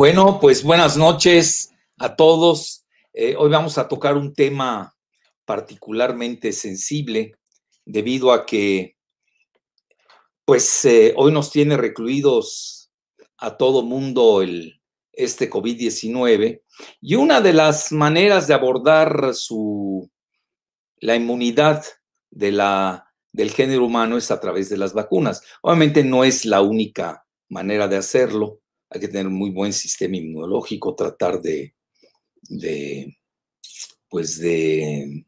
Bueno, 0.00 0.38
pues 0.40 0.62
buenas 0.62 0.96
noches 0.96 1.74
a 1.98 2.16
todos. 2.16 2.86
Eh, 3.12 3.34
hoy 3.36 3.50
vamos 3.50 3.76
a 3.76 3.86
tocar 3.86 4.16
un 4.16 4.32
tema 4.32 4.96
particularmente 5.44 6.52
sensible 6.52 7.36
debido 7.84 8.32
a 8.32 8.46
que, 8.46 8.96
pues, 10.46 10.86
eh, 10.86 11.12
hoy 11.18 11.32
nos 11.32 11.50
tiene 11.50 11.76
recluidos 11.76 12.90
a 13.36 13.58
todo 13.58 13.82
mundo 13.82 14.40
el, 14.40 14.80
este 15.12 15.50
COVID-19 15.50 16.62
y 17.02 17.14
una 17.16 17.42
de 17.42 17.52
las 17.52 17.92
maneras 17.92 18.48
de 18.48 18.54
abordar 18.54 19.34
su, 19.34 20.10
la 20.96 21.14
inmunidad 21.14 21.84
de 22.30 22.52
la, 22.52 23.12
del 23.32 23.50
género 23.50 23.84
humano 23.84 24.16
es 24.16 24.30
a 24.30 24.40
través 24.40 24.70
de 24.70 24.78
las 24.78 24.94
vacunas. 24.94 25.42
Obviamente 25.60 26.02
no 26.04 26.24
es 26.24 26.46
la 26.46 26.62
única 26.62 27.26
manera 27.50 27.86
de 27.86 27.98
hacerlo 27.98 28.60
hay 28.90 29.00
que 29.00 29.08
tener 29.08 29.28
un 29.28 29.34
muy 29.34 29.50
buen 29.50 29.72
sistema 29.72 30.16
inmunológico, 30.16 30.96
tratar 30.96 31.40
de, 31.40 31.74
pues 34.08 34.38
de 34.38 35.24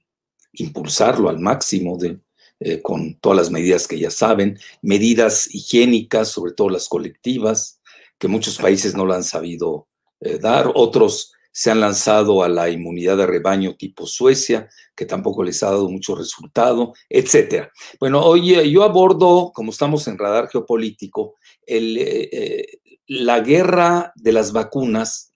impulsarlo 0.55 1.29
al 1.29 1.38
máximo 1.38 1.97
de, 1.97 2.19
eh, 2.59 2.83
con 2.83 3.19
todas 3.21 3.38
las 3.38 3.51
medidas 3.51 3.87
que 3.87 3.98
ya 3.98 4.11
saben, 4.11 4.59
medidas 4.83 5.55
higiénicas, 5.55 6.29
sobre 6.29 6.52
todo 6.52 6.71
las 6.71 6.88
colectivas, 6.88 7.80
que 8.19 8.29
muchos 8.29 8.59
países 8.59 8.95
no 8.95 9.07
lo 9.07 9.15
han 9.15 9.25
sabido 9.25 9.88
eh, 10.21 10.38
dar, 10.38 10.71
otros 10.74 11.33
se 11.55 11.71
han 11.71 11.80
lanzado 11.80 12.43
a 12.43 12.49
la 12.49 12.71
inmunidad 12.71 13.19
de 13.19 13.27
rebaño 13.27 13.77
tipo 13.77 14.07
Suecia, 14.07 14.69
que 14.97 15.04
tampoco 15.04 15.45
les 15.45 15.63
ha 15.63 15.66
dado 15.66 15.88
mucho 15.88 16.15
resultado, 16.15 16.95
etcétera. 17.10 17.71
Bueno, 18.01 18.24
hoy 18.24 18.71
yo 18.71 18.82
abordo, 18.85 19.52
como 19.54 19.71
estamos 19.71 20.09
en 20.09 20.16
radar 20.16 20.49
geopolítico, 20.49 21.35
el, 21.66 21.99
eh, 21.99 22.80
la 23.21 23.41
guerra 23.41 24.13
de 24.15 24.32
las 24.32 24.52
vacunas 24.52 25.35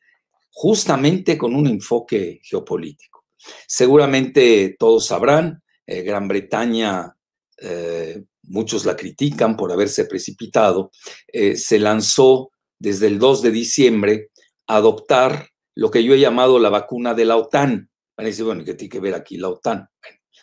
justamente 0.51 1.37
con 1.37 1.55
un 1.55 1.67
enfoque 1.67 2.41
geopolítico. 2.43 3.27
Seguramente 3.67 4.77
todos 4.79 5.07
sabrán, 5.07 5.63
eh, 5.87 6.03
Gran 6.03 6.27
Bretaña, 6.27 7.15
eh, 7.59 8.25
muchos 8.45 8.87
la 8.87 8.97
critican 8.97 9.57
por 9.57 9.71
haberse 9.73 10.07
precipitado, 10.07 10.91
eh, 11.29 11.57
se 11.57 11.79
lanzó 11.79 12.51
desde 12.79 13.09
el 13.09 13.19
2 13.19 13.43
de 13.43 13.51
diciembre 13.51 14.31
a 14.67 14.77
adoptar 14.77 15.51
lo 15.75 15.91
que 15.91 16.03
yo 16.03 16.15
he 16.15 16.21
llamado 16.21 16.59
la 16.59 16.71
vacuna 16.71 17.13
de 17.13 17.27
la 17.27 17.37
OTAN. 17.37 17.91
Van 18.17 18.25
a 18.25 18.29
decir, 18.29 18.47
bueno, 18.47 18.65
¿qué 18.65 18.73
tiene 18.73 18.91
que 18.91 19.01
ver 19.01 19.15
aquí 19.15 19.37
la 19.37 19.51
OTAN? 19.51 19.87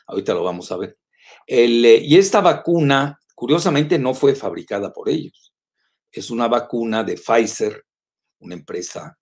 ahorita 0.05 0.33
lo 0.35 0.43
vamos 0.43 0.71
a 0.71 0.77
ver. 0.77 0.97
y 1.47 2.15
esta 2.15 2.41
vacuna, 2.41 3.19
curiosamente, 3.33 3.97
no 3.97 4.13
fue 4.13 4.35
fabricada 4.35 4.93
por 4.93 5.09
ellos 5.09 5.52
es 6.13 6.29
una 6.29 6.47
vacuna 6.47 7.03
de 7.03 7.17
Pfizer, 7.17 7.83
una 8.39 8.53
empresa 8.53 9.17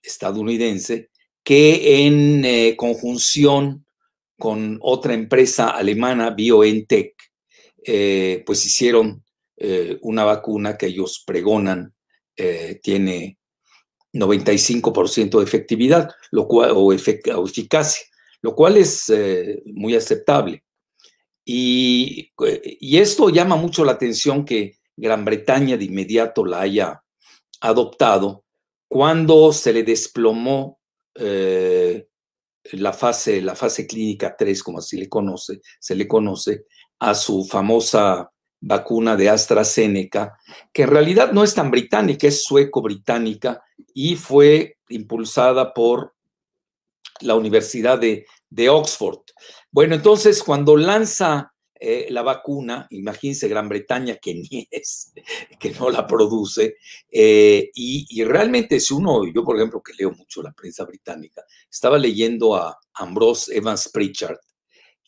estadounidense, 0.00 1.10
que 1.42 2.06
en 2.06 2.44
eh, 2.44 2.76
conjunción 2.76 3.84
con 4.38 4.78
otra 4.80 5.14
empresa 5.14 5.70
alemana, 5.70 6.30
BioNTech, 6.30 7.14
eh, 7.84 8.42
pues 8.46 8.64
hicieron 8.64 9.24
eh, 9.56 9.98
una 10.02 10.24
vacuna 10.24 10.76
que 10.76 10.86
ellos 10.86 11.22
pregonan 11.26 11.92
tiene 12.82 13.38
95% 14.12 15.38
de 15.38 15.44
efectividad 15.44 16.10
lo 16.32 16.46
cual, 16.46 16.72
o, 16.74 16.92
eficacia, 16.92 18.04
lo 18.42 18.54
cual 18.54 18.76
es 18.76 19.10
muy 19.64 19.94
aceptable. 19.94 20.62
Y, 21.46 22.30
y, 22.78 22.98
esto 22.98 23.30
llama 23.30 23.56
mucho 23.56 23.86
la 23.86 23.92
atención 23.92 24.44
que 24.44 24.75
Gran 24.96 25.24
Bretaña 25.24 25.76
de 25.76 25.84
inmediato 25.84 26.44
la 26.44 26.60
haya 26.60 27.02
adoptado 27.60 28.44
cuando 28.88 29.52
se 29.52 29.72
le 29.72 29.82
desplomó 29.82 30.78
eh, 31.14 32.06
la, 32.72 32.92
fase, 32.92 33.40
la 33.40 33.54
fase 33.54 33.86
clínica 33.86 34.36
3, 34.36 34.62
como 34.62 34.78
así 34.78 34.96
le 34.96 35.08
conoce, 35.08 35.60
se 35.78 35.94
le 35.94 36.06
conoce, 36.06 36.64
a 36.98 37.14
su 37.14 37.44
famosa 37.44 38.30
vacuna 38.60 39.16
de 39.16 39.28
AstraZeneca, 39.28 40.38
que 40.72 40.82
en 40.82 40.88
realidad 40.88 41.32
no 41.32 41.44
es 41.44 41.54
tan 41.54 41.70
británica, 41.70 42.26
es 42.26 42.44
sueco-británica 42.44 43.62
y 43.92 44.16
fue 44.16 44.78
impulsada 44.88 45.74
por 45.74 46.14
la 47.20 47.34
Universidad 47.34 47.98
de, 47.98 48.26
de 48.48 48.68
Oxford. 48.68 49.20
Bueno, 49.70 49.94
entonces 49.94 50.42
cuando 50.42 50.76
lanza 50.76 51.52
eh, 51.78 52.06
la 52.10 52.22
vacuna, 52.22 52.86
imagínense 52.90 53.48
Gran 53.48 53.68
Bretaña 53.68 54.16
que 54.16 54.34
ni 54.34 54.66
es, 54.70 55.12
que 55.58 55.70
no 55.72 55.90
la 55.90 56.06
produce, 56.06 56.76
eh, 57.10 57.70
y, 57.74 58.24
realmente 58.24 58.80
si 58.80 58.94
uno, 58.94 59.24
yo 59.32 59.44
por 59.44 59.56
ejemplo 59.56 59.82
que 59.82 59.94
leo 59.94 60.10
mucho 60.12 60.42
la 60.42 60.52
prensa 60.52 60.84
británica, 60.84 61.42
estaba 61.70 61.98
leyendo 61.98 62.54
a 62.54 62.78
Ambrose 62.94 63.56
Evans 63.56 63.88
Pritchard, 63.92 64.38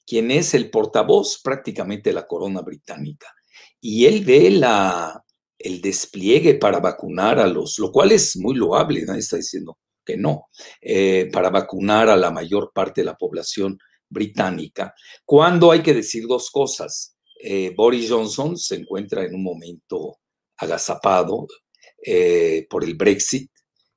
quien 0.07 0.31
es 0.31 0.55
el 0.55 0.71
portavoz 0.71 1.41
prácticamente 1.43 2.11
de 2.11 2.15
la 2.15 2.27
corona 2.27 2.61
británica, 2.61 3.33
y 3.81 4.07
él 4.07 4.25
ve 4.25 4.51
la, 4.51 5.25
el 5.59 5.81
despliegue 5.81 6.55
para 6.55 6.81
vacunar 6.81 7.39
a 7.39 7.47
los, 7.47 7.79
lo 7.79 7.91
cual 7.91 8.13
es 8.13 8.37
muy 8.37 8.55
loable, 8.55 9.05
nadie 9.05 9.21
está 9.21 9.37
diciendo 9.37 9.79
que 10.05 10.17
no, 10.17 10.49
eh, 10.81 11.29
para 11.31 11.51
vacunar 11.51 12.09
a 12.09 12.17
la 12.17 12.31
mayor 12.31 12.73
parte 12.73 13.03
de 13.03 13.07
la 13.07 13.17
población 13.17 13.79
británica, 14.09 14.95
cuando 15.25 15.71
hay 15.71 15.83
que 15.83 15.95
decir 15.95 16.27
dos 16.27 16.51
cosas. 16.51 17.17
Eh, 17.41 17.73
Boris 17.77 18.11
Johnson 18.11 18.57
se 18.57 18.77
encuentra 18.77 19.25
en 19.25 19.35
un 19.35 19.43
momento 19.43 20.19
agazapado 20.57 21.47
eh, 22.05 22.67
por 22.69 22.83
el 22.83 22.95
Brexit, 22.95 23.51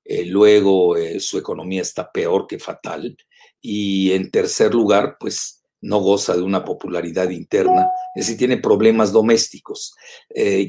eh, 0.03 0.25
luego 0.25 0.95
su 1.19 1.37
economía 1.37 1.81
está 1.81 2.11
peor 2.11 2.45
que 2.47 2.59
fatal 2.59 3.15
y 3.61 4.11
en 4.11 4.29
tercer 4.29 4.73
lugar, 4.73 5.17
pues 5.19 5.63
no 5.81 5.99
goza 5.99 6.35
de 6.35 6.43
una 6.43 6.63
popularidad 6.63 7.29
interna, 7.29 7.87
es 8.15 8.25
decir, 8.25 8.37
tiene 8.37 8.57
problemas 8.57 9.11
domésticos. 9.11 9.95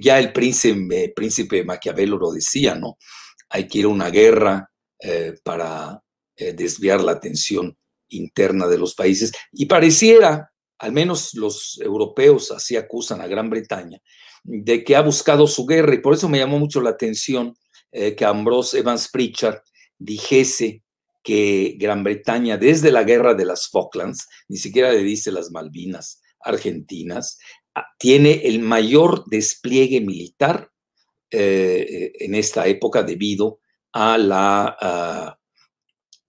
ya 0.00 0.18
el 0.18 0.32
príncipe, 0.32 1.12
príncipe 1.14 1.64
Maquiavelo 1.64 2.16
lo 2.16 2.32
decía, 2.32 2.74
¿no? 2.74 2.96
Hay 3.50 3.66
que 3.68 3.80
ir 3.80 3.84
a 3.86 3.88
una 3.88 4.08
guerra 4.10 4.70
para 5.44 6.02
desviar 6.36 7.02
la 7.02 7.12
atención 7.12 7.76
interna 8.12 8.66
de 8.66 8.78
los 8.78 8.94
países 8.94 9.32
y 9.52 9.66
pareciera, 9.66 10.52
al 10.78 10.92
menos 10.92 11.34
los 11.34 11.78
europeos 11.80 12.50
así 12.50 12.76
acusan 12.76 13.20
a 13.20 13.26
Gran 13.26 13.50
Bretaña, 13.50 13.98
de 14.44 14.82
que 14.84 14.96
ha 14.96 15.02
buscado 15.02 15.46
su 15.46 15.66
guerra 15.66 15.94
y 15.94 15.98
por 15.98 16.14
eso 16.14 16.28
me 16.28 16.38
llamó 16.38 16.58
mucho 16.58 16.80
la 16.80 16.90
atención 16.90 17.54
eh, 17.92 18.14
que 18.14 18.24
Ambrose 18.24 18.78
Evans 18.78 19.08
Pritchard 19.08 19.60
dijese 19.98 20.82
que 21.22 21.76
Gran 21.78 22.02
Bretaña 22.02 22.56
desde 22.56 22.90
la 22.90 23.04
guerra 23.04 23.34
de 23.34 23.44
las 23.44 23.68
Falklands, 23.68 24.28
ni 24.48 24.56
siquiera 24.56 24.92
le 24.92 25.02
dice 25.02 25.30
las 25.30 25.50
Malvinas 25.50 26.20
argentinas, 26.40 27.38
ah, 27.74 27.86
tiene 27.98 28.42
el 28.44 28.58
mayor 28.58 29.24
despliegue 29.26 30.00
militar 30.00 30.70
eh, 31.30 32.12
en 32.18 32.34
esta 32.34 32.66
época 32.66 33.04
debido 33.04 33.60
a 33.92 34.18
la 34.18 34.76
ah, 34.80 35.38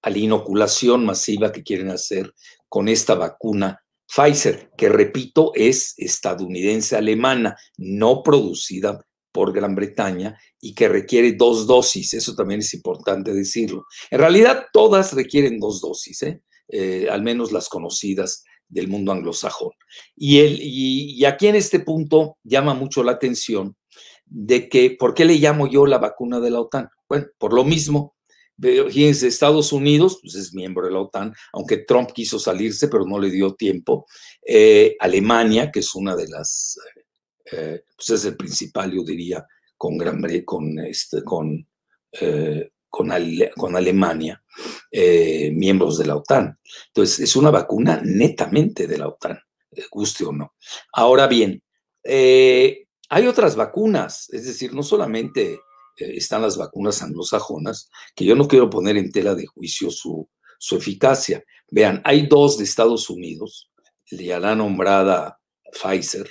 a 0.04 0.10
la 0.10 0.18
inoculación 0.18 1.06
masiva 1.06 1.52
que 1.52 1.64
quieren 1.64 1.90
hacer 1.90 2.34
con 2.70 2.88
esta 2.88 3.16
vacuna 3.16 3.80
Pfizer, 4.06 4.70
que 4.78 4.90
repito, 4.90 5.52
es 5.56 5.96
estadounidense-alemana, 5.98 7.58
no 7.78 8.22
producida 8.22 9.04
por 9.32 9.52
Gran 9.52 9.74
Bretaña 9.74 10.38
y 10.62 10.76
que 10.76 10.88
requiere 10.88 11.34
dos 11.34 11.66
dosis. 11.66 12.14
Eso 12.14 12.36
también 12.36 12.60
es 12.60 12.74
importante 12.76 13.34
decirlo. 13.34 13.86
En 14.12 14.20
realidad, 14.20 14.66
todas 14.72 15.14
requieren 15.14 15.60
dos 15.60 15.82
dosis, 15.82 16.22
¿eh? 16.24 16.44
Eh, 16.68 17.08
al 17.10 17.24
menos 17.24 17.52
las 17.52 17.70
conocidas 17.70 18.44
del 18.68 18.88
mundo 18.88 19.12
anglosajón. 19.12 19.72
Y, 20.16 20.40
y 20.40 21.26
aquí 21.26 21.48
en 21.48 21.56
este 21.56 21.80
punto 21.80 22.38
llama 22.44 22.74
mucho 22.74 23.04
la 23.04 23.14
atención 23.14 23.76
de 24.26 24.70
que, 24.70 24.96
¿por 24.98 25.14
qué 25.14 25.26
le 25.26 25.36
llamo 25.36 25.68
yo 25.68 25.86
la 25.86 25.98
vacuna 25.98 26.40
de 26.40 26.52
la 26.52 26.62
OTAN? 26.62 26.90
Bueno, 27.10 27.28
por 27.38 27.54
lo 27.54 27.64
mismo 27.64 28.16
Fíjense, 28.60 29.28
Estados 29.28 29.74
Unidos 29.74 30.20
pues 30.22 30.36
es 30.36 30.54
miembro 30.54 30.86
de 30.86 30.94
la 30.94 31.00
OTAN, 31.00 31.34
aunque 31.54 31.78
Trump 31.78 32.12
quiso 32.12 32.38
salirse, 32.38 32.88
pero 32.88 33.06
no 33.06 33.20
le 33.20 33.32
dio 33.32 33.56
tiempo. 33.56 34.06
Eh, 34.46 34.96
Alemania, 35.00 35.72
que 35.72 35.80
es 35.80 35.96
una 35.96 36.16
de 36.16 36.28
las, 36.28 36.80
eh, 37.52 37.84
pues 37.96 38.10
es 38.10 38.26
el 38.26 38.38
principal, 38.38 38.92
yo 38.92 39.04
diría, 39.04 39.46
con 39.76 39.98
Gran 39.98 40.24
este, 40.86 41.24
con, 41.24 41.68
eh, 42.12 42.70
con, 42.90 43.12
Alemania, 43.12 44.42
miembros 45.52 45.98
de 45.98 46.06
la 46.06 46.16
OTAN. 46.16 46.58
Entonces, 46.88 47.20
es 47.22 47.36
una 47.36 47.50
vacuna 47.50 48.02
netamente 48.04 48.88
de 48.88 48.98
la 48.98 49.08
OTAN, 49.08 49.40
guste 49.92 50.24
o 50.26 50.32
no. 50.32 50.54
Ahora 50.94 51.28
bien, 51.28 51.62
hay 52.04 53.28
otras 53.28 53.56
vacunas, 53.56 54.30
es 54.32 54.46
decir, 54.46 54.74
no 54.74 54.84
solamente 54.84 55.54
eh, 55.54 55.60
están 55.96 56.42
las 56.42 56.58
vacunas 56.58 57.02
anglosajonas, 57.02 57.90
que 58.16 58.26
yo 58.26 58.36
no 58.36 58.48
quiero 58.48 58.70
poner 58.70 58.98
en 58.98 59.12
tela 59.12 59.36
de 59.36 59.46
juicio 59.46 59.90
su, 59.90 60.28
eficacia. 60.72 61.44
Vean, 61.70 62.02
hay 62.06 62.28
dos 62.28 62.58
de 62.58 62.64
Estados 62.64 63.10
Unidos, 63.10 63.70
ya 64.10 64.40
la 64.40 64.56
nombrada 64.56 65.40
Pfizer, 65.72 66.30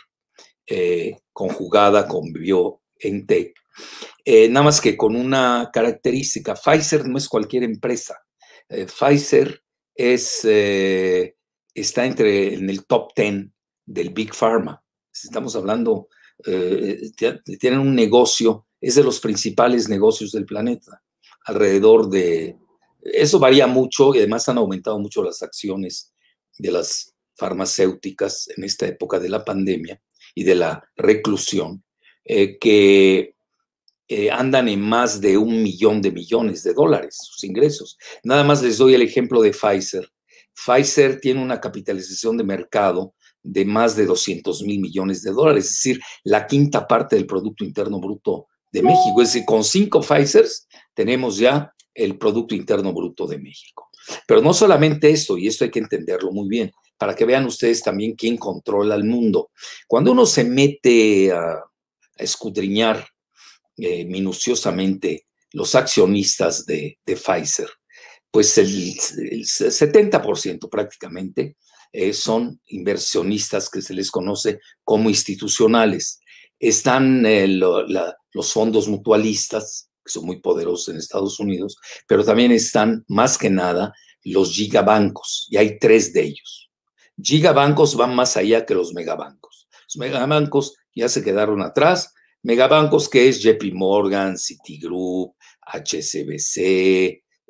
eh, 0.66 1.18
conjugada 1.32 2.06
con 2.06 2.32
BioNTech, 2.32 3.54
Eh, 4.24 4.48
nada 4.48 4.64
más 4.64 4.80
que 4.80 4.96
con 4.96 5.16
una 5.16 5.70
característica, 5.72 6.54
Pfizer 6.54 7.08
no 7.08 7.18
es 7.18 7.28
cualquier 7.28 7.64
empresa. 7.64 8.16
Eh, 8.68 8.86
Pfizer 8.86 9.62
es, 9.94 10.44
eh, 10.44 11.36
está 11.74 12.04
entre 12.06 12.54
en 12.54 12.70
el 12.70 12.86
top 12.86 13.12
10 13.16 13.50
del 13.84 14.10
Big 14.10 14.34
Pharma. 14.34 14.82
Estamos 15.12 15.56
hablando, 15.56 16.08
tienen 16.44 17.80
un 17.80 17.94
negocio, 17.94 18.66
es 18.82 18.96
de 18.96 19.04
los 19.04 19.20
principales 19.20 19.88
negocios 19.88 20.32
del 20.32 20.44
planeta, 20.44 21.02
alrededor 21.46 22.10
de, 22.10 22.58
eso 23.02 23.38
varía 23.38 23.66
mucho 23.66 24.14
y 24.14 24.18
además 24.18 24.48
han 24.48 24.58
aumentado 24.58 24.98
mucho 24.98 25.22
las 25.22 25.42
acciones 25.42 26.12
de 26.58 26.70
las 26.70 27.14
farmacéuticas 27.36 28.48
en 28.56 28.64
esta 28.64 28.86
época 28.86 29.18
de 29.18 29.28
la 29.28 29.44
pandemia 29.44 30.00
y 30.34 30.44
de 30.44 30.54
la 30.56 30.84
reclusión, 30.96 31.82
que 32.24 33.34
eh, 34.08 34.30
andan 34.30 34.68
en 34.68 34.80
más 34.80 35.20
de 35.20 35.36
un 35.38 35.62
millón 35.62 36.02
de 36.02 36.12
millones 36.12 36.62
de 36.62 36.74
dólares 36.74 37.16
sus 37.20 37.42
ingresos. 37.44 37.96
Nada 38.22 38.44
más 38.44 38.62
les 38.62 38.78
doy 38.78 38.94
el 38.94 39.02
ejemplo 39.02 39.42
de 39.42 39.52
Pfizer. 39.52 40.08
Pfizer 40.54 41.20
tiene 41.20 41.42
una 41.42 41.60
capitalización 41.60 42.36
de 42.36 42.44
mercado 42.44 43.14
de 43.42 43.64
más 43.64 43.96
de 43.96 44.06
200 44.06 44.62
mil 44.62 44.80
millones 44.80 45.22
de 45.22 45.32
dólares, 45.32 45.64
es 45.64 45.70
decir, 45.72 46.00
la 46.22 46.46
quinta 46.46 46.86
parte 46.86 47.16
del 47.16 47.26
Producto 47.26 47.64
Interno 47.64 48.00
Bruto 48.00 48.48
de 48.72 48.82
México. 48.82 49.20
Es 49.22 49.28
decir, 49.28 49.44
con 49.44 49.62
cinco 49.62 50.00
Pfizers 50.00 50.66
tenemos 50.94 51.36
ya 51.36 51.72
el 51.94 52.18
Producto 52.18 52.54
Interno 52.54 52.92
Bruto 52.92 53.26
de 53.26 53.38
México. 53.38 53.90
Pero 54.26 54.40
no 54.40 54.52
solamente 54.52 55.10
esto, 55.10 55.38
y 55.38 55.46
esto 55.46 55.64
hay 55.64 55.70
que 55.70 55.78
entenderlo 55.78 56.32
muy 56.32 56.48
bien, 56.48 56.72
para 56.96 57.14
que 57.14 57.24
vean 57.24 57.46
ustedes 57.46 57.82
también 57.82 58.14
quién 58.14 58.36
controla 58.36 58.94
el 58.94 59.04
mundo. 59.04 59.50
Cuando 59.86 60.12
uno 60.12 60.26
se 60.26 60.44
mete 60.44 61.32
a, 61.32 61.62
escudriñar 62.16 63.04
eh, 63.76 64.04
minuciosamente 64.04 65.26
los 65.52 65.74
accionistas 65.74 66.64
de, 66.66 66.98
Pfizer, 67.04 67.68
pues 68.30 68.56
el, 68.58 68.94
70% 68.94 70.68
prácticamente 70.70 71.56
eh, 71.92 72.12
son 72.12 72.60
inversionistas 72.66 73.68
que 73.68 73.82
se 73.82 73.94
les 73.94 74.10
conoce 74.10 74.60
como 74.84 75.10
institucionales. 75.10 76.20
Están 76.58 77.26
eh, 77.26 77.48
los 78.32 78.52
fondos 78.52 78.88
mutualistas, 78.88 79.90
que 80.04 80.12
son 80.12 80.26
muy 80.26 80.40
poderosos 80.40 80.88
en 80.88 80.96
Estados 80.96 81.38
Unidos, 81.38 81.76
pero 82.06 82.24
también 82.24 82.52
están 82.52 83.04
más 83.08 83.38
que 83.38 83.50
nada 83.50 83.92
los 84.24 84.52
gigabancos, 84.52 85.48
y 85.50 85.56
hay 85.56 85.78
tres 85.78 86.12
de 86.12 86.22
ellos. 86.22 86.70
Gigabancos 87.20 87.96
van 87.96 88.14
más 88.14 88.36
allá 88.36 88.64
que 88.64 88.74
los 88.74 88.94
megabancos. 88.94 89.68
Los 89.86 89.96
megabancos 89.96 90.74
ya 90.94 91.08
se 91.08 91.22
quedaron 91.22 91.62
atrás, 91.62 92.12
Megabancos 92.44 93.08
que 93.08 93.28
es 93.28 93.40
JP 93.40 93.72
Morgan, 93.72 94.36
Citigroup, 94.36 95.36
HSBC, 95.64 96.58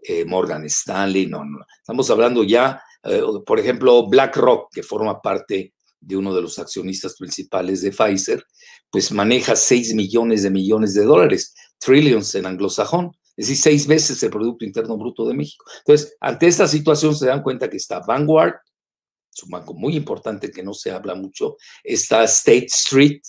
eh, 0.04 0.24
Morgan 0.26 0.64
Stanley, 0.66 1.26
no, 1.26 1.44
no, 1.44 1.64
estamos 1.78 2.10
hablando 2.10 2.44
ya, 2.44 2.82
eh, 3.04 3.22
por 3.46 3.58
ejemplo, 3.58 4.06
BlackRock, 4.06 4.70
que 4.70 4.82
forma 4.82 5.22
parte 5.22 5.72
de 6.02 6.16
uno 6.16 6.34
de 6.34 6.42
los 6.42 6.58
accionistas 6.58 7.16
principales 7.16 7.80
de 7.80 7.92
Pfizer, 7.92 8.44
pues 8.90 9.10
maneja 9.12 9.56
6 9.56 9.94
millones 9.94 10.42
de 10.42 10.50
millones 10.50 10.94
de 10.94 11.04
dólares, 11.04 11.54
trillions 11.78 12.34
en 12.34 12.46
anglosajón, 12.46 13.12
es 13.34 13.48
decir, 13.48 13.62
seis 13.62 13.86
veces 13.86 14.22
el 14.22 14.30
Producto 14.30 14.66
Interno 14.66 14.98
Bruto 14.98 15.26
de 15.26 15.32
México. 15.32 15.64
Entonces, 15.78 16.14
ante 16.20 16.46
esta 16.46 16.68
situación 16.68 17.16
se 17.16 17.26
dan 17.26 17.42
cuenta 17.42 17.70
que 17.70 17.78
está 17.78 18.00
Vanguard, 18.00 18.56
es 19.34 19.42
un 19.42 19.50
banco 19.50 19.72
muy 19.72 19.96
importante 19.96 20.50
que 20.50 20.62
no 20.62 20.74
se 20.74 20.90
habla 20.90 21.14
mucho, 21.14 21.56
está 21.82 22.24
State 22.24 22.66
Street, 22.66 23.22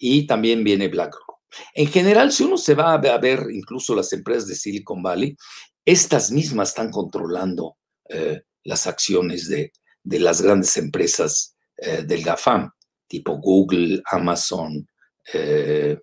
y 0.00 0.26
también 0.26 0.64
viene 0.64 0.88
BlackRock. 0.88 1.36
En 1.74 1.86
general, 1.88 2.32
si 2.32 2.44
uno 2.44 2.56
se 2.56 2.74
va 2.74 2.94
a 2.94 3.18
ver 3.18 3.46
incluso 3.52 3.94
las 3.94 4.12
empresas 4.12 4.48
de 4.48 4.54
Silicon 4.54 5.02
Valley, 5.02 5.36
estas 5.84 6.30
mismas 6.30 6.70
están 6.70 6.90
controlando 6.90 7.76
eh, 8.08 8.42
las 8.64 8.86
acciones 8.86 9.48
de, 9.48 9.72
las 10.04 10.40
grandes 10.40 10.76
empresas 10.78 11.54
eh, 11.80 12.02
del 12.02 12.22
GAFAM, 12.22 12.70
tipo 13.08 13.38
Google, 13.38 14.02
Amazon, 14.10 14.86
eh, 15.32 15.98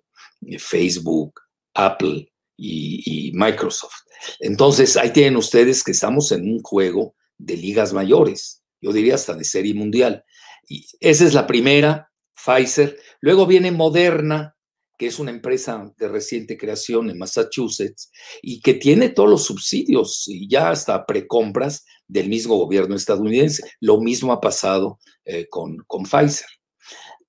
Facebook, 0.58 1.40
Apple 1.74 2.32
y, 2.56 3.28
y, 3.28 3.32
Microsoft. 3.32 4.00
Entonces, 4.40 4.96
ahí 4.96 5.10
tienen 5.10 5.36
ustedes 5.36 5.84
que 5.84 5.92
estamos 5.92 6.32
en 6.32 6.42
un 6.50 6.60
juego 6.62 7.14
de 7.36 7.56
ligas 7.56 7.92
mayores, 7.92 8.62
yo 8.80 8.92
diría 8.92 9.14
hasta 9.14 9.34
de 9.34 9.44
serie 9.44 9.74
mundial. 9.74 10.24
Y 10.68 10.84
esa 11.00 11.24
es 11.24 11.34
la 11.34 11.46
primera, 11.46 12.10
Pfizer. 12.34 12.98
Luego 13.20 13.46
viene 13.46 13.72
Moderna, 13.72 14.56
que 14.98 15.06
es 15.06 15.20
una 15.20 15.30
empresa 15.30 15.90
de 15.96 16.08
reciente 16.08 16.58
creación 16.58 17.08
en 17.08 17.18
Massachusetts 17.18 18.10
y 18.42 18.60
que 18.60 18.74
tiene 18.74 19.08
todos 19.08 19.30
los 19.30 19.44
subsidios 19.44 20.24
y 20.26 20.48
ya 20.48 20.70
hasta 20.70 21.06
precompras 21.06 21.86
del 22.08 22.28
mismo 22.28 22.56
gobierno 22.56 22.96
estadounidense. 22.96 23.62
Lo 23.80 24.00
mismo 24.00 24.32
ha 24.32 24.40
pasado 24.40 24.98
eh, 25.24 25.46
con, 25.48 25.76
con, 25.86 26.02
Pfizer. 26.02 26.48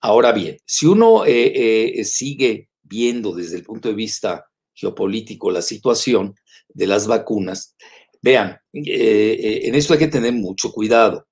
Ahora 0.02 0.32
bien, 0.32 0.58
si 0.66 0.88
uno 0.88 1.26
eh, 1.26 2.00
eh, 2.00 2.04
sigue 2.06 2.70
viendo 2.82 3.34
desde 3.34 3.58
el 3.58 3.64
punto 3.64 3.90
de 3.90 3.96
vista 3.96 4.48
geopolítico 4.74 5.52
la 5.52 5.62
situación 5.62 6.34
de 6.70 6.88
las 6.88 7.06
vacunas, 7.06 7.76
vean, 8.22 8.58
en 8.74 9.76
esto 9.76 9.94
hay 9.94 10.00
que 10.00 10.08
tener 10.08 10.34
mucho 10.34 10.72
cuidado. 10.72 11.28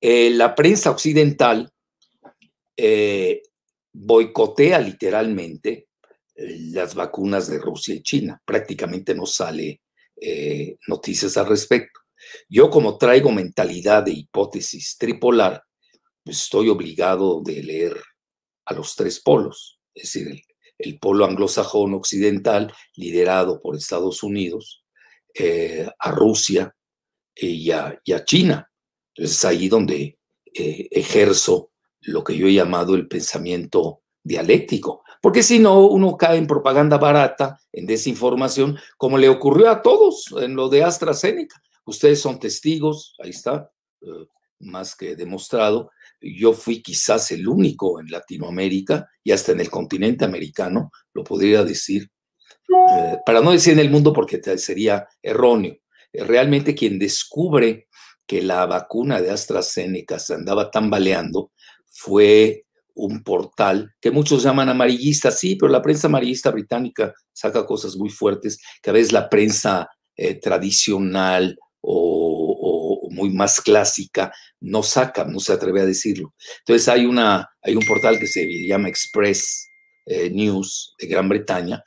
la 0.00 0.54
prensa 0.54 0.90
occidental 0.90 1.72
boicotea 3.94 4.80
literalmente 4.80 5.88
eh, 6.34 6.58
las 6.72 6.94
vacunas 6.94 7.48
de 7.48 7.58
Rusia 7.58 7.94
y 7.94 8.02
China. 8.02 8.42
Prácticamente 8.44 9.14
no 9.14 9.24
sale 9.24 9.82
eh, 10.20 10.76
noticias 10.88 11.36
al 11.36 11.46
respecto. 11.46 12.00
Yo 12.48 12.70
como 12.70 12.98
traigo 12.98 13.30
mentalidad 13.30 14.02
de 14.02 14.12
hipótesis 14.12 14.96
tripolar, 14.98 15.62
pues 16.24 16.42
estoy 16.42 16.68
obligado 16.68 17.40
de 17.42 17.62
leer 17.62 18.02
a 18.66 18.74
los 18.74 18.96
tres 18.96 19.20
polos, 19.20 19.78
es 19.94 20.04
decir, 20.04 20.40
el, 20.78 20.98
polo 20.98 21.26
anglosajón 21.26 21.92
occidental 21.94 22.72
liderado 22.96 23.60
por 23.60 23.76
Estados 23.76 24.22
Unidos, 24.22 24.84
eh, 25.34 25.86
a 25.98 26.10
Rusia 26.10 26.74
y 27.34 27.70
a, 27.70 28.00
y 28.04 28.12
a, 28.12 28.24
China. 28.24 28.70
Entonces 29.14 29.36
es 29.36 29.44
ahí 29.44 29.68
donde 29.68 30.18
ejerzo 30.54 31.72
lo 32.04 32.24
que 32.24 32.36
yo 32.36 32.46
he 32.46 32.54
llamado 32.54 32.94
el 32.94 33.08
pensamiento 33.08 34.02
dialéctico, 34.22 35.04
porque 35.20 35.42
si 35.42 35.58
no, 35.58 35.86
uno 35.86 36.16
cae 36.16 36.36
en 36.36 36.46
propaganda 36.46 36.98
barata, 36.98 37.58
en 37.72 37.86
desinformación, 37.86 38.78
como 38.98 39.16
le 39.16 39.28
ocurrió 39.28 39.70
a 39.70 39.80
todos 39.80 40.26
en 40.38 40.54
lo 40.54 40.68
de 40.68 40.84
AstraZeneca. 40.84 41.62
Ustedes 41.86 42.20
son 42.20 42.38
testigos, 42.38 43.14
ahí 43.22 43.30
está, 43.30 43.70
eh, 44.02 44.26
más 44.60 44.94
que 44.94 45.16
demostrado. 45.16 45.90
Yo 46.20 46.52
fui 46.52 46.82
quizás 46.82 47.30
el 47.30 47.48
único 47.48 48.00
en 48.00 48.10
Latinoamérica 48.10 49.08
y 49.22 49.32
hasta 49.32 49.52
en 49.52 49.60
el 49.60 49.70
continente 49.70 50.26
americano, 50.26 50.90
lo 51.14 51.24
podría 51.24 51.64
decir, 51.64 52.10
eh, 52.68 53.16
para 53.24 53.40
no 53.40 53.52
decir 53.52 53.72
en 53.72 53.80
el 53.80 53.90
mundo 53.90 54.12
porque 54.12 54.42
sería 54.58 55.06
erróneo. 55.22 55.76
Realmente 56.12 56.74
quien 56.74 56.98
descubre 56.98 57.88
que 58.26 58.42
la 58.42 58.66
vacuna 58.66 59.20
de 59.20 59.30
AstraZeneca 59.30 60.18
se 60.18 60.34
andaba 60.34 60.70
tambaleando 60.70 61.52
fue 61.94 62.64
un 62.94 63.22
portal 63.22 63.92
que 64.00 64.10
muchos 64.10 64.42
llaman 64.42 64.68
amarillista, 64.68 65.30
sí, 65.30 65.56
pero 65.56 65.70
la 65.70 65.82
prensa 65.82 66.06
amarillista 66.06 66.50
británica 66.50 67.12
saca 67.32 67.66
cosas 67.66 67.96
muy 67.96 68.10
fuertes 68.10 68.60
que 68.82 68.90
a 68.90 68.92
veces 68.92 69.12
la 69.12 69.28
prensa 69.28 69.88
eh, 70.16 70.34
tradicional 70.34 71.58
o, 71.80 73.08
muy 73.10 73.30
más 73.30 73.60
clásica 73.60 74.32
no 74.60 74.82
saca, 74.82 75.24
no 75.24 75.38
se 75.38 75.52
atreve 75.52 75.80
a 75.80 75.86
decirlo. 75.86 76.34
Entonces 76.60 76.88
hay, 76.88 77.06
una, 77.06 77.48
hay 77.62 77.76
un 77.76 77.86
portal 77.86 78.18
que 78.18 78.26
se 78.26 78.44
llama 78.66 78.88
Express 78.88 79.68
eh, 80.06 80.30
News 80.30 80.94
de 80.98 81.06
Gran 81.06 81.28
Bretaña 81.28 81.84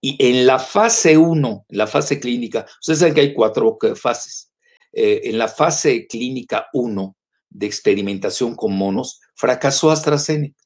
y 0.00 0.16
en 0.24 0.46
la 0.46 0.58
fase 0.58 1.16
1, 1.16 1.66
en 1.68 1.78
la 1.78 1.86
fase 1.86 2.20
clínica, 2.20 2.66
ustedes 2.80 3.00
saben 3.00 3.14
que 3.14 3.20
hay 3.20 3.34
cuatro 3.34 3.76
fases. 3.96 4.52
Eh, 4.92 5.22
en 5.24 5.38
la 5.38 5.48
fase 5.48 6.06
clínica 6.06 6.68
1, 6.72 7.16
de 7.50 7.66
experimentación 7.66 8.54
con 8.54 8.76
monos, 8.76 9.20
fracasó 9.34 9.90
AstraZeneca. 9.90 10.56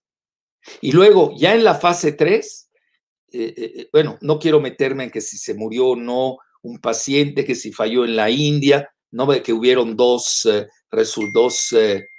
Y 0.81 0.93
luego, 0.93 1.35
ya 1.37 1.55
en 1.55 1.65
la 1.65 1.75
fase 1.75 2.13
3, 2.13 2.71
eh, 3.33 3.55
eh, 3.57 3.73
eh, 3.77 3.89
bueno, 3.93 4.19
no 4.21 4.39
quiero 4.39 4.61
meterme 4.61 5.05
en 5.05 5.11
que 5.11 5.21
si 5.21 5.39
se 5.39 5.55
murió 5.55 5.89
o 5.89 5.97
no 5.97 6.37
un 6.63 6.79
paciente, 6.79 7.45
que 7.45 7.55
si 7.55 7.73
falló 7.73 8.05
en 8.05 8.17
la 8.17 8.31
India, 8.31 8.89
no 9.11 9.29
que 9.43 9.53
hubieron 9.53 9.97
dos, 9.97 10.49
dos 11.35 11.75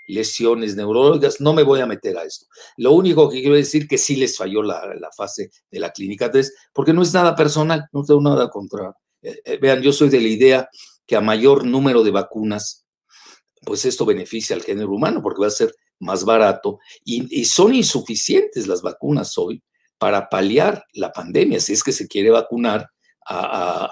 lesiones 0.08 0.76
neurológicas, 0.76 1.40
no 1.40 1.54
me 1.54 1.64
voy 1.64 1.80
a 1.80 1.86
meter 1.86 2.18
a 2.18 2.24
esto. 2.24 2.46
Lo 2.78 2.92
único 2.92 3.30
que 3.30 3.42
quiero 3.42 3.56
decir 3.56 3.88
que 3.88 3.98
sí 3.98 4.16
les 4.16 4.38
falló 4.38 4.62
la, 4.62 4.94
la 5.00 5.10
fase 5.16 5.50
de 5.72 5.80
la 5.80 5.92
clínica 5.92 6.30
3, 6.30 6.54
porque 6.74 6.94
no 6.94 7.02
es 7.02 7.14
nada 7.14 7.36
personal, 7.36 7.86
no 7.94 8.04
tengo 8.04 8.22
nada 8.22 8.50
contra. 8.50 8.94
vean, 9.62 9.82
yo 9.82 9.94
soy 9.94 10.10
de 10.10 10.22
la 10.22 10.28
idea 10.28 10.70
que 11.08 11.16
a 11.16 11.22
mayor 11.22 11.66
número 11.66 12.04
de 12.04 12.12
vacunas 12.12 12.83
pues 13.66 13.86
esto 13.86 14.06
beneficia 14.06 14.56
al 14.56 14.64
género 14.64 14.92
humano 14.92 15.22
porque 15.22 15.42
va 15.42 15.48
a 15.48 15.52
ser 15.52 15.74
más 16.00 16.26
barato 16.26 16.80
y, 17.04 17.46
son 17.46 17.74
insuficientes 17.74 18.68
las 18.68 18.82
vacunas 18.82 19.38
hoy 19.38 19.64
para 19.98 20.30
paliar 20.30 20.84
la 20.94 21.12
pandemia, 21.12 21.60
si 21.60 21.74
es 21.74 21.84
que 21.84 21.92
se 21.92 22.08
quiere 22.08 22.30
vacunar 22.30 22.90
a, 23.28 23.90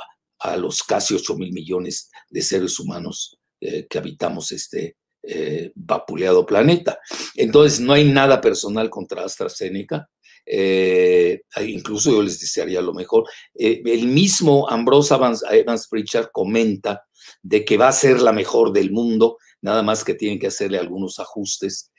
los 0.58 0.82
casi 0.82 1.14
8 1.14 1.36
mil 1.36 1.54
millones 1.54 2.10
de 2.30 2.42
seres 2.42 2.80
humanos 2.80 3.38
eh, 3.60 3.86
que 3.88 4.00
habitamos 4.00 4.52
este 4.52 4.98
eh, 5.22 5.72
vapuleado 5.76 6.48
planeta. 6.48 7.00
Entonces, 7.36 7.80
no 7.80 7.94
hay 7.94 8.06
nada 8.06 8.42
personal 8.42 8.90
contra 8.90 9.24
AstraZeneca. 9.24 10.10
Eh, 10.44 11.44
incluso 11.64 12.12
yo 12.12 12.24
les 12.24 12.40
desearía 12.40 12.82
lo 12.82 12.92
mejor. 12.92 13.26
el 13.54 14.08
mismo 14.08 14.68
Ambrose 14.68 15.14
Evans, 15.14 15.44
Evans 15.52 15.88
Pritchard 15.88 16.32
comenta 16.32 17.04
de 17.44 17.64
que 17.64 17.78
va 17.78 17.90
a 17.90 17.94
ser 17.94 18.20
la 18.20 18.34
mejor 18.34 18.74
del 18.74 18.92
mundo, 18.92 19.38
nada 19.62 19.84
más 19.84 20.04
que 20.04 20.16
tienen 20.16 20.40
que 20.40 20.48
hacerle 20.48 20.78
algunos 20.78 21.20
ajustes. 21.20 21.92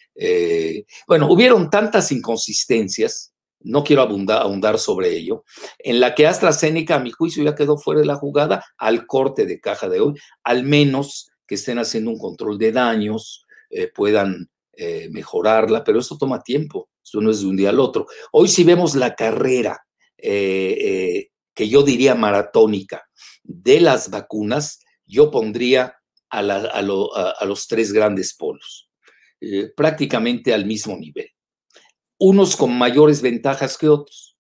bueno, 1.07 1.31
hubieron 1.31 1.71
tantas 1.71 2.13
inconsistencias 2.13 3.33
no 3.65 3.85
quiero 3.85 4.03
abundar, 4.03 4.79
sobre 4.79 5.17
ello, 5.17 5.45
en 5.79 6.01
la 6.01 6.15
que 6.15 6.27
AstraZeneca, 6.27 6.97
a 6.97 7.01
mi 7.01 7.11
juicio, 7.11 7.45
ya 7.45 7.55
quedó 7.55 7.79
fuera 7.79 8.01
de 8.01 8.07
la 8.07 8.17
jugada 8.17 8.65
al 8.79 9.07
corte 9.07 9.47
de 9.47 9.61
caja 9.61 9.89
de 9.89 10.01
hoy, 10.01 10.15
al 10.43 10.65
menos 10.65 11.31
que 11.47 11.55
estén 11.57 11.79
haciendo 11.79 12.11
un 12.11 12.19
control 12.19 12.59
de 12.59 12.73
daños, 12.73 13.47
eh, 13.71 13.91
puedan 13.93 14.51
eh, 14.75 15.09
mejorarla, 15.11 15.85
pero 15.85 15.99
eso 15.99 16.17
toma 16.19 16.43
tiempo, 16.43 16.89
eso 17.03 17.21
no 17.21 17.31
es 17.31 17.41
de 17.41 17.47
un 17.47 17.57
día 17.57 17.71
al 17.71 17.81
otro. 17.81 18.07
Hoy 18.33 18.49
si 18.49 18.65
vemos 18.65 18.95
la 18.95 19.15
carrera, 19.15 19.85
eh, 20.17 21.29
que 21.55 21.69
yo 21.69 21.83
diría 21.83 22.15
maratónica, 22.15 23.05
de 23.43 23.81
las 23.81 24.11
vacunas, 24.11 24.81
yo 25.05 25.31
pondría 25.31 25.97
a, 26.33 26.83
los 26.83 27.67
tres 27.69 27.93
grandes 27.93 28.35
polos, 28.35 28.91
prácticamente 29.77 30.53
al 30.53 30.67
mismo 30.67 30.97
nivel 30.97 31.29
unos 32.25 32.55
con 32.55 32.79
mayores 32.79 33.21
ventajas 33.21 33.77
que 33.77 33.89
otros. 33.89 34.37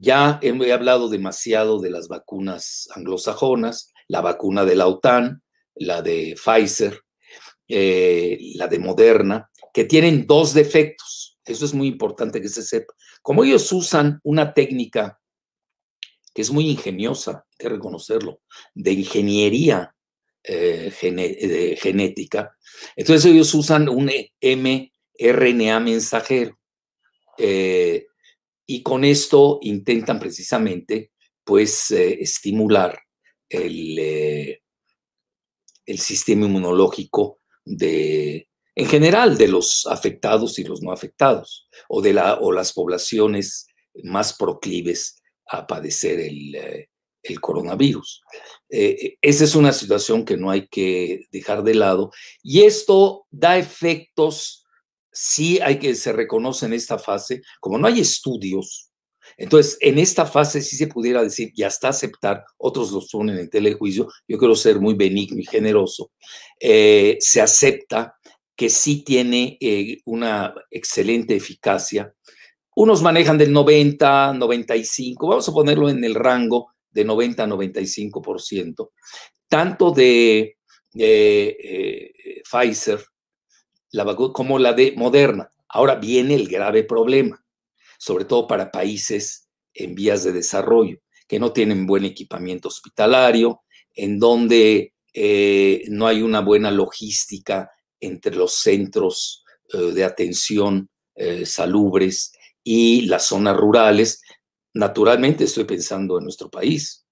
Ya 0.00 0.40
he 0.42 0.72
hablado 0.72 1.08
demasiado 1.08 1.78
de 1.78 1.90
las 1.90 2.08
vacunas 2.08 2.88
anglosajonas, 2.92 3.92
la 4.08 4.20
vacuna 4.20 4.64
de 4.64 4.74
la 4.74 4.88
OTAN, 4.88 5.44
la 5.76 6.02
de 6.02 6.34
Pfizer, 6.34 7.02
eh, 7.68 8.38
la 8.56 8.66
de 8.66 8.80
Moderna, 8.80 9.48
que 9.72 9.84
tienen 9.84 10.26
dos 10.26 10.54
defectos. 10.54 11.38
Eso 11.44 11.64
es 11.64 11.72
muy 11.72 11.86
importante 11.86 12.42
que 12.42 12.48
se 12.48 12.64
sepa. 12.64 12.92
Como 13.22 13.44
ellos 13.44 13.70
usan 13.70 14.18
una 14.24 14.52
técnica 14.52 15.20
que 16.34 16.42
es 16.42 16.50
muy 16.50 16.68
ingeniosa, 16.68 17.46
hay 17.48 17.56
que 17.58 17.68
reconocerlo, 17.68 18.40
de 18.74 18.92
ingeniería 18.92 19.94
eh, 20.46 21.76
genética, 21.80 22.56
entonces 22.94 23.30
ellos 23.30 23.52
usan 23.54 23.88
un 23.88 24.10
M 24.40 24.92
RNA 25.18 25.80
mensajero. 25.80 26.58
Eh, 27.38 28.06
y 28.66 28.82
con 28.82 29.04
esto 29.04 29.58
intentan 29.62 30.18
precisamente, 30.18 31.12
pues, 31.44 31.90
eh, 31.90 32.18
estimular 32.20 32.98
el, 33.48 34.58
el 35.86 35.98
sistema 35.98 36.46
inmunológico 36.46 37.40
de, 37.64 38.48
en 38.74 38.86
general, 38.86 39.38
de 39.38 39.48
los 39.48 39.86
afectados 39.86 40.58
y 40.58 40.64
los 40.64 40.82
no 40.82 40.90
afectados, 40.90 41.68
o 41.88 42.02
de 42.02 42.12
la, 42.12 42.34
o 42.40 42.52
las 42.52 42.72
poblaciones 42.72 43.68
más 44.02 44.36
proclives 44.36 45.22
a 45.46 45.66
padecer 45.66 46.18
el, 46.20 46.88
el 47.28 47.40
coronavirus. 47.40 48.22
esa 48.68 49.44
es 49.44 49.54
una 49.54 49.72
situación 49.72 50.24
que 50.24 50.36
no 50.36 50.50
hay 50.50 50.66
que 50.68 51.26
dejar 51.30 51.62
de 51.62 51.74
lado 51.74 52.10
y 52.42 52.62
esto 52.62 53.26
da 53.30 53.58
efectos 53.58 54.66
sí 55.16 55.58
hay 55.62 55.78
que, 55.78 55.94
se 55.94 56.12
reconoce 56.12 56.66
en 56.66 56.74
esta 56.74 56.98
fase, 56.98 57.40
como 57.58 57.78
no 57.78 57.86
hay 57.86 58.00
estudios, 58.00 58.90
entonces 59.38 59.78
en 59.80 59.98
esta 59.98 60.26
fase 60.26 60.60
sí 60.60 60.76
se 60.76 60.86
pudiera 60.86 61.22
decir, 61.22 61.52
y 61.54 61.62
hasta 61.62 61.88
aceptar, 61.88 62.44
otros 62.58 62.92
los 62.92 63.08
ponen 63.10 63.38
en 63.38 63.48
telejuicio, 63.48 64.08
yo 64.28 64.38
quiero 64.38 64.54
ser 64.54 64.78
muy 64.78 64.94
benigno 64.94 65.40
y 65.40 65.46
generoso, 65.46 66.12
eh, 66.60 67.16
se 67.20 67.40
acepta 67.40 68.16
que 68.54 68.68
sí 68.68 69.02
tiene 69.04 69.56
eh, 69.60 69.98
una 70.04 70.54
excelente 70.70 71.36
eficacia. 71.36 72.12
Unos 72.74 73.02
manejan 73.02 73.38
del 73.38 73.52
90, 73.52 74.34
95, 74.34 75.28
vamos 75.28 75.48
a 75.48 75.52
ponerlo 75.52 75.88
en 75.88 76.04
el 76.04 76.14
rango 76.14 76.72
de 76.96 77.04
90 77.04 77.44
a 77.44 77.46
95%, 77.46 78.90
tanto 79.48 79.90
de 79.92 80.56
eh, 80.94 82.12
Pfizer 82.50 83.04
como 84.32 84.58
la 84.58 84.72
de 84.72 84.92
Moderna. 84.96 85.50
Ahora 85.68 85.96
viene 85.96 86.34
el 86.34 86.48
grave 86.48 86.84
problema, 86.84 87.44
sobre 87.98 88.24
todo 88.24 88.46
para 88.46 88.70
países 88.70 89.48
en 89.74 89.94
vías 89.94 90.24
de 90.24 90.32
desarrollo, 90.32 90.98
que 91.28 91.38
no 91.38 91.52
tienen 91.52 91.86
buen 91.86 92.04
equipamiento 92.04 92.68
hospitalario, 92.68 93.62
en 93.94 94.18
donde 94.18 94.94
eh, 95.12 95.84
no 95.88 96.06
hay 96.06 96.22
una 96.22 96.40
buena 96.40 96.70
logística 96.70 97.70
entre 98.00 98.36
los 98.36 98.54
centros 98.54 99.44
eh, 99.72 99.92
de 99.92 100.04
atención 100.04 100.88
eh, 101.14 101.46
salubres 101.46 102.32
y 102.62 103.06
las 103.06 103.26
zonas 103.26 103.56
rurales. 103.56 104.22
Naturalmente 104.76 105.44
estoy 105.44 105.64
pensando 105.64 106.18
en 106.18 106.24
nuestro 106.24 106.50
país, 106.50 107.06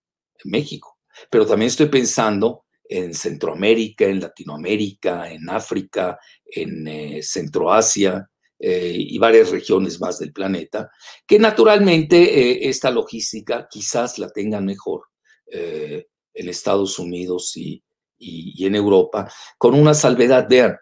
en 0.44 0.50
México, 0.50 0.98
pero 1.30 1.46
también 1.46 1.68
estoy 1.68 1.86
pensando 1.86 2.66
en 2.86 3.14
Centroamérica, 3.14 4.04
en 4.04 4.20
Latinoamérica, 4.20 5.30
en 5.30 5.48
África, 5.48 6.18
en 6.44 6.86
eh, 6.86 7.22
Centroasia 7.22 8.28
eh, 8.58 8.94
y 8.94 9.16
varias 9.16 9.50
regiones 9.50 9.98
más 9.98 10.18
del 10.18 10.34
planeta, 10.34 10.90
que 11.26 11.38
naturalmente 11.38 12.18
eh, 12.18 12.68
esta 12.68 12.90
logística 12.90 13.66
quizás 13.70 14.18
la 14.18 14.28
tengan 14.28 14.66
mejor 14.66 15.02
en 15.46 16.48
Estados 16.48 16.98
Unidos 16.98 17.56
y, 17.56 17.80
y, 18.18 18.66
en 18.66 18.74
Europa, 18.74 19.30
con 19.56 19.74
una 19.74 19.94
salvedad. 19.94 20.48
Vean, 20.48 20.76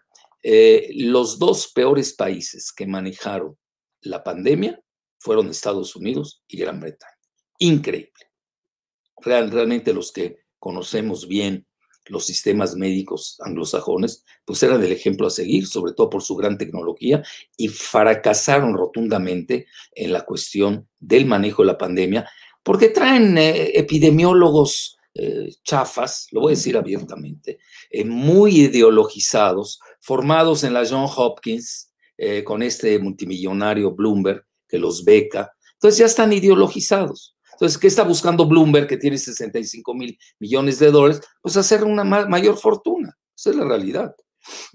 los 0.95 1.37
dos 1.37 1.71
peores 1.75 2.13
países 2.13 2.71
que 2.71 2.87
manejaron 2.87 3.55
la 4.01 4.23
pandemia 4.23 4.83
fueron 5.23 5.47
Estados 5.47 5.95
Unidos 5.95 6.43
y 6.49 6.57
Gran 6.57 6.81
Bretaña. 6.81 7.17
Increíble. 7.59 8.11
Real, 9.21 9.49
realmente 9.49 9.93
los 9.93 10.11
que 10.11 10.39
conocemos 10.59 11.29
bien 11.29 11.65
los 12.07 12.25
sistemas 12.25 12.75
médicos 12.75 13.37
anglosajones, 13.39 14.25
pues 14.43 14.61
eran 14.63 14.83
el 14.83 14.91
ejemplo 14.91 15.27
a 15.27 15.29
seguir, 15.29 15.65
sobre 15.65 15.93
todo 15.93 16.09
por 16.09 16.21
su 16.21 16.35
gran 16.35 16.57
tecnología, 16.57 17.23
y 17.55 17.69
fracasaron 17.69 18.75
rotundamente 18.75 19.67
en 19.93 20.11
la 20.11 20.25
cuestión 20.25 20.89
del 20.99 21.25
manejo 21.25 21.61
de 21.61 21.67
la 21.67 21.77
pandemia, 21.77 22.29
porque 22.61 22.89
traen 22.89 23.37
eh, 23.37 23.71
epidemiólogos 23.79 24.97
eh, 25.13 25.49
chafas, 25.63 26.27
lo 26.31 26.41
voy 26.41 26.51
a 26.51 26.57
decir 26.57 26.75
abiertamente, 26.75 27.59
eh, 27.89 28.03
muy 28.03 28.63
ideologizados, 28.63 29.79
formados 30.01 30.65
en 30.65 30.73
la 30.73 30.85
John 30.85 31.09
Hopkins, 31.15 31.89
con 32.45 32.61
este 32.61 32.99
multimillonario 32.99 33.91
Bloomberg 33.91 34.45
que 34.73 34.79
los 34.79 35.05
beca, 35.05 35.53
entonces 35.73 35.99
ya 35.99 36.05
están 36.07 36.33
ideologizados. 36.33 37.35
Entonces, 37.51 37.77
¿qué 37.77 37.85
está 37.85 38.01
buscando 38.01 38.47
Bloomberg, 38.47 38.87
que 38.87 38.97
tiene 38.97 39.19
65 39.19 39.93
mil 39.93 40.17
millones 40.39 40.79
de 40.79 40.89
dólares? 40.89 41.21
Pues 41.39 41.55
hacer 41.55 41.83
una 41.83 42.03
mayor 42.03 42.57
fortuna. 42.57 43.15
Esa 43.37 43.51
es 43.51 43.55
la 43.55 43.65
realidad. 43.65 44.15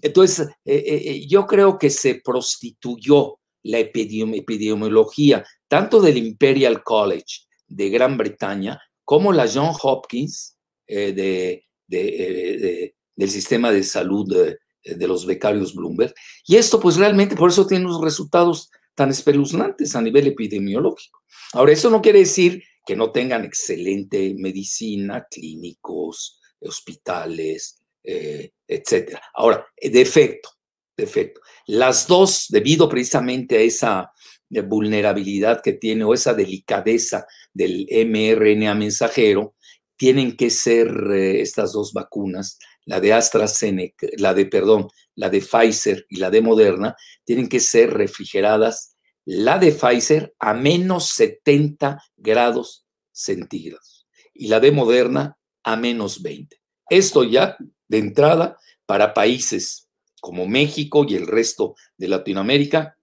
Entonces, 0.00 0.46
eh, 0.64 0.76
eh, 0.76 1.02
eh, 1.06 1.26
yo 1.26 1.44
creo 1.44 1.76
que 1.76 1.90
se 1.90 2.20
prostituyó 2.22 3.40
la 3.64 3.80
epidemiología, 3.80 5.44
tanto 5.66 6.00
del 6.00 6.18
Imperial 6.18 6.84
College 6.84 7.46
de 7.66 7.90
Gran 7.90 8.16
Bretaña 8.16 8.80
como 9.04 9.32
la 9.32 9.50
John 9.52 9.74
Hopkins 9.82 10.56
de, 10.86 11.64
del 11.88 13.30
sistema 13.30 13.72
de 13.72 13.82
salud 13.82 14.54
de, 14.84 15.06
los 15.06 15.26
becarios 15.26 15.74
Bloomberg. 15.74 16.14
Y 16.46 16.56
esto, 16.56 16.78
pues 16.78 16.96
realmente, 16.96 17.34
por 17.34 17.50
eso 17.50 17.66
tiene 17.66 17.86
unos 17.86 18.00
resultados 18.00 18.70
tan 18.98 19.10
espeluznantes 19.10 19.94
a 19.94 20.02
nivel 20.02 20.26
epidemiológico. 20.26 21.22
Ahora, 21.52 21.72
eso 21.72 21.88
no 21.88 22.02
quiere 22.02 22.18
decir 22.18 22.64
que 22.84 22.96
no 22.96 23.12
tengan 23.12 23.44
excelente 23.44 24.34
medicina, 24.36 25.24
clínicos, 25.30 26.40
hospitales, 26.58 27.80
eh, 28.02 28.50
etcétera. 28.66 29.22
Ahora, 29.34 29.64
defecto, 29.80 30.50
defecto. 30.96 31.40
Las 31.68 32.08
dos, 32.08 32.46
debido 32.48 32.88
precisamente 32.88 33.58
a 33.58 33.60
esa 33.60 34.10
eh, 34.50 34.62
vulnerabilidad 34.62 35.62
que 35.62 35.74
tiene 35.74 36.02
o 36.02 36.12
esa 36.12 36.34
delicadeza 36.34 37.24
del 37.54 37.86
mRNA 37.88 38.74
mensajero, 38.74 39.54
tienen 39.96 40.36
que 40.36 40.50
ser 40.50 40.88
eh, 41.12 41.40
estas 41.40 41.72
dos 41.72 41.92
vacunas, 41.92 42.58
la 42.84 42.98
de 42.98 43.12
AstraZeneca, 43.12 44.08
la 44.16 44.34
de, 44.34 44.46
perdón, 44.46 44.88
la 45.18 45.30
de 45.30 45.40
Pfizer 45.40 46.06
y 46.08 46.18
la 46.18 46.30
de 46.30 46.40
Moderna, 46.40 46.96
tienen 47.24 47.48
que 47.48 47.58
ser 47.58 47.92
refrigeradas 47.92 48.96
la 49.24 49.58
de 49.58 49.72
Pfizer 49.72 50.32
a 50.38 50.54
menos 50.54 51.10
70 51.10 52.00
grados 52.16 52.86
centígrados 53.10 54.06
y 54.32 54.46
la 54.46 54.60
de 54.60 54.70
Moderna 54.70 55.36
a 55.64 55.74
menos 55.74 56.22
20. 56.22 56.56
Esto 56.88 57.24
ya 57.24 57.56
de 57.88 57.98
entrada 57.98 58.58
para 58.86 59.12
países 59.12 59.88
como 60.20 60.46
México 60.46 61.04
y 61.06 61.16
el 61.16 61.26
resto 61.26 61.74
de 61.96 62.06
Latinoamérica 62.06 62.96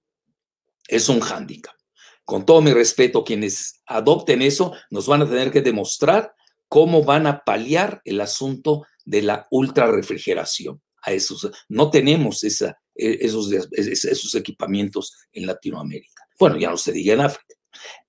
es 0.87 1.09
un 1.09 1.19
hándicap. 1.19 1.75
con 2.23 2.45
todo 2.45 2.61
mi 2.61 2.73
respeto, 2.73 3.23
quienes 3.23 3.83
adopten 3.85 4.41
eso 4.41 4.73
nos 4.89 5.05
van 5.05 5.21
a 5.21 5.29
tener 5.29 5.51
que 5.51 5.61
demostrar 5.61 6.33
cómo 6.69 7.03
van 7.03 7.27
a 7.27 7.43
paliar 7.43 8.01
el 8.05 8.21
asunto 8.21 8.83
de 9.03 9.21
la 9.21 9.47
ultra 9.51 9.91
refrigeración. 9.91 10.81
A 11.05 11.11
esos, 11.11 11.49
no 11.69 11.89
tenemos 11.91 12.43
e, 12.43 12.47
esos, 12.95 13.51
esos 13.51 14.35
equipamientos 14.35 15.13
en 15.31 15.45
Latinoamérica. 15.45 16.23
Bueno, 16.39 16.57
ya 16.57 16.69
no 16.69 16.77
se 16.77 16.91
diga 16.91 17.13
en 17.13 17.21
África. 17.21 17.55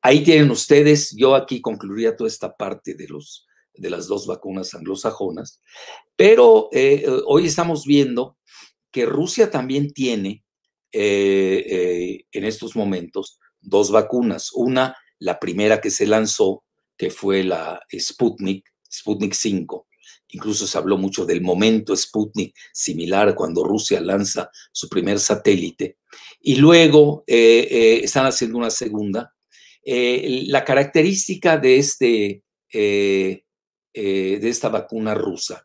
Ahí 0.01 0.23
tienen 0.23 0.51
ustedes, 0.51 1.15
yo 1.17 1.35
aquí 1.35 1.61
concluiría 1.61 2.17
toda 2.17 2.29
esta 2.29 2.57
parte 2.57 2.95
de, 2.95 3.09
los, 3.09 3.47
de 3.75 3.91
las 3.91 4.07
dos 4.07 4.27
vacunas 4.27 4.75
anglosajonas, 4.75 5.61
pero 6.15 6.69
eh, 6.73 7.05
eh, 7.05 7.23
hoy 7.27 7.47
estamos 7.47 7.85
viendo 7.85 8.39
que 8.91 9.07
Rusia 9.07 9.51
también 9.51 9.93
tiene 9.93 10.45
eh, 10.93 12.25
en 12.33 12.45
estos 12.45 12.77
momentos 12.77 13.39
dos 13.61 13.91
vacunas. 13.91 14.51
Una, 14.55 14.97
la 15.19 15.39
primera 15.39 15.81
que 15.81 15.91
se 15.91 16.07
lanzó, 16.07 16.65
que 16.97 17.11
fue 17.11 17.43
la 17.43 17.81
Sputnik, 17.93 18.67
Sputnik 18.91 19.35
5. 19.35 19.86
Incluso 20.31 20.67
se 20.67 20.77
habló 20.77 20.99
mucho 20.99 21.25
del 21.25 21.41
momento 21.41 21.97
Sputnik, 21.97 22.55
similar 22.73 23.35
cuando 23.35 23.65
Rusia 23.65 24.01
lanza 24.01 24.51
su 24.73 24.89
primer 24.89 25.21
satélite. 25.21 25.99
Y 26.41 26.57
luego 26.57 27.25
están 27.27 28.27
haciendo 28.27 28.59
una 28.59 28.71
segunda, 28.71 29.37
eh, 29.89 30.43
la 30.49 30.65
característica 30.65 31.59
de, 31.59 31.79
este, 31.79 32.43
eh, 32.73 33.45
eh, 33.95 34.39
de 34.41 34.49
esta 34.49 34.69
vacuna 34.69 35.15
rusa 35.15 35.65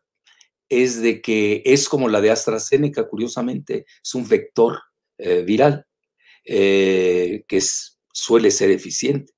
es 0.68 1.02
de 1.02 1.20
que 1.20 1.60
es 1.66 1.88
como 1.88 2.08
la 2.08 2.20
de 2.20 2.30
AstraZeneca, 2.30 3.08
curiosamente, 3.08 3.84
es 4.02 4.14
un 4.14 4.26
vector 4.26 4.80
viral 5.44 5.86
que 6.44 7.60
suele 8.12 8.50
ser 8.50 8.70
eficiente. 8.70 9.34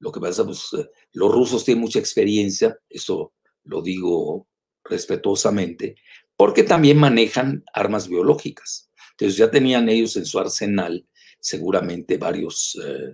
Lo 0.00 0.10
que 0.10 0.20
pasa, 0.20 0.44
pues 0.44 0.68
los 1.12 1.32
rusos 1.32 1.64
tienen 1.64 1.82
mucha 1.82 2.00
experiencia, 2.00 2.76
eso 2.90 3.32
lo 3.62 3.80
digo 3.80 4.48
respetuosamente, 4.84 5.96
porque 6.36 6.62
también 6.62 6.98
manejan 6.98 7.64
armas 7.72 8.08
biológicas. 8.08 8.90
Entonces 9.12 9.36
ya 9.36 9.50
tenían 9.50 9.88
ellos 9.88 10.16
en 10.16 10.26
su 10.26 10.38
arsenal 10.38 11.06
seguramente 11.40 12.16
varios 12.16 12.78
eh, 12.82 13.12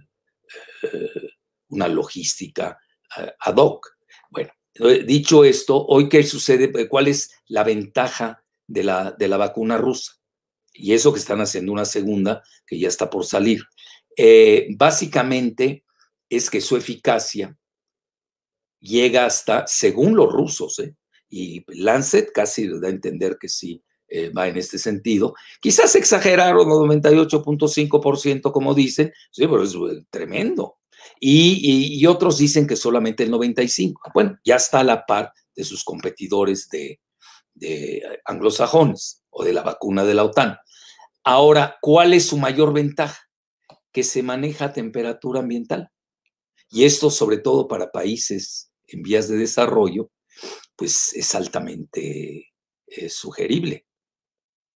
una 1.69 1.89
logística 1.89 2.79
eh, 3.19 3.33
ad 3.41 3.57
hoc. 3.57 3.97
Bueno, 4.31 4.51
eh, 4.75 5.05
dicho 5.05 5.45
esto, 5.45 5.85
hoy 5.87 6.09
qué 6.09 6.23
sucede, 6.23 6.89
cuál 6.89 7.09
es 7.09 7.31
la 7.47 7.65
ventaja 7.65 8.45
de 8.67 8.85
la, 8.85 9.13
de 9.13 9.29
la 9.29 9.37
vacuna 9.37 9.79
rusa. 9.79 10.15
Y 10.73 10.93
eso 10.93 11.13
que 11.13 11.19
están 11.19 11.41
haciendo 11.41 11.73
una 11.73 11.85
segunda 11.85 12.43
que 12.67 12.79
ya 12.79 12.89
está 12.89 13.11
por 13.11 13.25
salir. 13.27 13.63
básicamente 14.77 15.85
es 16.29 16.49
que 16.49 16.61
su 16.61 16.77
eficacia 16.77 17.57
llega 18.79 19.27
hasta, 19.27 19.67
según 19.67 20.15
los 20.15 20.33
rusos, 20.33 20.81
y 21.31 21.65
Lancet 21.69 22.33
casi 22.33 22.69
da 22.69 22.89
a 22.89 22.91
entender 22.91 23.39
que 23.41 23.49
sí, 23.49 23.83
eh, 24.13 24.31
va 24.31 24.49
en 24.49 24.57
este 24.57 24.77
sentido. 24.77 25.35
Quizás 25.61 25.95
exageraron 25.95 26.69
98.5%, 26.69 28.51
como 28.51 28.75
dicen, 28.75 29.13
sí, 29.31 29.47
pero 29.47 29.63
es 29.63 29.75
eh, 29.75 30.05
tremendo. 30.11 30.79
Y, 31.21 32.05
otros 32.07 32.39
dicen 32.39 32.67
que 32.67 32.75
solamente 32.75 33.23
el 33.23 33.31
95%. 33.31 33.95
Bueno, 34.13 34.39
ya 34.45 34.57
está 34.57 34.81
a 34.81 34.85
la 34.85 35.07
par 35.07 35.33
de 35.55 35.63
sus 35.63 35.85
competidores 35.85 36.69
de, 36.69 37.01
de 37.55 38.03
anglosajones 38.25 39.23
o 39.31 39.45
de 39.45 39.53
la 39.53 39.63
vacuna 39.63 40.05
de 40.05 40.15
la 40.15 40.25
OTAN. 40.25 40.59
Ahora, 41.23 41.77
¿cuál 41.81 42.13
es 42.13 42.27
su 42.27 42.37
mayor 42.37 42.73
ventaja? 42.73 43.29
Que 43.93 44.03
se 44.03 44.25
maneja 44.25 44.67
a 44.67 44.73
temperatura 44.73 45.41
ambiental. 45.41 45.91
Y 46.69 46.85
esto, 46.85 47.11
sobre 47.11 47.39
todo 47.39 47.69
para 47.69 47.93
países 47.93 48.73
en 48.89 49.03
vías 49.03 49.29
de 49.29 49.37
desarrollo, 49.37 50.11
pues 50.77 51.13
es 51.15 51.35
altamente 51.35 52.53
eh, 52.87 53.09
sugerible 53.09 53.87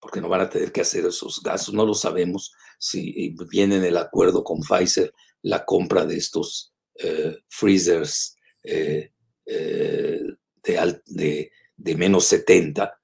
porque 0.05 0.21
no 0.21 0.29
van 0.29 0.43
a 0.43 0.51
tener 0.51 0.71
que 0.71 0.83
hacer 0.83 1.07
esos 1.07 1.43
gastos, 1.43 1.73
no 1.73 1.87
lo 1.87 1.95
sabemos 1.95 2.53
si 2.79 3.35
viene 3.51 3.77
en 3.77 3.85
el 3.85 3.97
acuerdo 3.97 4.45
con 4.45 4.61
Pfizer 4.61 5.15
la 5.41 5.65
compra 5.65 6.05
de 6.05 6.19
estos 6.19 6.75
eh, 6.97 7.39
freezers 7.49 8.37
eh, 8.63 9.13
eh, 9.47 10.21
de, 10.63 11.51
de, 11.75 11.97
menos 11.97 12.27
70. 12.27 13.01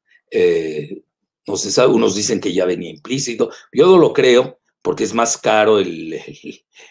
no 1.47 1.57
se 1.57 1.71
sabe, 1.71 1.91
unos 1.91 2.15
dicen 2.15 2.39
que 2.39 2.53
ya 2.53 2.67
venía 2.67 2.91
implícito, 2.91 3.51
yo 3.73 3.87
no 3.87 3.97
lo 3.97 4.13
creo 4.13 4.61
porque 4.83 5.05
es 5.05 5.15
más 5.15 5.39
caro 5.39 5.79
el, 5.79 6.21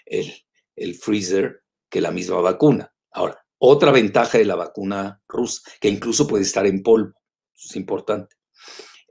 el, 0.08 0.34
el 0.76 0.96
freezer 0.96 1.62
que 1.88 2.02
la 2.02 2.10
misma 2.10 2.42
vacuna. 2.42 2.92
Ahora, 3.12 3.46
otra 3.60 3.92
ventaja 3.92 4.38
de 4.38 4.46
la 4.46 4.56
vacuna 4.56 5.22
rusa, 5.28 5.62
que 5.80 5.90
incluso 5.90 6.28
puede 6.28 6.44
estar 6.44 6.66
en 6.66 6.82
polvo, 6.82 7.14
es 7.56 7.76
importante 7.76 8.40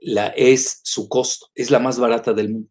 la, 0.01 0.27
es 0.27 0.81
su 0.83 1.07
costo, 1.09 1.47
es 1.55 1.71
la 1.71 1.79
más 1.79 1.99
barata 1.99 2.33
del 2.33 2.49
mundo. 2.49 2.69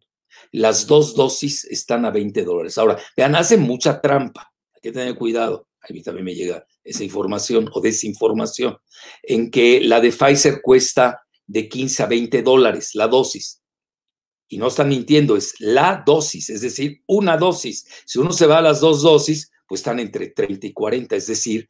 Las 0.51 0.87
dos 0.87 1.15
dosis 1.15 1.65
están 1.65 2.05
a 2.05 2.11
20 2.11 2.43
dólares. 2.43 2.77
Ahora, 2.77 2.97
vean, 3.15 3.35
hacen 3.35 3.61
mucha 3.61 4.01
trampa, 4.01 4.51
hay 4.73 4.81
que 4.81 4.91
tener 4.91 5.15
cuidado. 5.15 5.67
A 5.81 5.93
mí 5.93 6.01
también 6.01 6.25
me 6.25 6.35
llega 6.35 6.65
esa 6.83 7.03
información 7.03 7.69
o 7.73 7.81
desinformación, 7.81 8.77
en 9.23 9.49
que 9.51 9.81
la 9.81 10.01
de 10.01 10.11
Pfizer 10.11 10.61
cuesta 10.61 11.21
de 11.45 11.69
15 11.69 12.03
a 12.03 12.05
20 12.07 12.41
dólares 12.41 12.95
la 12.95 13.07
dosis. 13.07 13.61
Y 14.47 14.57
no 14.57 14.67
están 14.67 14.89
mintiendo, 14.89 15.37
es 15.37 15.53
la 15.59 16.03
dosis, 16.03 16.49
es 16.49 16.61
decir, 16.61 17.03
una 17.05 17.37
dosis. 17.37 17.85
Si 18.05 18.17
uno 18.17 18.33
se 18.33 18.47
va 18.47 18.57
a 18.57 18.63
las 18.63 18.79
dos 18.79 19.03
dosis, 19.03 19.51
pues 19.69 19.81
están 19.81 19.99
entre 19.99 20.31
30 20.31 20.67
y 20.67 20.73
40, 20.73 21.15
es 21.15 21.27
decir, 21.27 21.69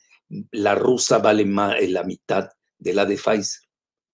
la 0.52 0.74
rusa 0.74 1.20
vale 1.20 1.46
más, 1.46 1.76
la 1.90 2.04
mitad 2.04 2.50
de 2.80 2.94
la 2.94 3.06
de 3.06 3.18
Pfizer 3.18 3.70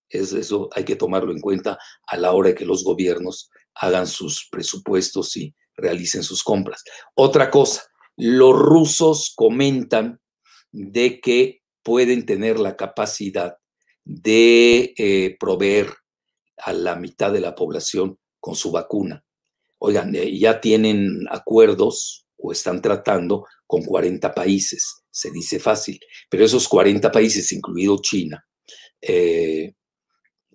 eso 0.09 0.69
hay 0.73 0.83
que 0.83 0.95
tomarlo 0.95 1.31
en 1.31 1.39
cuenta 1.39 1.77
a 2.07 2.17
la 2.17 2.31
hora 2.31 2.49
de 2.49 2.55
que 2.55 2.65
los 2.65 2.83
gobiernos 2.83 3.49
hagan 3.75 4.07
sus 4.07 4.47
presupuestos 4.49 5.35
y 5.37 5.53
realicen 5.75 6.23
sus 6.23 6.43
compras. 6.43 6.83
Otra 7.15 7.51
cosa, 7.51 7.83
los 8.15 8.57
rusos 8.57 9.33
comentan 9.35 10.19
de 10.71 11.19
que 11.19 11.61
pueden 11.83 12.25
tener 12.25 12.59
la 12.59 12.75
capacidad 12.75 13.57
de 14.03 14.93
eh, 14.97 15.35
proveer 15.39 15.93
a 16.57 16.73
la 16.73 16.95
mitad 16.95 17.33
de 17.33 17.41
la 17.41 17.55
población 17.55 18.17
con 18.39 18.55
su 18.55 18.71
vacuna. 18.71 19.23
Oigan, 19.79 20.15
eh, 20.15 20.37
ya 20.37 20.61
tienen 20.61 21.25
acuerdos 21.29 22.24
o 22.37 22.51
están 22.51 22.81
tratando 22.81 23.45
con 23.65 23.83
40 23.83 24.33
países, 24.33 25.03
se 25.09 25.31
dice 25.31 25.59
fácil, 25.59 25.99
pero 26.29 26.45
esos 26.45 26.67
40 26.67 27.11
países, 27.11 27.51
incluido 27.51 27.97
China, 28.01 28.45
eh, 29.01 29.73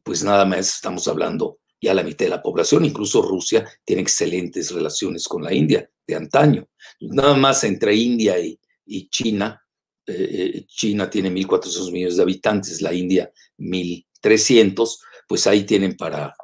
pues 0.02 0.24
nada 0.24 0.44
más 0.44 0.74
estamos 0.74 1.06
hablando 1.08 1.58
ya 1.80 1.94
la 1.94 2.02
mitad 2.02 2.26
de 2.26 2.30
la 2.30 2.42
población, 2.42 2.84
incluso 2.84 3.22
Rusia 3.22 3.66
tiene 3.84 4.02
excelentes 4.02 4.70
relaciones 4.70 5.26
con 5.26 5.42
la 5.42 5.54
India 5.54 5.88
de 6.06 6.14
antaño. 6.14 6.68
Nada 7.00 7.34
más 7.34 7.64
entre 7.64 7.94
India 7.94 8.36
y, 8.38 9.08
China, 9.08 9.62
eh, 10.06 10.52
eh, 10.54 10.66
China 10.66 11.08
tiene 11.08 11.30
1.400 11.30 11.90
millones 11.90 12.16
de 12.16 12.22
habitantes, 12.22 12.82
la 12.82 12.92
India 12.92 13.32
1.300, 13.58 14.98
pues 15.26 15.46
ahí 15.46 15.64
tienen 15.64 15.96
para 15.96 16.34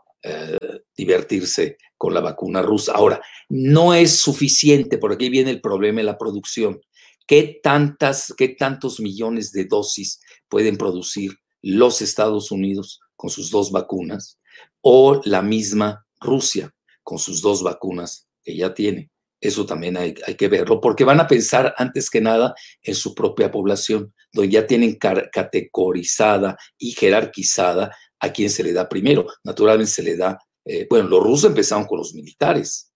divertirse 0.97 1.77
con 1.97 2.15
la 2.15 2.21
vacuna 2.21 2.63
rusa. 2.63 2.93
Ahora, 2.93 3.21
no 3.49 3.95
es 3.95 4.21
suficiente, 4.21 4.99
por 4.99 5.13
aquí 5.13 5.29
viene 5.29 5.51
el 5.51 5.61
problema 5.61 5.99
de 5.99 6.05
la 6.05 6.19
producción. 6.19 6.81
¿Qué, 7.27 7.61
tantas, 7.63 8.33
¿Qué 8.37 8.49
tantos 8.49 9.01
millones 9.01 9.53
de 9.53 9.65
dosis 9.65 10.21
pueden 10.49 10.77
producir 10.77 11.33
los 11.63 12.03
Estados 12.03 12.53
Unidos 12.53 13.01
con 13.17 13.31
sus 13.31 13.51
dos 13.51 13.73
vacunas, 13.73 14.39
o 14.81 15.21
la 15.25 15.43
misma 15.43 16.07
Rusia 16.21 16.73
con 17.03 17.19
sus 17.19 17.43
dos 17.43 17.63
vacunas 17.63 18.29
que 18.45 18.57
ya 18.57 18.75
tiene. 18.75 19.11
Eso 19.41 19.67
también 19.67 19.97
hay, 19.97 20.15
que 20.15 20.49
verlo, 20.49 20.81
porque 20.81 21.05
van 21.05 21.21
a 21.21 21.27
pensar 21.27 21.75
antes 21.77 22.09
que 22.09 22.21
nada 22.21 22.55
en 22.83 22.95
su 22.95 23.15
propia 23.15 23.51
población, 23.51 24.15
donde 24.33 24.51
ya 24.51 24.67
tienen 24.67 24.97
categorizada 24.97 26.57
y 26.79 26.93
jerarquizada 26.93 27.95
a 28.19 28.33
quién 28.33 28.49
se 28.49 28.63
le 28.63 28.73
da 28.73 28.89
primero. 28.89 29.27
Naturalmente 29.45 29.93
se 29.93 30.03
le 30.03 30.17
da, 30.17 30.39
eh, 30.67 30.87
bueno, 30.91 31.09
los 31.09 31.23
rusos 31.23 31.51
empezaron 31.51 31.87
con 31.87 31.99
los 31.99 32.13
militares 32.13 32.93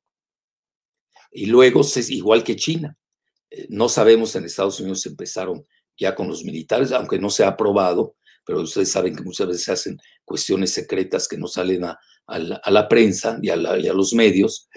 y 1.31 1.47
luego, 1.47 1.83
igual 2.09 2.43
que 2.43 2.57
China, 2.57 2.97
eh, 3.51 3.67
no 3.71 3.89
sabemos 3.89 4.35
en 4.35 4.45
Estados 4.45 4.81
Unidos 4.81 5.07
empezaron 5.07 5.65
ya 5.97 6.15
con 6.15 6.29
los 6.29 6.45
militares, 6.45 6.93
aunque 6.93 7.19
no 7.19 7.31
se 7.31 7.45
ha 7.45 7.49
aprobado, 7.49 8.17
pero 8.45 8.63
ustedes 8.63 8.91
saben 8.91 9.15
que 9.15 9.23
muchas 9.23 9.47
veces 9.47 9.65
se 9.65 9.73
hacen 9.73 9.99
cuestiones 10.25 10.73
secretas 10.73 11.29
que 11.29 11.37
no 11.37 11.47
salen 11.47 11.85
a, 11.85 11.99
la, 12.27 12.89
prensa 12.89 13.39
y 13.43 13.51
a, 13.51 13.57
los 13.57 14.15
medios. 14.15 14.69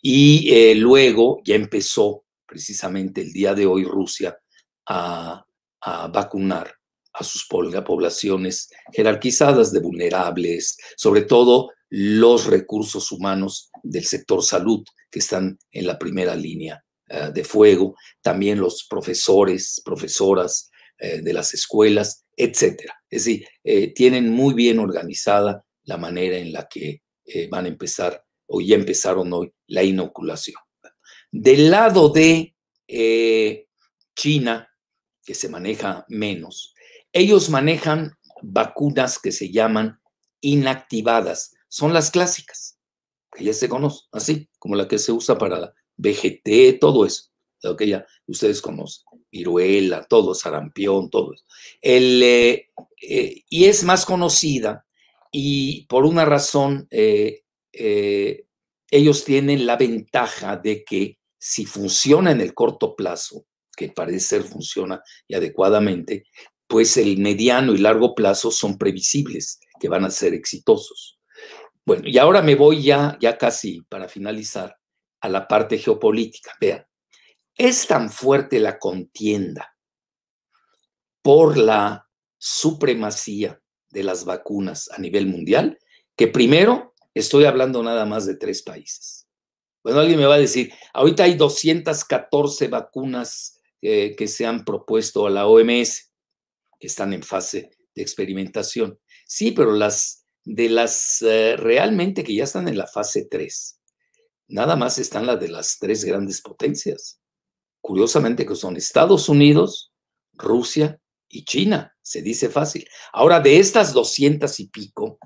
Y 0.00 0.54
eh, 0.54 0.74
luego 0.74 1.40
ya 1.44 1.56
empezó 1.56 2.24
precisamente 2.46 3.22
el 3.22 3.32
día 3.32 3.54
de 3.54 3.66
hoy 3.66 3.84
Rusia 3.84 4.38
a, 4.86 5.44
vacunar 6.12 6.74
a 7.12 7.24
sus 7.24 7.46
poblaciones 7.46 8.68
jerarquizadas 8.92 9.72
de 9.72 9.80
vulnerables, 9.80 10.76
sobre 10.96 11.22
todo 11.22 11.70
los 11.90 12.46
recursos 12.46 13.12
humanos 13.12 13.70
del 13.82 14.04
sector 14.04 14.42
salud 14.42 14.84
que 15.10 15.20
están 15.20 15.58
en 15.70 15.86
la 15.86 15.98
primera 15.98 16.34
línea 16.36 16.84
eh, 17.08 17.30
de 17.32 17.44
fuego, 17.44 17.96
también 18.22 18.60
los 18.60 18.86
profesores, 18.88 19.80
profesoras 19.84 20.70
eh, 20.98 21.20
de 21.22 21.32
las 21.32 21.54
escuelas, 21.54 22.24
etcétera. 22.36 22.94
Es 23.10 23.24
decir, 23.24 23.46
tienen 23.94 24.30
muy 24.30 24.54
bien 24.54 24.78
organizada 24.78 25.64
la 25.84 25.96
manera 25.96 26.36
en 26.36 26.52
la 26.52 26.68
que 26.68 27.02
van 27.50 27.64
a 27.64 27.68
empezar 27.68 28.22
o 28.46 28.60
ya 28.60 28.76
empezaron 28.76 29.32
hoy 29.32 29.52
la 29.66 29.82
inoculación. 29.82 30.60
Del 31.32 31.70
lado 31.70 32.10
de 32.10 32.54
China, 34.14 34.68
que 35.24 35.34
se 35.34 35.48
maneja 35.48 36.04
menos, 36.08 36.74
ellos 37.12 37.50
manejan 37.50 38.12
vacunas 38.42 39.18
que 39.18 39.32
se 39.32 39.50
llaman 39.50 40.00
inactivadas. 40.40 41.54
Son 41.68 41.92
las 41.92 42.10
clásicas, 42.10 42.78
que 43.32 43.44
ya 43.44 43.52
se 43.52 43.68
conocen, 43.68 44.08
así 44.12 44.48
como 44.58 44.74
la 44.74 44.88
que 44.88 44.98
se 44.98 45.12
usa 45.12 45.36
para 45.36 45.60
la 45.60 45.74
VGT, 45.96 46.78
todo 46.80 47.04
eso, 47.04 47.30
lo 47.62 47.76
que 47.76 47.88
ya 47.88 48.06
ustedes 48.26 48.62
conocen, 48.62 49.04
viruela, 49.30 50.04
todo, 50.04 50.34
sarampión, 50.34 51.10
todo 51.10 51.34
eso. 51.34 51.44
El, 51.80 52.22
eh, 52.22 52.70
eh, 53.02 53.42
y 53.48 53.64
es 53.64 53.84
más 53.84 54.06
conocida 54.06 54.86
y 55.30 55.86
por 55.86 56.04
una 56.04 56.24
razón, 56.24 56.88
eh, 56.90 57.42
ellos 58.90 59.24
tienen 59.24 59.66
la 59.66 59.76
ventaja 59.76 60.56
de 60.56 60.84
que 60.84 61.18
si 61.38 61.66
funciona 61.66 62.32
en 62.32 62.40
el 62.40 62.54
corto 62.54 62.96
plazo, 62.96 63.46
que 63.76 63.88
parece 63.90 64.20
ser 64.20 64.42
funciona 64.42 65.02
y 65.28 65.34
adecuadamente, 65.34 66.24
pues 66.66 66.96
el 66.96 67.18
mediano 67.18 67.74
y 67.74 67.78
largo 67.78 68.14
plazo 68.14 68.50
son 68.50 68.76
previsibles, 68.76 69.60
que 69.80 69.88
van 69.88 70.04
a 70.04 70.10
ser 70.10 70.34
exitosos. 70.34 71.17
Bueno, 71.88 72.06
y 72.06 72.18
ahora 72.18 72.42
me 72.42 72.54
voy 72.54 72.82
ya, 72.82 73.16
ya 73.18 73.38
casi 73.38 73.80
para 73.88 74.08
finalizar 74.08 74.76
a 75.22 75.28
la 75.30 75.48
parte 75.48 75.78
geopolítica. 75.78 76.52
Vean, 76.60 76.86
es 77.56 77.86
tan 77.86 78.10
fuerte 78.10 78.60
la 78.60 78.78
contienda 78.78 79.74
por 81.22 81.56
la 81.56 82.06
supremacía 82.36 83.58
de 83.88 84.02
las 84.02 84.26
vacunas 84.26 84.90
a 84.90 84.98
nivel 84.98 85.28
mundial 85.28 85.78
que 86.14 86.28
primero 86.28 86.94
estoy 87.14 87.46
hablando 87.46 87.82
nada 87.82 88.04
más 88.04 88.26
de 88.26 88.36
tres 88.36 88.62
países. 88.62 89.26
Bueno, 89.82 90.00
alguien 90.00 90.18
me 90.18 90.26
va 90.26 90.34
a 90.34 90.40
decir, 90.40 90.70
ahorita 90.92 91.22
hay 91.22 91.36
214 91.36 92.68
vacunas 92.68 93.62
eh, 93.80 94.14
que 94.14 94.28
se 94.28 94.44
han 94.44 94.66
propuesto 94.66 95.26
a 95.26 95.30
la 95.30 95.46
OMS 95.46 96.12
que 96.78 96.86
están 96.86 97.14
en 97.14 97.22
fase 97.22 97.70
de 97.94 98.02
experimentación. 98.02 99.00
Sí, 99.24 99.52
pero 99.52 99.72
las 99.72 100.17
de 100.50 100.70
las 100.70 101.20
eh, 101.20 101.56
realmente 101.58 102.24
que 102.24 102.34
ya 102.34 102.44
están 102.44 102.68
en 102.68 102.78
la 102.78 102.86
fase 102.86 103.26
3, 103.30 103.80
nada 104.48 104.76
más 104.76 104.98
están 104.98 105.26
las 105.26 105.38
de 105.38 105.48
las 105.48 105.76
tres 105.78 106.04
grandes 106.04 106.40
potencias. 106.40 107.20
Curiosamente 107.82 108.46
que 108.46 108.54
son 108.54 108.76
Estados 108.76 109.28
Unidos, 109.28 109.92
Rusia 110.32 111.00
y 111.28 111.44
China, 111.44 111.94
se 112.00 112.22
dice 112.22 112.48
fácil. 112.48 112.88
Ahora, 113.12 113.40
de 113.40 113.58
estas 113.58 113.92
200 113.92 114.58
y 114.60 114.68
pico, 114.68 115.18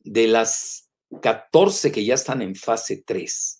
de 0.00 0.28
las 0.28 0.90
14 1.22 1.90
que 1.90 2.04
ya 2.04 2.14
están 2.14 2.42
en 2.42 2.54
fase 2.54 3.02
3, 3.06 3.57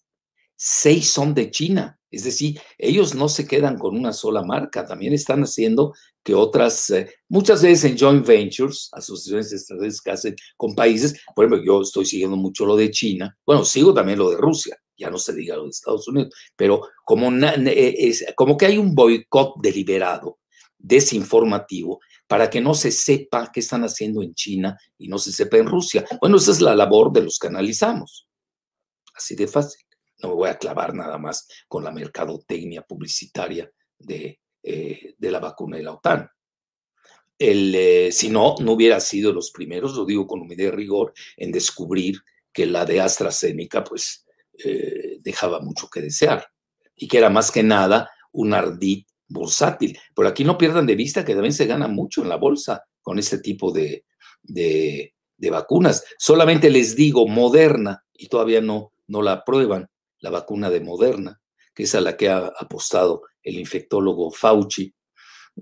6 0.59 1.11
son 1.11 1.35
de 1.35 1.51
China. 1.51 1.99
Es 2.11 2.25
decir, 2.25 2.61
ellos 2.79 3.15
no 3.15 3.29
se 3.29 3.47
quedan 3.47 3.79
con 3.79 3.97
una 3.97 4.13
sola 4.13 4.43
marca, 4.43 4.87
también 4.87 5.13
están 5.13 5.43
haciendo 5.43 5.95
que 6.25 6.35
otras, 6.35 6.91
eh, 6.91 7.11
muchas 7.29 7.63
veces 7.63 7.91
en 7.91 7.99
joint 7.99 8.27
ventures, 8.27 8.89
asociaciones 8.93 9.53
estratégicas 9.53 10.21
hacen 10.21 10.37
con 10.57 10.75
países, 10.75 11.21
por 11.35 11.45
ejemplo, 11.45 11.65
yo 11.65 11.83
estoy 11.83 12.07
siguiendo 12.07 12.37
mucho 12.37 12.65
lo 12.65 12.77
de 12.77 12.91
China, 12.91 13.37
bueno, 13.45 13.65
sigo 13.65 13.93
también 13.93 14.19
lo 14.19 14.31
de 14.31 14.39
Rusia, 14.39 14.79
ya 14.97 15.11
no 15.11 15.19
se 15.19 15.35
diga 15.35 15.57
lo 15.57 15.65
de 15.65 15.71
Estados 15.71 16.09
Unidos, 16.09 16.35
pero 16.57 16.81
como, 17.05 17.31
eh, 17.31 18.15
como 18.35 18.57
que 18.57 18.67
hay 18.67 18.79
un 18.79 18.95
boicot 18.95 19.61
deliberado, 19.61 20.39
desinformativo, 20.79 22.01
para 22.27 22.49
que 22.49 22.61
no 22.61 22.75
se 22.75 22.91
sepa 22.91 23.51
qué 23.53 23.61
están 23.61 23.85
haciendo 23.85 24.23
en 24.23 24.35
China 24.35 24.79
y 24.97 25.09
no 25.09 25.19
se 25.19 25.33
sepa 25.33 25.59
en 25.59 25.67
Rusia. 25.67 26.05
Bueno, 26.21 26.37
esa 26.37 26.53
es 26.53 26.61
la 26.61 26.75
labor 26.75 27.13
de 27.13 27.23
los 27.23 27.39
que 27.39 27.49
analizamos. 27.49 28.29
Así 29.15 29.35
de 29.35 29.49
fácil. 29.49 29.88
No 30.23 30.31
me 30.31 30.35
voy 30.35 30.49
a 30.49 30.59
clavar 30.59 30.95
nada 30.95 31.19
más 31.19 31.47
con 31.69 31.85
la 31.85 31.91
mercadotecnia 31.91 32.83
publicitaria 32.83 33.71
de, 33.99 34.41
eh, 34.63 35.15
de 35.17 35.31
la 35.31 35.41
vacuna 35.41 35.77
de 35.77 35.83
la 35.83 35.93
OTAN. 35.93 36.29
El, 37.39 37.73
eh, 37.75 38.11
si 38.11 38.31
no, 38.31 38.57
no 38.61 38.73
hubiera 38.73 38.99
sido 38.99 39.33
los 39.33 39.53
primeros, 39.53 39.95
lo 39.95 40.05
digo 40.05 40.27
con 40.27 40.41
humildad 40.41 40.65
y 40.65 40.71
rigor, 40.71 41.13
en 41.37 41.53
descubrir 41.53 42.21
que 42.53 42.67
la 42.67 42.85
de 42.85 43.01
AstraZeneca 43.01 43.85
pues 43.85 44.27
eh, 44.65 45.19
dejaba 45.21 45.61
mucho 45.61 45.89
que 45.89 46.01
desear 46.01 46.49
y 46.97 47.07
que 47.07 47.19
era 47.19 47.31
más 47.31 47.53
que 47.53 47.63
nada 47.63 48.11
un 48.33 48.55
ardid 48.55 49.05
bursátil. 49.29 49.97
Por 50.15 50.27
aquí 50.27 50.43
no 50.43 50.59
pierdan 50.59 50.87
de 50.87 50.97
vista 50.97 51.25
que 51.25 51.35
también 51.35 51.53
se 51.53 51.67
gana 51.67 51.87
mucho 51.87 52.23
en 52.23 52.29
la 52.29 52.37
bolsa 52.37 52.83
con 53.01 53.19
este 53.19 53.39
tipo 53.39 53.71
de, 53.71 54.05
de, 54.43 55.15
vacunas. 55.51 56.05
Solamente 56.19 56.71
les 56.71 56.97
digo 56.97 57.29
Moderna 57.29 58.05
y 58.13 58.29
todavía 58.29 58.61
no, 58.61 58.93
no 59.07 59.23
la 59.23 59.33
aprueban 59.33 59.89
la 60.21 60.31
vacuna 60.31 60.71
de 60.71 60.81
Moderna, 60.81 61.41
que 61.75 61.83
es 61.85 61.95
a 61.95 62.01
la 62.01 62.17
que 62.17 62.29
ha 62.29 62.53
apostado 62.59 63.23
el 63.43 63.59
infectólogo 63.59 64.31
Fauci 64.31 64.95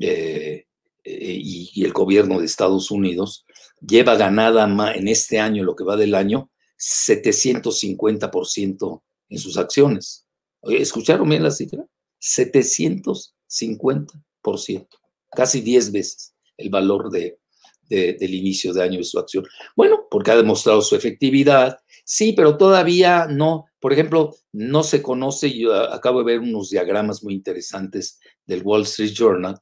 eh, 0.01 0.66
y, 1.05 1.85
el 1.85 1.92
gobierno 1.92 2.40
de 2.40 2.47
Estados 2.47 2.90
Unidos, 2.90 3.45
lleva 3.81 4.16
ganada 4.16 4.64
en 4.95 5.09
este 5.09 5.38
año, 5.38 5.62
lo 5.62 5.77
que 5.77 5.85
va 5.85 5.97
del 5.97 6.14
año, 6.14 6.51
750% 6.79 9.03
en 9.29 9.38
sus 9.38 9.57
acciones. 9.57 10.27
¿Escucharon 10.62 11.29
bien 11.29 11.42
la 11.42 11.51
cifra? 11.51 11.85
750%, 12.21 14.88
casi 15.31 15.61
10 15.61 15.92
veces 15.92 16.35
el 16.57 16.71
valor 16.71 17.11
de, 17.11 17.38
del 17.88 18.35
inicio 18.35 18.73
de 18.73 18.83
año 18.83 18.99
de 18.99 19.05
su 19.05 19.19
acción. 19.19 19.47
Bueno, 19.77 20.07
porque 20.11 20.31
ha 20.31 20.37
demostrado 20.37 20.83
su 20.83 20.97
efectividad, 20.97 21.79
sí, 22.05 22.33
pero 22.33 22.57
todavía 22.57 23.27
no, 23.29 23.65
por 23.87 23.92
ejemplo, 23.92 24.35
no 24.51 24.83
se 24.83 25.01
conoce, 25.01 25.57
yo 25.57 25.72
acabo 25.72 26.18
de 26.18 26.25
ver 26.25 26.40
unos 26.40 26.70
diagramas 26.70 27.22
muy 27.22 27.35
interesantes 27.35 28.18
del 28.44 28.62
Wall 28.64 28.83
Street 28.83 29.12
Journal 29.12 29.61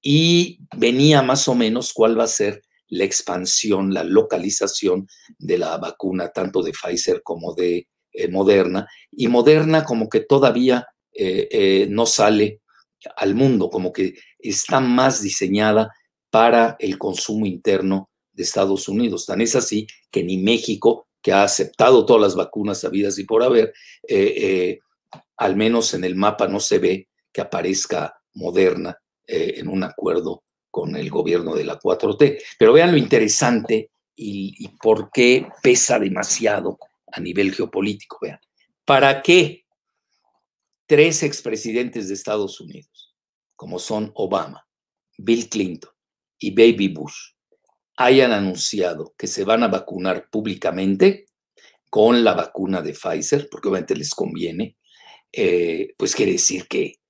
y 0.00 0.60
venía 0.76 1.20
más 1.20 1.48
o 1.48 1.56
menos 1.56 1.92
cuál 1.92 2.16
va 2.16 2.22
a 2.22 2.28
ser 2.28 2.62
la 2.86 3.02
expansión, 3.02 3.92
la 3.92 4.04
localización 4.04 5.08
de 5.36 5.58
la 5.58 5.78
vacuna, 5.78 6.28
tanto 6.28 6.62
de 6.62 6.70
Pfizer 6.70 7.24
como 7.24 7.54
de 7.54 7.88
eh, 8.12 8.28
Moderna, 8.28 8.86
y 9.10 9.26
Moderna 9.26 9.82
como 9.82 10.08
que 10.08 10.20
todavía 10.20 10.86
eh, 11.12 11.48
eh, 11.50 11.86
no 11.90 12.06
sale 12.06 12.60
al 13.16 13.34
mundo, 13.34 13.68
como 13.68 13.92
que 13.92 14.14
está 14.38 14.78
más 14.78 15.22
diseñada 15.22 15.90
para 16.30 16.76
el 16.78 16.98
consumo 16.98 17.46
interno 17.46 18.10
de 18.32 18.44
Estados 18.44 18.88
Unidos. 18.88 19.26
Tan 19.26 19.40
es 19.40 19.56
así 19.56 19.88
que 20.12 20.22
ni 20.22 20.38
México 20.38 21.05
que 21.26 21.32
ha 21.32 21.42
aceptado 21.42 22.06
todas 22.06 22.22
las 22.22 22.36
vacunas 22.36 22.84
habidas 22.84 23.18
y 23.18 23.24
por 23.24 23.42
haber, 23.42 23.74
eh, 24.06 24.34
eh, 24.36 24.78
al 25.38 25.56
menos 25.56 25.92
en 25.92 26.04
el 26.04 26.14
mapa 26.14 26.46
no 26.46 26.60
se 26.60 26.78
ve 26.78 27.08
que 27.32 27.40
aparezca 27.40 28.16
Moderna 28.34 28.96
eh, 29.26 29.54
en 29.56 29.66
un 29.66 29.82
acuerdo 29.82 30.44
con 30.70 30.94
el 30.94 31.10
gobierno 31.10 31.56
de 31.56 31.64
la 31.64 31.80
4T. 31.80 32.40
Pero 32.56 32.74
vean 32.74 32.92
lo 32.92 32.96
interesante 32.96 33.90
y, 34.14 34.54
y 34.56 34.68
por 34.80 35.10
qué 35.10 35.48
pesa 35.60 35.98
demasiado 35.98 36.78
a 37.10 37.18
nivel 37.18 37.52
geopolítico. 37.52 38.18
Vean, 38.22 38.38
¿para 38.84 39.20
qué 39.20 39.64
tres 40.86 41.24
expresidentes 41.24 42.06
de 42.06 42.14
Estados 42.14 42.60
Unidos, 42.60 43.16
como 43.56 43.80
son 43.80 44.12
Obama, 44.14 44.64
Bill 45.18 45.48
Clinton 45.48 45.90
y 46.38 46.52
Baby 46.52 46.86
Bush, 46.86 47.32
hayan 47.96 48.32
anunciado 48.32 49.14
que 49.16 49.26
se 49.26 49.44
van 49.44 49.62
a 49.62 49.68
vacunar 49.68 50.28
públicamente 50.30 51.26
con 51.90 52.24
la 52.24 52.34
vacuna 52.34 52.82
de 52.82 52.92
Pfizer, 52.92 53.48
porque 53.50 53.68
obviamente 53.68 53.96
les 53.96 54.14
conviene, 54.14 54.76
eh, 55.32 55.94
pues 55.96 56.14
quiere 56.14 56.32
decir 56.32 56.66
que, 56.66 57.00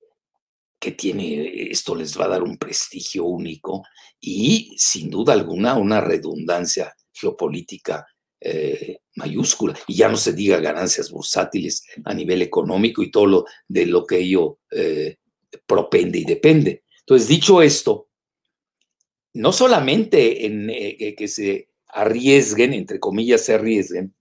que 0.79 0.91
tiene, 0.91 1.69
esto 1.71 1.95
les 1.95 2.17
va 2.19 2.25
a 2.25 2.29
dar 2.29 2.43
un 2.43 2.57
prestigio 2.57 3.25
único 3.25 3.83
y 4.19 4.75
sin 4.77 5.09
duda 5.09 5.33
alguna 5.33 5.75
una 5.75 6.01
redundancia 6.01 6.95
geopolítica 7.11 8.05
eh, 8.39 8.99
mayúscula. 9.15 9.77
Y 9.87 9.95
ya 9.95 10.09
no 10.09 10.17
se 10.17 10.33
diga 10.33 10.59
ganancias 10.59 11.11
bursátiles 11.11 11.83
a 12.05 12.13
nivel 12.13 12.41
económico 12.41 13.01
y 13.01 13.11
todo 13.11 13.25
lo 13.25 13.45
de 13.67 13.87
lo 13.87 14.05
que 14.05 14.19
ello 14.19 14.59
eh, 14.71 15.17
propende 15.65 16.19
y 16.19 16.23
depende. 16.23 16.83
Entonces, 16.99 17.27
dicho 17.27 17.61
esto, 17.61 18.06
no 19.37 19.53
solamente 19.53 20.45
en 20.45 20.69
eh, 20.69 21.15
que 21.15 21.27
se 21.27 21.69
arriesguen, 21.87 22.73
entre 22.73 22.99
comillas, 22.99 23.45
se 23.45 23.53
arriesguen, 23.53 24.13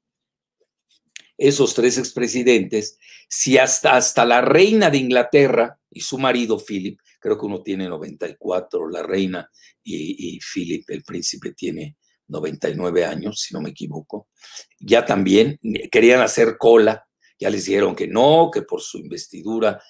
esos 1.38 1.74
tres 1.74 1.98
expresidentes, 1.98 2.98
si 3.28 3.58
hasta, 3.58 3.96
hasta 3.96 4.24
la 4.24 4.40
reina 4.40 4.90
de 4.90 4.98
Inglaterra 4.98 5.78
y 5.90 6.00
su 6.00 6.18
marido 6.18 6.58
Philip, 6.58 7.00
creo 7.18 7.38
que 7.38 7.46
uno 7.46 7.62
tiene 7.62 7.88
94, 7.88 8.88
la 8.88 9.02
reina 9.02 9.50
y, 9.82 10.38
Philip, 10.40 10.88
el 10.90 11.02
príncipe, 11.02 11.52
tiene 11.52 11.96
99 12.28 13.04
años, 13.04 13.40
si 13.40 13.54
no 13.54 13.60
me 13.60 13.70
equivoco, 13.70 14.28
ya 14.80 15.04
también 15.04 15.58
querían 15.90 16.20
hacer 16.20 16.56
cola 16.58 17.06
Ya 17.38 17.50
les 17.50 17.66
dijeron 17.66 17.94
que 17.94 18.08
no, 18.08 18.50
que 18.52 18.62
por 18.62 18.80
su 18.80 18.98
investidura 18.98 19.80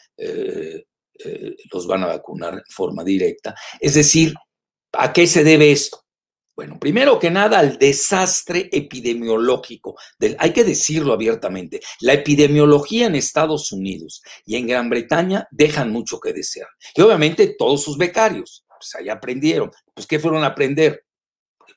los 1.73 1.87
van 1.87 2.03
a 2.03 2.07
vacunar 2.07 2.55
en 2.55 2.63
forma 2.69 3.05
directa. 3.05 3.55
Es 3.81 3.95
decir, 3.95 4.35
¿a 4.99 5.13
qué 5.13 5.27
se 5.27 5.45
debe 5.45 5.73
esto? 5.73 6.07
Bueno, 6.57 6.79
primero 6.81 7.19
que 7.19 7.31
nada, 7.31 7.59
al 7.59 7.79
desastre 7.79 8.71
epidemiológico. 8.73 9.95
Hay 10.39 10.55
que 10.55 10.65
decirlo 10.65 11.13
abiertamente. 11.13 11.81
La 12.01 12.15
epidemiología 12.15 13.07
en 13.07 13.15
Estados 13.15 13.73
Unidos 13.73 14.23
y 14.47 14.57
en 14.57 14.67
Gran 14.67 14.89
Bretaña 14.89 15.47
dejan 15.51 15.93
mucho 15.93 16.19
que 16.19 16.33
desear. 16.33 16.69
Y 16.95 17.03
obviamente 17.03 17.55
todos 17.59 17.83
sus 17.83 17.99
becarios, 17.99 18.65
pues 18.69 18.95
ahí 18.95 19.11
aprendieron. 19.11 19.71
Pues, 19.93 20.07
¿qué 20.07 20.19
fueron 20.19 20.45
a 20.45 20.49
aprender? 20.49 21.05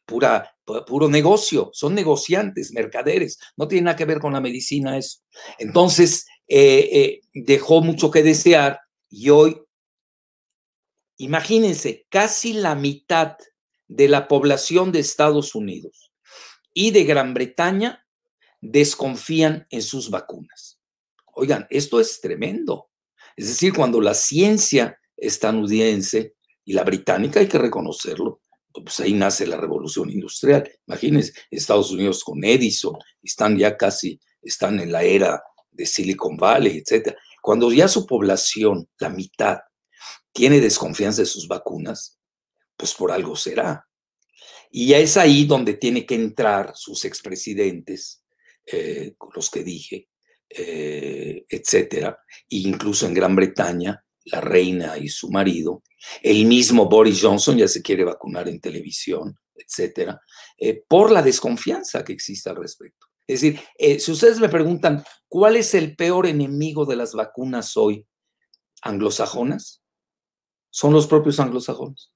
Pura, 0.05 0.55
puro 0.88 1.10
negocio. 1.10 1.71
Son 1.73 1.93
negociantes, 1.93 2.71
mercaderes. 2.71 3.38
No 3.58 3.67
tiene 3.67 3.86
nada 3.86 3.97
que 3.97 4.05
ver 4.05 4.19
con 4.19 4.32
la 4.32 4.39
medicina 4.39 4.97
eso. 4.97 5.19
Entonces, 5.58 6.25
eh, 6.47 6.89
eh, 6.93 7.21
dejó 7.34 7.82
mucho 7.82 8.10
que 8.10 8.23
desear 8.23 8.79
y 9.10 9.29
hoy, 9.29 9.62
imagínense, 11.19 12.08
casi 12.10 12.53
la 12.53 12.75
mitad 12.75 13.38
de 13.88 14.08
la 14.08 14.27
población 14.27 14.91
de 14.91 14.99
Estados 14.99 15.53
Unidos 15.53 16.12
y 16.73 16.91
de 16.91 17.03
Gran 17.03 17.34
Bretaña 17.34 18.08
desconfían 18.62 19.67
en 19.69 19.82
sus 19.82 20.10
vacunas. 20.10 20.79
Oigan, 21.34 21.67
esto 21.69 21.99
es 21.99 22.21
tremendo. 22.21 22.89
Es 23.36 23.47
decir, 23.47 23.73
cuando 23.73 24.01
la 24.01 24.13
ciencia 24.13 24.99
estadounidense 25.15 26.36
y 26.63 26.73
la 26.73 26.84
británica, 26.84 27.39
hay 27.39 27.47
que 27.47 27.58
reconocerlo, 27.58 28.41
pues 28.71 28.99
ahí 29.01 29.13
nace 29.13 29.45
la 29.45 29.58
revolución 29.58 30.10
industrial. 30.10 30.69
Imagínense, 30.88 31.34
Estados 31.51 31.91
Unidos 31.91 32.23
con 32.23 32.43
Edison, 32.43 32.97
están 33.21 33.58
ya 33.58 33.75
casi, 33.75 34.19
están 34.41 34.79
en 34.79 34.91
la 34.91 35.03
era 35.03 35.41
de 35.71 35.86
Silicon 35.86 36.38
Valley, 36.38 36.77
etc. 36.86 37.15
Cuando 37.41 37.71
ya 37.71 37.88
su 37.88 38.05
población, 38.05 38.88
la 38.99 39.10
mitad, 39.10 39.60
tiene 40.31 40.59
desconfianza 40.59 41.21
de 41.21 41.27
sus 41.27 41.47
vacunas, 41.47 42.19
pues 42.75 42.93
por 42.93 43.11
algo 43.11 43.35
será. 43.35 43.85
Y 44.71 44.93
es 44.93 45.17
ahí 45.17 45.45
donde 45.45 45.73
tiene 45.73 46.05
que 46.05 46.15
entrar 46.15 46.73
sus 46.75 47.05
expresidentes, 47.05 48.23
eh, 48.65 49.15
los 49.33 49.49
que 49.49 49.63
dije, 49.63 50.09
eh, 50.49 51.45
etcétera, 51.49 52.19
e 52.49 52.57
incluso 52.57 53.07
en 53.07 53.13
Gran 53.13 53.35
Bretaña, 53.35 54.03
la 54.25 54.41
reina 54.41 54.97
y 54.97 55.09
su 55.09 55.31
marido, 55.31 55.81
el 56.21 56.45
mismo 56.45 56.87
Boris 56.87 57.19
Johnson 57.21 57.57
ya 57.57 57.67
se 57.67 57.81
quiere 57.81 58.03
vacunar 58.03 58.47
en 58.47 58.61
televisión, 58.61 59.35
etcétera, 59.55 60.21
eh, 60.57 60.83
por 60.87 61.11
la 61.11 61.23
desconfianza 61.23 62.03
que 62.03 62.13
existe 62.13 62.49
al 62.49 62.57
respecto. 62.57 63.07
Es 63.25 63.41
decir, 63.41 63.59
si 63.99 64.11
ustedes 64.11 64.39
me 64.39 64.49
preguntan, 64.49 65.03
¿cuál 65.27 65.55
es 65.55 65.75
el 65.75 65.95
peor 65.95 66.25
enemigo 66.25 66.85
de 66.85 66.95
las 66.95 67.13
vacunas 67.13 67.77
hoy? 67.77 68.07
¿Anglosajonas? 68.81 69.78
Son 70.69 70.93
los 70.93 71.08
propios 71.08 71.39
anglosajones. 71.39 72.12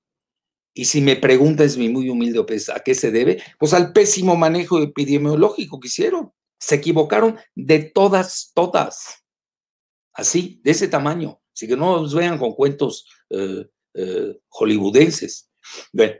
Y 0.74 0.86
si 0.86 1.02
me 1.02 1.16
preguntas, 1.16 1.78
mi 1.78 1.90
muy 1.90 2.10
humilde 2.10 2.40
opinión, 2.40 2.76
¿a 2.76 2.80
qué 2.80 2.96
se 2.96 3.12
debe? 3.12 3.42
Pues 3.60 3.74
al 3.74 3.94
pésimo 3.94 4.36
manejo 4.36 4.82
epidemiológico 4.82 5.80
que 5.80 5.88
hicieron. 5.88 6.32
Se 6.60 6.76
equivocaron 6.76 7.38
de 7.56 7.80
todas, 7.80 8.52
todas. 8.56 9.24
Así, 10.14 10.62
de 10.64 10.72
ese 10.72 10.88
tamaño. 10.88 11.42
Así 11.54 11.68
que 11.68 11.78
no 11.78 12.02
nos 12.02 12.16
vean 12.16 12.40
con 12.40 12.54
cuentos 12.54 13.06
eh, 13.30 13.66
eh, 13.94 14.40
hollywoodenses. 14.50 15.52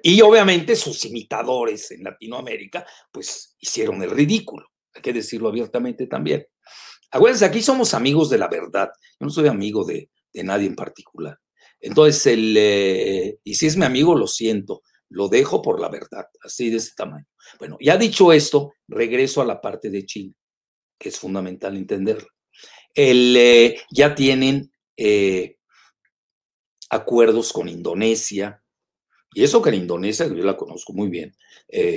Y 0.04 0.22
obviamente 0.22 0.76
sus 0.76 1.04
imitadores 1.06 1.92
en 1.92 2.04
Latinoamérica, 2.04 2.86
pues 3.12 3.56
hicieron 3.60 4.02
el 4.04 4.12
ridículo. 4.12 4.68
Hay 4.94 5.02
que 5.02 5.14
decirlo 5.14 5.50
abiertamente 5.50 6.06
también. 6.08 6.46
Acuérdense, 7.12 7.46
aquí 7.46 7.62
somos 7.62 7.94
amigos 7.94 8.30
de 8.30 8.38
la 8.38 8.48
verdad. 8.48 8.90
Yo 9.20 9.26
no 9.26 9.30
soy 9.30 9.48
amigo 9.48 9.84
de, 9.84 10.10
de 10.32 10.44
nadie 10.44 10.68
en 10.68 10.76
particular. 10.76 11.40
Entonces, 11.84 12.26
el, 12.28 12.56
eh, 12.58 13.40
y 13.44 13.56
si 13.56 13.68
es 13.68 13.76
mi 13.76 13.84
amigo, 13.84 14.16
lo 14.16 14.26
siento, 14.26 14.84
lo 15.10 15.28
dejo 15.28 15.62
por 15.62 15.82
la 15.82 15.90
verdad, 15.90 16.28
así 16.42 16.70
de 16.70 16.78
ese 16.78 16.94
tamaño. 16.96 17.28
Bueno, 17.60 17.78
ya 17.82 17.98
dicho 17.98 18.32
esto, 18.32 18.72
regreso 18.88 19.42
a 19.42 19.46
la 19.46 19.60
parte 19.60 19.90
de 19.90 20.06
China, 20.06 20.34
que 20.98 21.10
es 21.10 21.20
fundamental 21.20 21.76
entenderlo. 21.76 22.30
El, 22.96 23.36
eh, 23.36 23.82
ya 23.92 24.16
tienen 24.16 24.72
eh, 24.96 25.58
acuerdos 26.90 27.52
con 27.52 27.68
Indonesia, 27.68 28.64
y 29.34 29.44
eso 29.44 29.62
que 29.62 29.72
en 29.72 29.82
Indonesia, 29.82 30.26
yo 30.28 30.36
la 30.36 30.56
conozco 30.56 30.94
muy 30.94 31.10
bien, 31.10 31.36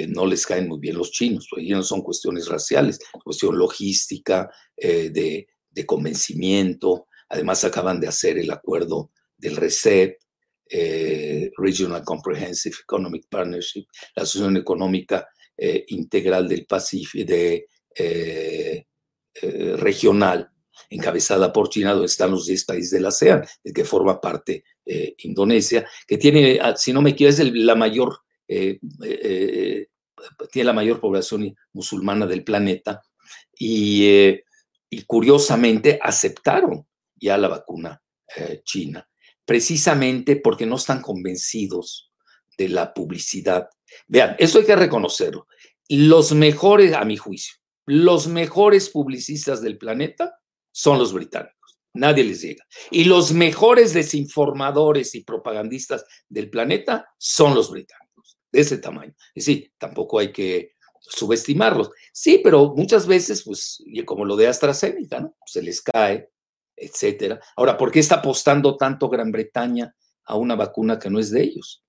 no 0.09 0.25
les 0.25 0.46
caen 0.46 0.66
muy 0.66 0.81
bien 0.81 0.96
los 0.96 1.12
chinos, 1.12 1.46
porque 1.51 1.68
no 1.68 1.83
son 1.83 2.01
cuestiones 2.01 2.49
raciales, 2.49 2.99
cuestión 3.22 3.59
logística, 3.59 4.51
de, 4.75 5.46
de, 5.68 5.87
convencimiento. 5.87 7.09
Además, 7.29 7.62
acaban 7.62 8.01
de 8.01 8.09
hacer 8.09 8.38
el 8.38 8.51
acuerdo 8.51 9.11
del 9.37 9.57
RECEP, 9.57 10.18
eh, 10.68 11.53
Regional 11.57 12.03
Comprehensive 12.05 12.77
Economic 12.83 13.27
Partnership, 13.29 13.87
la 14.16 14.25
Asociación 14.25 14.57
Económica 14.57 15.29
eh, 15.57 15.85
Integral 15.88 16.49
del 16.49 16.66
Pacífico, 16.66 17.33
eh, 17.99 18.85
regional, 19.77 20.51
encabezada 20.90 21.53
por 21.53 21.68
China, 21.68 21.92
donde 21.92 22.07
están 22.07 22.33
los 22.33 22.46
10 22.46 22.64
países 22.64 22.90
de 22.90 23.01
la 23.01 23.09
ASEAN, 23.09 23.44
de 23.62 23.72
que 23.72 23.85
forma 23.85 24.20
parte 24.20 24.64
Indonesia, 25.18 25.87
que 26.07 26.16
tiene, 26.16 26.59
ah, 26.61 26.75
si 26.77 26.92
no 26.92 27.03
me 27.03 27.11
equivoco, 27.11 27.42
es 27.42 27.55
la 27.55 27.75
mayor, 27.75 28.20
tiene 28.46 29.88
la 30.55 30.72
mayor 30.72 31.01
población 31.01 31.55
musulmana 31.72 32.27
del 32.27 32.44
planeta, 32.44 33.03
y 33.59 34.38
curiosamente 35.07 35.99
aceptaron 36.03 36.87
ya 37.14 37.37
la 37.37 37.49
vacuna 37.49 38.03
china 38.64 39.07
precisamente 39.46 40.37
porque 40.37 40.66
no 40.66 40.76
están 40.76 41.00
convencidos 41.00 42.12
de 42.59 42.68
la 42.68 42.92
publicidad. 42.92 43.70
Vean, 44.09 44.37
eso 44.38 44.59
hay 44.59 44.66
que 44.66 44.76
reconocerlo. 44.76 45.46
Los 45.88 46.32
mejores, 46.32 46.92
a 46.92 47.04
mi 47.04 47.16
juicio, 47.16 47.54
los 47.87 48.26
mejores 48.26 48.90
publicistas 48.90 49.62
del 49.62 49.78
planeta 49.78 50.38
son 50.72 50.98
los 50.98 51.12
británicos. 51.12 51.78
Nadie 51.94 52.24
les 52.24 52.42
llega. 52.42 52.64
Y 52.90 53.04
los 53.04 53.32
mejores 53.32 53.94
desinformadores 53.94 55.14
y 55.14 55.22
propagandistas 55.22 56.04
del 56.28 56.50
planeta 56.50 57.09
son 57.16 57.54
los 57.54 57.70
británicos, 57.70 58.38
de 58.52 58.61
ese 58.61 58.78
tamaño. 58.78 59.14
Y 59.35 59.40
sí, 59.40 59.72
tampoco 59.78 60.18
hay 60.18 60.32
que 60.32 60.72
subestimarlos. 61.00 61.90
Sí, 62.12 62.40
pero 62.42 62.74
muchas 62.74 63.06
veces, 63.06 63.44
pues, 63.44 63.82
como 64.04 64.24
lo 64.24 64.37
de 64.37 64.48
AstraZeneca, 64.48 65.20
¿no? 65.20 65.37
Se 65.46 65.62
les 65.62 65.80
cae 65.80 66.30
etcétera. 66.77 67.41
Ahora, 67.57 67.77
¿por 67.77 67.91
qué 67.91 68.01
está 68.01 68.17
apostando 68.17 68.77
tanto 68.77 69.09
Gran 69.09 69.33
Bretaña 69.33 69.95
a 70.25 70.37
una 70.37 70.55
vacuna 70.55 70.99
que 70.99 71.11
no 71.11 71.19
es 71.19 71.31
de 71.31 71.43
ellos? 71.43 71.83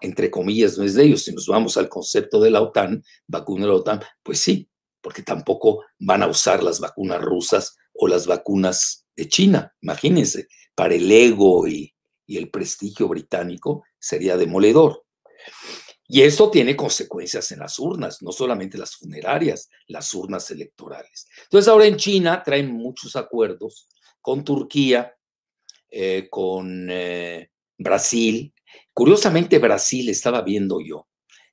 Entre 0.00 0.30
comillas, 0.30 0.76
no 0.76 0.84
es 0.84 0.94
de 0.94 1.04
ellos. 1.04 1.24
Si 1.24 1.32
nos 1.32 1.46
vamos 1.46 1.76
al 1.76 1.88
concepto 1.88 2.40
de 2.40 2.50
la 2.50 2.60
OTAN, 2.60 3.02
vacuna 3.26 3.62
de 3.62 3.68
la 3.68 3.76
OTAN, 3.76 4.00
pues 4.22 4.40
sí, 4.40 4.68
porque 5.00 5.22
tampoco 5.22 5.84
van 5.98 6.22
a 6.22 6.26
usar 6.26 6.62
las 6.62 6.80
vacunas 6.80 7.22
rusas 7.22 7.76
o 7.92 8.08
las 8.08 8.26
vacunas 8.26 9.06
de 9.14 9.28
China. 9.28 9.74
Imagínense, 9.80 10.48
para 10.74 10.94
el 10.94 11.10
ego 11.10 11.66
y, 11.68 11.90
el 12.26 12.50
prestigio 12.50 13.06
británico 13.06 13.84
sería 13.98 14.38
demoledor. 14.38 15.04
Y 16.08 16.22
eso 16.22 16.50
tiene 16.50 16.74
consecuencias 16.74 17.52
en 17.52 17.60
las 17.60 17.78
urnas, 17.78 18.22
no 18.22 18.32
solamente 18.32 18.78
las 18.78 18.96
funerarias, 18.96 19.68
las 19.88 20.12
urnas 20.14 20.50
electorales. 20.50 21.28
Entonces 21.44 21.68
ahora 21.68 21.86
en 21.86 21.96
China 21.96 22.42
traen 22.42 22.72
muchos 22.72 23.14
acuerdos 23.14 23.88
con 24.24 24.42
Turquía, 24.42 25.14
eh, 25.90 26.28
con 26.30 26.88
eh, 26.90 27.50
Brasil. 27.76 28.54
Curiosamente, 28.94 29.58
Brasil 29.58 30.08
estaba 30.08 30.40
viendo 30.40 30.80
yo, 30.80 31.08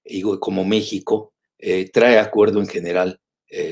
digo, 0.05 0.39
como 0.39 0.63
México, 0.63 1.34
eh, 1.60 1.91
trae 1.91 2.17
acuerdo 2.17 2.62
en 2.62 2.67
general 2.67 3.19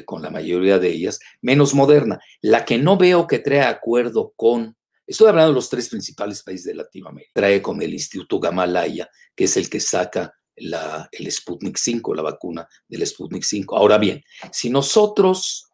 con 0.03 0.21
la 0.21 0.29
mayoría 0.29 0.77
de 0.77 0.89
ellas, 0.89 1.21
menos 1.41 1.73
moderna. 1.73 2.19
La 2.41 2.65
que 2.65 2.77
no 2.77 2.97
veo 2.97 3.25
que 3.25 3.39
trae 3.39 3.61
acuerdo 3.61 4.33
con, 4.35 4.75
estoy 5.07 5.29
hablando 5.29 5.51
de 5.51 5.55
los 5.55 5.69
tres 5.69 5.87
principales 5.87 6.43
países 6.43 6.65
de 6.65 6.75
Latinoamérica, 6.75 7.31
trae 7.33 7.61
con 7.61 7.81
el 7.81 7.93
Instituto 7.93 8.41
Gamalaya, 8.41 9.09
que 9.33 9.45
es 9.45 9.55
el 9.55 9.69
que 9.69 9.79
saca 9.79 10.33
el 10.57 11.31
Sputnik 11.31 11.77
5, 11.77 12.13
la 12.13 12.23
vacuna 12.23 12.67
del 12.89 13.07
Sputnik 13.07 13.43
5. 13.43 13.77
Ahora 13.77 13.97
bien, 13.97 14.21
si 14.51 14.69
nosotros 14.69 15.69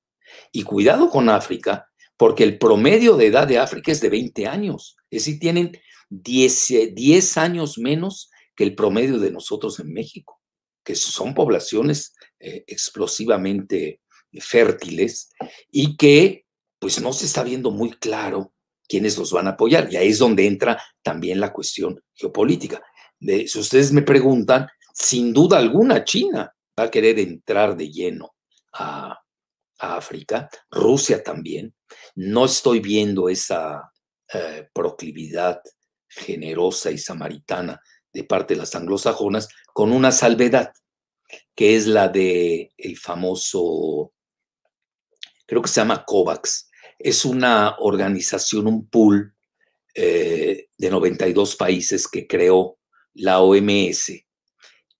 Y 0.52 0.62
cuidado 0.62 1.10
con 1.10 1.28
África, 1.28 1.88
porque 2.16 2.44
el 2.44 2.58
promedio 2.58 3.16
de 3.16 3.26
edad 3.26 3.46
de 3.46 3.58
África 3.58 3.92
es 3.92 4.00
de 4.00 4.08
20 4.08 4.46
años. 4.46 4.96
Es 5.10 5.24
decir, 5.24 5.40
tienen 5.40 5.78
10, 6.10 6.94
10 6.94 7.36
años 7.38 7.78
menos 7.78 8.30
que 8.54 8.64
el 8.64 8.74
promedio 8.74 9.18
de 9.18 9.30
nosotros 9.30 9.78
en 9.80 9.92
México, 9.92 10.40
que 10.84 10.94
son 10.94 11.34
poblaciones 11.34 12.14
eh, 12.40 12.64
explosivamente 12.66 14.00
fértiles 14.40 15.30
y 15.70 15.96
que 15.96 16.44
pues 16.78 17.00
no 17.00 17.12
se 17.12 17.26
está 17.26 17.42
viendo 17.42 17.70
muy 17.70 17.90
claro 17.90 18.52
quiénes 18.88 19.18
los 19.18 19.32
van 19.32 19.46
a 19.46 19.50
apoyar. 19.50 19.92
Y 19.92 19.96
ahí 19.96 20.08
es 20.08 20.18
donde 20.18 20.46
entra 20.46 20.82
también 21.02 21.40
la 21.40 21.52
cuestión 21.52 22.02
geopolítica. 22.14 22.82
si 23.20 23.58
ustedes 23.58 23.92
me 23.92 24.02
preguntan, 24.02 24.68
sin 24.94 25.32
duda 25.32 25.58
alguna 25.58 26.04
China 26.04 26.52
va 26.78 26.84
a 26.84 26.90
querer 26.90 27.18
entrar 27.18 27.76
de 27.76 27.90
lleno 27.90 28.34
a, 28.72 29.18
África, 29.80 30.50
Rusia 30.72 31.22
también. 31.22 31.72
No 32.16 32.46
estoy 32.46 32.80
viendo 32.80 33.28
esa 33.28 33.92
eh, 34.34 34.68
proclividad 34.72 35.60
generosa 36.08 36.90
y 36.90 36.98
samaritana 36.98 37.80
de 38.12 38.24
parte 38.24 38.54
de 38.54 38.60
las 38.60 38.74
anglosajonas, 38.74 39.48
con 39.72 39.92
una 39.92 40.10
salvedad, 40.10 40.72
que 41.54 41.76
es 41.76 41.86
la 41.86 42.08
de 42.08 42.72
el 42.76 42.96
famoso, 42.96 44.12
creo 45.46 45.62
que 45.62 45.68
se 45.68 45.80
llama 45.80 46.04
COVAX. 46.04 46.68
Es 46.98 47.24
una 47.24 47.76
organización, 47.78 48.66
un 48.66 48.88
pool 48.88 49.32
eh, 49.94 50.70
de 50.76 50.90
92 50.90 51.54
países 51.54 52.08
que 52.08 52.26
creó 52.26 52.78
la 53.14 53.40
OMS 53.40 54.12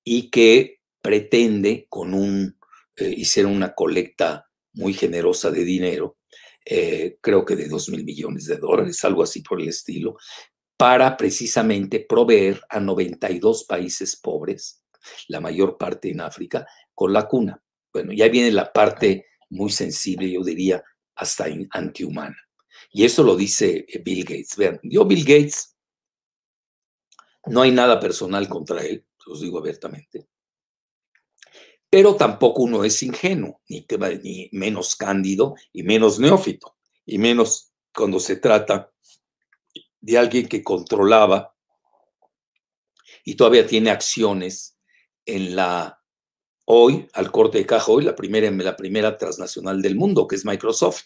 y 0.05 0.31
que 0.31 0.78
pretende 1.01 1.87
con 1.89 2.15
un, 2.15 2.59
eh, 2.97 3.15
hicieron 3.17 3.53
una 3.53 3.75
colecta 3.75 4.49
muy 4.73 4.93
generosa 4.93 5.51
de 5.51 5.65
dinero, 5.65 6.19
eh, 6.65 7.19
creo 7.21 7.45
que 7.45 7.57
de 7.57 7.69
2 7.69 7.89
mil 7.91 8.05
millones 8.05 8.47
de 8.47 8.57
dólares, 8.57 9.03
algo 9.05 9.23
así 9.23 9.41
por 9.43 9.61
el 9.61 9.69
estilo, 9.69 10.17
para 10.77 11.17
precisamente 11.17 12.05
proveer 12.09 12.61
a 12.69 12.79
92 12.79 13.65
países 13.65 14.17
pobres, 14.17 14.83
la 15.29 15.41
mayor 15.41 15.79
parte 15.79 16.11
en 16.11 16.21
África, 16.21 16.67
con 16.95 17.13
la 17.13 17.27
cuna. 17.27 17.63
Bueno, 17.93 18.13
ya 18.13 18.29
viene 18.29 18.53
la 18.53 18.73
parte 18.73 19.27
muy 19.51 19.71
sensible, 19.71 20.31
yo 20.31 20.43
diría, 20.45 20.83
hasta 21.17 21.47
antihumana. 21.71 22.37
Y 22.91 23.05
eso 23.05 23.23
lo 23.23 23.37
dice 23.37 23.87
eh, 23.89 24.03
Bill 24.05 24.25
Gates. 24.25 24.57
Vean, 24.57 24.79
yo 24.83 25.05
Bill 25.05 25.25
Gates, 25.25 25.77
no 27.47 27.63
hay 27.63 27.73
nada 27.73 27.99
personal 27.99 28.49
contra 28.49 28.83
él, 28.85 29.07
os 29.27 29.41
digo 29.41 29.59
abiertamente, 29.59 30.29
pero 31.91 32.17
tampoco 32.17 32.63
uno 32.63 32.85
es 32.85 33.03
ingenuo, 33.03 33.61
ni, 33.69 33.87
ni 34.23 34.49
menos 34.53 34.97
cándido 34.97 35.55
y 35.73 35.83
menos 35.83 36.19
neófito, 36.19 36.77
y 37.07 37.19
menos 37.19 37.73
cuando 37.95 38.21
se 38.21 38.37
trata 38.37 38.93
de 40.01 40.19
alguien 40.19 40.49
que 40.49 40.63
controlaba 40.63 41.55
y 43.25 43.35
todavía 43.35 43.67
tiene 43.67 43.91
acciones 43.91 44.79
en 45.25 45.57
la 45.57 46.01
hoy, 46.67 47.09
al 47.15 47.31
corte 47.31 47.59
de 47.59 47.67
caja 47.67 47.91
hoy, 47.91 48.05
la 48.05 48.15
primera, 48.15 48.51
la 48.51 48.77
primera 48.77 49.17
transnacional 49.17 49.81
del 49.81 49.97
mundo, 49.97 50.27
que 50.27 50.37
es 50.37 50.45
Microsoft, 50.45 51.05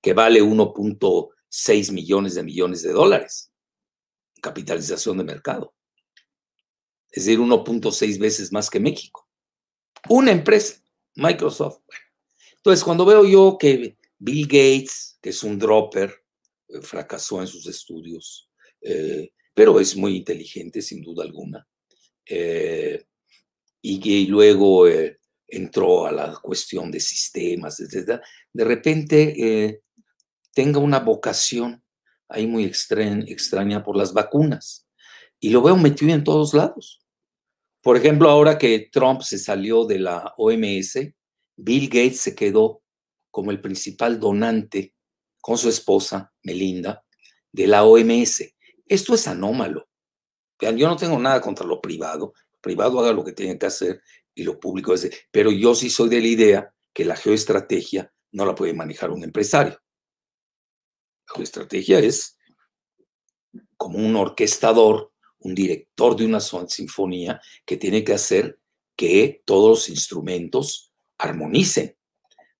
que 0.00 0.12
vale 0.12 0.42
1.6 0.42 1.92
millones 1.92 2.34
de 2.34 2.42
millones 2.42 2.82
de 2.82 2.92
dólares, 2.92 3.52
capitalización 4.40 5.18
de 5.18 5.24
mercado. 5.24 5.74
Es 7.10 7.24
decir, 7.24 7.40
1.6 7.40 8.18
veces 8.20 8.52
más 8.52 8.70
que 8.70 8.78
México. 8.78 9.29
Una 10.08 10.32
empresa, 10.32 10.82
Microsoft. 11.16 11.80
Entonces, 12.56 12.84
cuando 12.84 13.04
veo 13.04 13.24
yo 13.24 13.56
que 13.58 13.96
Bill 14.18 14.46
Gates, 14.46 15.18
que 15.20 15.30
es 15.30 15.42
un 15.42 15.58
dropper, 15.58 16.12
eh, 16.68 16.80
fracasó 16.82 17.40
en 17.40 17.46
sus 17.46 17.66
estudios, 17.66 18.50
eh, 18.80 19.32
pero 19.54 19.80
es 19.80 19.96
muy 19.96 20.16
inteligente 20.16 20.82
sin 20.82 21.02
duda 21.02 21.24
alguna. 21.24 21.66
Eh, 22.26 23.04
y 23.82 23.98
que 23.98 24.30
luego 24.30 24.86
entró 25.48 26.06
a 26.06 26.12
la 26.12 26.34
cuestión 26.40 26.90
de 26.90 27.00
sistemas, 27.00 27.80
etc. 27.80 28.20
De 28.52 28.64
repente 28.64 29.82
tenga 30.52 30.78
una 30.78 31.00
vocación 31.00 31.82
ahí 32.28 32.46
muy 32.46 32.64
extraña, 32.64 33.24
extraña 33.26 33.82
por 33.82 33.96
las 33.96 34.12
vacunas. 34.12 34.86
Y 35.40 35.48
lo 35.48 35.62
veo 35.62 35.76
metido 35.76 36.12
en 36.12 36.24
todos 36.24 36.52
lados. 36.52 37.00
Por 37.82 37.96
ejemplo, 37.96 38.28
ahora 38.28 38.58
que 38.58 38.90
Trump 38.92 39.22
se 39.22 39.38
salió 39.38 39.84
de 39.84 39.98
la 39.98 40.34
OMS, 40.36 41.14
Bill 41.56 41.88
Gates 41.88 42.20
se 42.20 42.34
quedó 42.34 42.82
como 43.30 43.50
el 43.50 43.60
principal 43.60 44.20
donante 44.20 44.94
con 45.40 45.56
su 45.56 45.68
esposa, 45.68 46.32
Melinda, 46.42 47.04
de 47.52 47.66
la 47.66 47.84
OMS. 47.84 48.54
Esto 48.86 49.14
es 49.14 49.26
anómalo. 49.26 49.88
Yo 50.60 50.88
no 50.88 50.96
tengo 50.96 51.18
nada 51.18 51.40
contra 51.40 51.66
lo 51.66 51.80
privado. 51.80 52.34
privado 52.60 53.00
haga 53.00 53.12
lo 53.12 53.24
que 53.24 53.32
tiene 53.32 53.58
que 53.58 53.66
hacer 53.66 54.02
y 54.34 54.42
lo 54.42 54.60
público 54.60 54.92
es 54.92 55.10
Pero 55.30 55.50
yo 55.50 55.74
sí 55.74 55.88
soy 55.88 56.08
de 56.08 56.20
la 56.20 56.26
idea 56.26 56.74
que 56.92 57.04
la 57.04 57.16
geoestrategia 57.16 58.12
no 58.32 58.44
la 58.44 58.54
puede 58.54 58.74
manejar 58.74 59.10
un 59.10 59.24
empresario. 59.24 59.80
La 61.28 61.34
geoestrategia 61.34 61.98
es 62.00 62.36
como 63.76 63.98
un 63.98 64.16
orquestador, 64.16 65.12
un 65.40 65.54
director 65.54 66.16
de 66.16 66.26
una 66.26 66.40
sinfonía 66.40 67.40
que 67.64 67.76
tiene 67.76 68.04
que 68.04 68.14
hacer 68.14 68.58
que 68.96 69.42
todos 69.44 69.68
los 69.70 69.88
instrumentos 69.88 70.92
armonicen. 71.18 71.96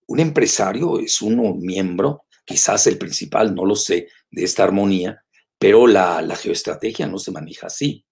Un 0.06 0.20
empresario 0.20 0.98
es 0.98 1.22
uno 1.22 1.54
miembro 1.54 2.24
quizás 2.50 2.86
el 2.88 2.98
principal, 2.98 3.54
no 3.54 3.64
lo 3.64 3.76
sé, 3.76 4.08
de 4.30 4.42
esta 4.42 4.64
armonía, 4.64 5.22
pero 5.58 5.86
la, 5.86 6.24
geoestrategia 6.34 7.06
no 7.06 7.18
se 7.18 7.30
maneja 7.30 7.68
así. 7.68 8.04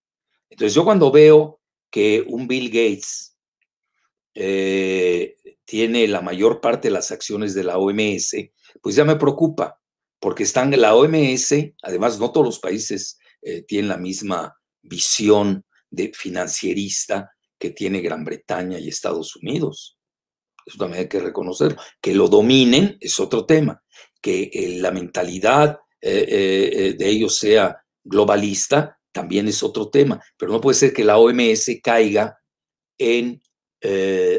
Entonces 0.48 0.74
yo 0.74 0.84
cuando 0.84 1.10
veo 1.10 1.60
que 1.90 2.24
un 2.28 2.46
Bill 2.46 2.68
Gates 2.68 3.36
eh, 4.34 5.36
tiene 5.64 6.06
la 6.06 6.20
mayor 6.20 6.60
parte 6.60 6.88
de 6.88 6.92
las 6.92 7.10
acciones 7.10 7.54
de 7.54 7.64
la 7.64 7.78
OMS, 7.78 8.36
pues 8.80 8.94
ya 8.94 9.04
me 9.04 9.16
preocupa, 9.16 9.80
porque 10.20 10.44
están 10.44 10.72
en 10.72 10.82
la 10.82 10.94
OMS, 10.94 11.54
además 11.82 12.18
no 12.20 12.30
todos 12.30 12.46
los 12.46 12.58
países 12.60 13.18
eh, 13.42 13.62
tienen 13.62 13.88
la 13.88 13.96
misma 13.96 14.57
visión 14.88 15.64
de 15.90 16.12
financierista 16.14 17.30
que 17.58 17.70
tiene 17.70 18.00
Gran 18.00 18.24
Bretaña 18.24 18.78
y 18.78 18.88
Estados 18.88 19.36
Unidos. 19.36 19.98
Eso 20.64 20.78
también 20.78 21.02
hay 21.02 21.08
que 21.08 21.20
reconocerlo. 21.20 21.80
Que 22.00 22.14
lo 22.14 22.28
dominen 22.28 22.96
es 23.00 23.18
otro 23.18 23.46
tema 23.46 23.82
que 24.20 24.50
eh, 24.52 24.78
la 24.78 24.90
mentalidad 24.90 25.78
eh, 26.00 26.26
eh, 26.28 26.94
de 26.96 27.08
ellos 27.08 27.38
sea 27.38 27.82
globalista, 28.04 28.98
también 29.12 29.48
es 29.48 29.62
otro 29.62 29.88
tema, 29.88 30.22
pero 30.36 30.52
no 30.52 30.60
puede 30.60 30.76
ser 30.76 30.92
que 30.92 31.04
la 31.04 31.18
OMS 31.18 31.70
caiga 31.82 32.38
en 32.96 33.40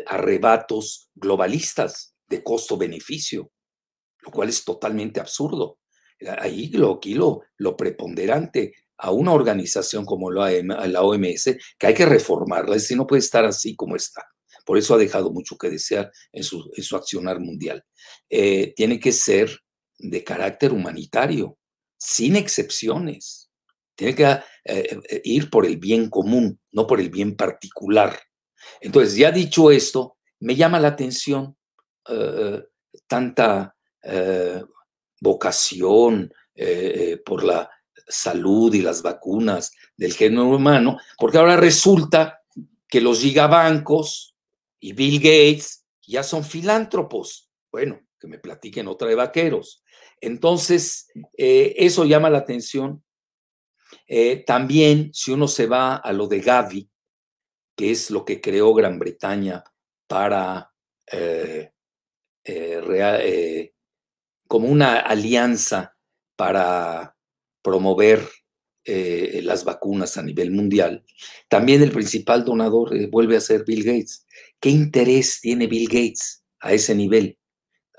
arrebatos 0.06 1.10
globalistas 1.16 2.14
de 2.28 2.44
costo-beneficio, 2.44 3.52
lo 4.20 4.32
cual 4.32 4.50
es 4.50 4.66
totalmente 4.66 5.22
absurdo. 5.22 5.80
Ahí 6.40 6.68
lo, 6.72 6.96
aquí 6.96 7.14
lo, 7.14 7.44
lo 7.58 7.78
preponderante 7.78 8.74
a 9.00 9.12
una 9.12 9.34
organización 9.34 10.06
como 10.06 10.32
la, 10.32 10.52
OMS, 11.02 11.58
que 11.78 11.88
hay 11.88 11.94
que 11.94 12.06
reformarla, 12.06 12.76
decir, 12.76 12.98
no 12.98 13.08
puede 13.08 13.22
estar 13.22 13.46
así 13.46 13.76
como 13.76 13.96
está. 13.96 14.24
Por 14.66 14.78
eso 14.78 14.94
ha 14.94 14.98
dejado 14.98 15.32
mucho 15.32 15.58
que 15.58 15.70
desear 15.70 16.12
en 16.32 16.44
su, 16.44 16.70
en 16.76 16.84
su 16.84 16.96
accionar 16.96 17.40
mundial. 17.40 17.84
tiene 18.30 19.00
que 19.00 19.12
ser 19.12 19.50
de 20.00 20.23
carácter 20.23 20.71
humanitario, 20.71 21.58
sin 21.98 22.36
excepciones. 22.36 23.52
Tiene 23.96 24.15
que 24.15 24.23
eh, 24.23 24.42
eh, 25.10 25.21
ir 25.26 25.50
por 25.50 25.65
el 25.65 25.78
bien 25.78 26.10
común, 26.10 26.60
no 26.71 26.88
por 26.88 27.02
el 27.02 27.10
bien 27.10 27.36
particular. 27.36 28.17
Entonces, 28.80 29.15
ya 29.15 29.32
dicho 29.32 29.71
esto, 29.71 30.17
me 30.40 30.56
llama 30.56 30.80
la 30.80 30.90
atención 30.90 31.58
eh, 32.08 32.63
tanta 33.08 33.76
vocación 35.19 36.34
por 37.26 37.44
la 37.44 37.69
salud 38.10 38.74
y 38.74 38.82
las 38.82 39.02
vacunas 39.04 39.72
del 39.96 40.14
género 40.14 40.50
humano, 40.50 40.98
porque 41.18 41.38
ahora 41.38 41.56
resulta 41.56 42.42
que 42.88 43.00
los 43.00 43.22
gigabancos 43.22 44.36
y 44.80 44.94
Bill 44.94 45.20
Gates 45.20 45.86
ya 46.06 46.24
son 46.24 46.44
filántropos. 46.44 47.50
Bueno, 47.72 48.02
que 48.20 48.28
me 48.28 48.40
platiquen 48.40 48.88
otra 48.88 49.08
de 49.08 49.16
vaqueros. 49.16 49.84
Entonces, 50.20 51.08
eh, 51.38 51.76
eso 51.78 52.04
llama 52.04 52.30
la 52.30 52.40
atención. 52.40 53.04
Eh, 54.08 54.44
también, 54.46 55.12
si 55.14 55.32
uno 55.32 55.48
se 55.48 55.68
va 55.68 55.96
a 55.96 56.12
lo 56.12 56.28
de 56.28 56.42
Gavi, 56.42 56.90
que 57.76 57.92
es 57.92 58.10
lo 58.12 58.26
que 58.26 58.42
creó 58.42 58.74
Gran 58.74 59.00
Bretaña 59.00 59.64
para 60.08 60.74
eh, 61.12 61.72
como 64.48 64.68
una 64.68 65.00
alianza 65.00 65.96
para 66.36 67.16
promover 67.62 68.28
eh, 68.86 69.42
las 69.44 69.66
vacunas 69.66 70.18
a 70.18 70.24
nivel 70.24 70.52
mundial, 70.52 71.04
también 71.48 71.84
el 71.84 71.92
principal 71.92 72.46
donador 72.46 72.96
eh, 72.96 73.08
vuelve 73.08 73.38
a 73.38 73.42
ser 73.42 73.64
Bill 73.66 73.84
Gates. 73.84 74.26
¿Qué 74.60 74.70
interés 74.70 75.40
tiene 75.42 75.68
Bill 75.68 75.88
Gates 75.88 76.44
a 76.60 76.74
ese 76.74 76.96
nivel? 76.96 77.38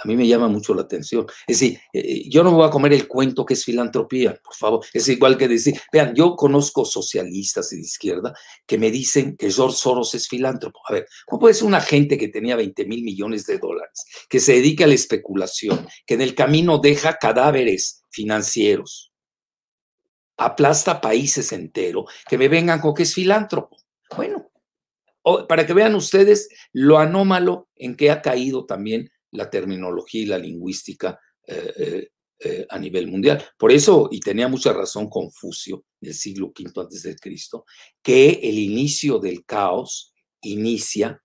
A 0.02 0.08
mí 0.08 0.16
me 0.16 0.26
llama 0.26 0.48
mucho 0.48 0.74
la 0.74 0.82
atención. 0.82 1.26
Es 1.46 1.60
decir, 1.60 1.78
eh, 1.92 2.28
yo 2.28 2.42
no 2.42 2.52
voy 2.52 2.66
a 2.66 2.70
comer 2.70 2.94
el 2.94 3.06
cuento 3.06 3.44
que 3.44 3.54
es 3.54 3.64
filantropía, 3.64 4.34
por 4.42 4.54
favor. 4.54 4.84
Es 4.92 5.08
igual 5.08 5.36
que 5.36 5.46
decir, 5.46 5.78
vean, 5.92 6.14
yo 6.14 6.34
conozco 6.36 6.84
socialistas 6.84 7.70
de 7.70 7.80
izquierda 7.80 8.32
que 8.66 8.78
me 8.78 8.90
dicen 8.90 9.36
que 9.36 9.52
George 9.52 9.76
Soros 9.76 10.14
es 10.14 10.26
filántropo. 10.26 10.80
A 10.88 10.94
ver, 10.94 11.06
¿cómo 11.26 11.40
puede 11.40 11.54
ser 11.54 11.66
una 11.66 11.82
gente 11.82 12.16
que 12.16 12.28
tenía 12.28 12.56
20 12.56 12.86
mil 12.86 13.04
millones 13.04 13.46
de 13.46 13.58
dólares, 13.58 14.06
que 14.28 14.40
se 14.40 14.54
dedica 14.54 14.84
a 14.84 14.88
la 14.88 14.94
especulación, 14.94 15.86
que 16.06 16.14
en 16.14 16.22
el 16.22 16.34
camino 16.34 16.78
deja 16.78 17.18
cadáveres 17.18 18.02
financieros, 18.10 19.09
aplasta 20.40 21.00
países 21.00 21.52
enteros, 21.52 22.10
que 22.28 22.38
me 22.38 22.48
vengan 22.48 22.80
con 22.80 22.94
que 22.94 23.02
es 23.02 23.14
filántropo? 23.14 23.76
Bueno, 24.16 24.50
para 25.48 25.66
que 25.66 25.74
vean 25.74 25.94
ustedes 25.94 26.48
lo 26.72 26.98
anómalo 26.98 27.68
en 27.76 27.94
que 27.94 28.10
ha 28.10 28.22
caído 28.22 28.64
también 28.64 29.10
la 29.32 29.50
terminología 29.50 30.22
y 30.22 30.26
la 30.26 30.38
lingüística 30.38 31.20
eh, 31.46 31.72
eh, 31.76 32.08
eh, 32.42 32.66
a 32.70 32.78
nivel 32.78 33.06
mundial. 33.06 33.44
Por 33.58 33.70
eso, 33.70 34.08
y 34.10 34.18
tenía 34.20 34.48
mucha 34.48 34.72
razón 34.72 35.10
Confucio 35.10 35.84
del 36.00 36.14
siglo 36.14 36.52
V 36.58 36.72
antes 36.80 37.02
de 37.02 37.16
Cristo, 37.16 37.66
que 38.02 38.40
el 38.42 38.58
inicio 38.58 39.18
del 39.18 39.44
caos 39.44 40.14
inicia 40.40 41.22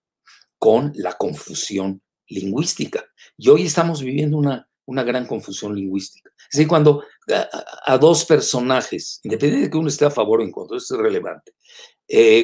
con 0.59 0.91
la 0.95 1.13
confusión 1.13 2.01
lingüística. 2.27 3.05
Y 3.37 3.47
hoy 3.47 3.65
estamos 3.65 4.01
viviendo 4.01 4.37
una, 4.37 4.67
una 4.85 5.03
gran 5.03 5.25
confusión 5.25 5.73
lingüística. 5.73 6.31
Es 6.37 6.57
decir, 6.57 6.67
cuando 6.67 7.03
a, 7.33 7.97
dos 7.97 8.25
personajes, 8.25 9.19
independientemente 9.23 9.67
de 9.67 9.71
que 9.71 9.77
uno 9.77 9.89
esté 9.89 10.05
a 10.05 10.11
favor 10.11 10.39
o 10.39 10.43
en 10.43 10.51
contra, 10.51 10.77
eso 10.77 10.95
es 10.95 11.01
relevante, 11.01 11.53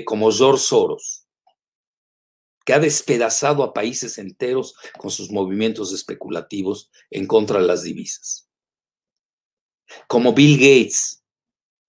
como 0.06 0.32
George 0.32 0.64
Soros, 0.64 1.26
que 2.66 2.74
ha 2.74 2.80
despedazado 2.80 3.64
a 3.64 3.74
países 3.74 4.18
enteros 4.18 4.76
con 4.98 5.12
sus 5.12 5.32
movimientos 5.32 5.94
especulativos 5.94 6.92
en 7.10 7.28
contra 7.28 7.60
de 7.60 7.68
las 7.68 7.84
divisas. 7.84 8.48
Como 10.08 10.34
Bill 10.34 10.58
Gates, 10.58 11.24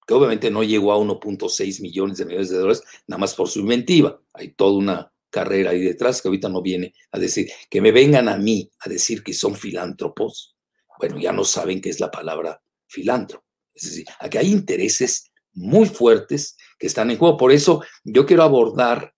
que 0.06 0.14
obviamente 0.14 0.50
no 0.50 0.62
llegó 0.62 0.92
a 0.92 0.98
1.6 0.98 1.80
millones 1.80 2.18
de 2.18 2.24
millones 2.24 2.50
de 2.50 2.58
dólares, 2.58 2.82
nada 3.06 3.20
más 3.20 3.34
por 3.34 3.48
su 3.48 3.60
inventiva. 3.60 4.20
Hay 4.32 4.54
toda 4.54 4.72
una 4.72 5.12
carrera 5.30 5.70
ahí 5.70 5.80
detrás 5.80 6.20
que 6.20 6.28
ahorita 6.28 6.48
no 6.48 6.62
viene 6.62 6.94
a 7.12 7.18
decir, 7.18 7.48
que 7.70 7.80
me 7.80 7.92
vengan 7.92 8.28
a 8.28 8.36
mí 8.36 8.70
a 8.80 8.88
decir 8.88 9.22
que 9.22 9.32
son 9.32 9.54
filántropos. 9.54 10.56
Bueno, 10.98 11.18
ya 11.18 11.32
no 11.32 11.44
saben 11.44 11.80
qué 11.80 11.90
es 11.90 12.00
la 12.00 12.10
palabra 12.10 12.60
filántropo. 12.92 13.46
Es 13.74 13.84
decir, 13.84 14.06
aquí 14.20 14.38
hay 14.38 14.52
intereses 14.52 15.30
muy 15.54 15.86
fuertes 15.86 16.56
que 16.78 16.86
están 16.86 17.10
en 17.10 17.18
juego. 17.18 17.36
Por 17.36 17.52
eso 17.52 17.82
yo 18.04 18.26
quiero 18.26 18.42
abordar 18.42 19.14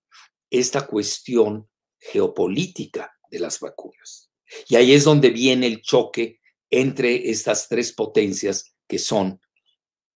esta 0.50 0.86
cuestión 0.86 1.68
geopolítica 1.98 3.12
de 3.30 3.40
las 3.40 3.58
vacunas. 3.60 4.30
Y 4.68 4.76
ahí 4.76 4.92
es 4.92 5.04
donde 5.04 5.30
viene 5.30 5.66
el 5.66 5.82
choque 5.82 6.40
entre 6.70 7.30
estas 7.30 7.68
tres 7.68 7.92
potencias 7.92 8.74
que 8.86 8.98
son 8.98 9.40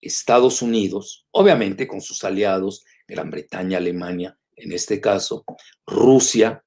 Estados 0.00 0.62
Unidos, 0.62 1.26
obviamente 1.32 1.88
con 1.88 2.00
sus 2.00 2.22
aliados, 2.22 2.84
Gran 3.06 3.30
Bretaña, 3.30 3.78
Alemania, 3.78 4.38
en 4.54 4.72
este 4.72 5.00
caso, 5.00 5.44
Rusia, 5.86 6.64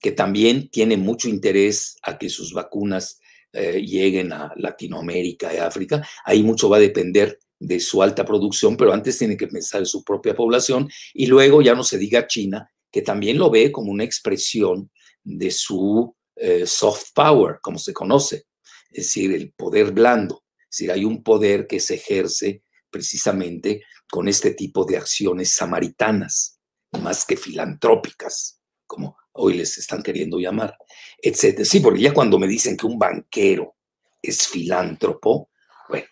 que 0.00 0.12
también 0.12 0.70
tiene 0.70 0.96
mucho 0.96 1.28
interés 1.28 1.96
a 2.02 2.18
que 2.18 2.28
sus 2.28 2.52
vacunas 2.52 3.20
eh, 3.58 3.80
lleguen 3.80 4.34
a 4.34 4.52
Latinoamérica 4.56 5.54
y 5.54 5.56
África. 5.56 6.06
Ahí 6.26 6.42
mucho 6.42 6.68
va 6.68 6.76
a 6.76 6.80
depender 6.80 7.38
de 7.58 7.80
su 7.80 8.02
alta 8.02 8.22
producción, 8.22 8.76
pero 8.76 8.92
antes 8.92 9.16
tiene 9.16 9.34
que 9.34 9.46
pensar 9.46 9.80
en 9.80 9.86
su 9.86 10.04
propia 10.04 10.36
población 10.36 10.90
y 11.14 11.24
luego 11.24 11.62
ya 11.62 11.74
no 11.74 11.82
se 11.82 11.96
diga 11.96 12.26
China, 12.26 12.70
que 12.92 13.00
también 13.00 13.38
lo 13.38 13.50
ve 13.50 13.72
como 13.72 13.90
una 13.90 14.04
expresión 14.04 14.90
de 15.24 15.50
su 15.50 16.14
eh, 16.36 16.66
soft 16.66 17.12
power, 17.14 17.58
como 17.62 17.78
se 17.78 17.94
conoce, 17.94 18.44
es 18.90 19.04
decir, 19.04 19.32
el 19.32 19.52
poder 19.52 19.92
blando. 19.92 20.44
Es 20.60 20.78
decir, 20.78 20.92
hay 20.92 21.06
un 21.06 21.22
poder 21.22 21.66
que 21.66 21.80
se 21.80 21.94
ejerce 21.94 22.62
precisamente 22.90 23.82
con 24.10 24.28
este 24.28 24.52
tipo 24.52 24.84
de 24.84 24.98
acciones 24.98 25.54
samaritanas, 25.54 26.60
más 27.00 27.24
que 27.24 27.38
filantrópicas, 27.38 28.60
como 28.86 29.16
hoy 29.36 29.54
les 29.54 29.78
están 29.78 30.02
queriendo 30.02 30.38
llamar, 30.38 30.76
etc. 31.20 31.64
Sí, 31.64 31.80
porque 31.80 32.00
ya 32.00 32.14
cuando 32.14 32.38
me 32.38 32.46
dicen 32.46 32.76
que 32.76 32.86
un 32.86 32.98
banquero 32.98 33.76
es 34.22 34.46
filántropo, 34.48 35.50
bueno, 35.88 36.06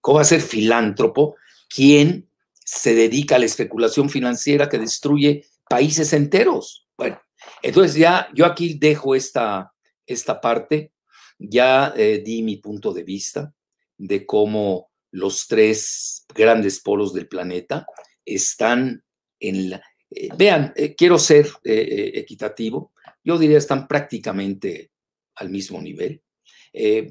¿cómo 0.00 0.16
va 0.16 0.22
a 0.22 0.24
ser 0.24 0.40
filántropo 0.40 1.36
quien 1.68 2.28
se 2.70 2.94
dedica 2.94 3.36
a 3.36 3.38
la 3.38 3.46
especulación 3.46 4.10
financiera 4.10 4.68
que 4.68 4.78
destruye 4.78 5.46
países 5.68 6.12
enteros. 6.12 6.86
Bueno, 6.98 7.18
entonces 7.62 7.94
ya 7.94 8.28
yo 8.34 8.44
aquí 8.44 8.74
dejo 8.78 9.14
esta, 9.14 9.72
esta 10.06 10.38
parte, 10.38 10.92
ya 11.38 11.94
eh, 11.96 12.22
di 12.24 12.42
mi 12.42 12.56
punto 12.56 12.92
de 12.92 13.04
vista 13.04 13.54
de 13.96 14.26
cómo 14.26 14.90
los 15.10 15.46
tres 15.46 16.26
grandes 16.34 16.80
polos 16.80 17.14
del 17.14 17.26
planeta 17.26 17.86
están 18.26 19.02
en 19.40 19.70
la... 19.70 19.82
Eh, 20.10 20.28
vean, 20.36 20.72
eh, 20.76 20.94
quiero 20.94 21.18
ser 21.18 21.48
equitativo, 21.64 22.92
yo 23.22 23.38
diría 23.38 23.58
están 23.58 23.86
prácticamente 23.86 24.92
al 25.36 25.50
mismo 25.50 25.80
nivel. 25.80 26.22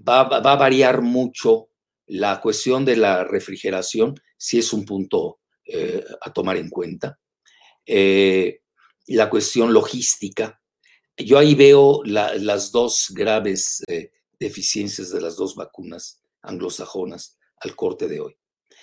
Va, 0.08 0.22
a 0.22 0.56
variar 0.56 1.02
mucho 1.02 1.70
la 2.08 2.40
cuestión 2.40 2.86
de 2.86 2.96
la 2.96 3.24
refrigeración, 3.24 4.16
si 4.38 4.60
es 4.60 4.72
un 4.74 4.86
punto 4.86 5.40
a 6.22 6.32
tomar 6.32 6.58
en 6.58 6.70
cuenta. 6.70 7.20
Eh, 7.88 8.64
la 9.08 9.30
cuestión 9.30 9.74
logística. 9.74 10.62
Yo 11.16 11.40
ahí 11.40 11.56
veo 11.56 12.04
las 12.04 12.72
dos 12.72 13.08
graves 13.16 13.82
eh, 13.88 14.12
deficiencias 14.38 15.10
de 15.10 15.22
las 15.22 15.38
dos 15.38 15.56
vacunas 15.56 16.22
anglosajonas 16.42 17.38
al 17.62 17.76
corte 17.76 18.08
de 18.08 18.20
hoy. 18.20 18.38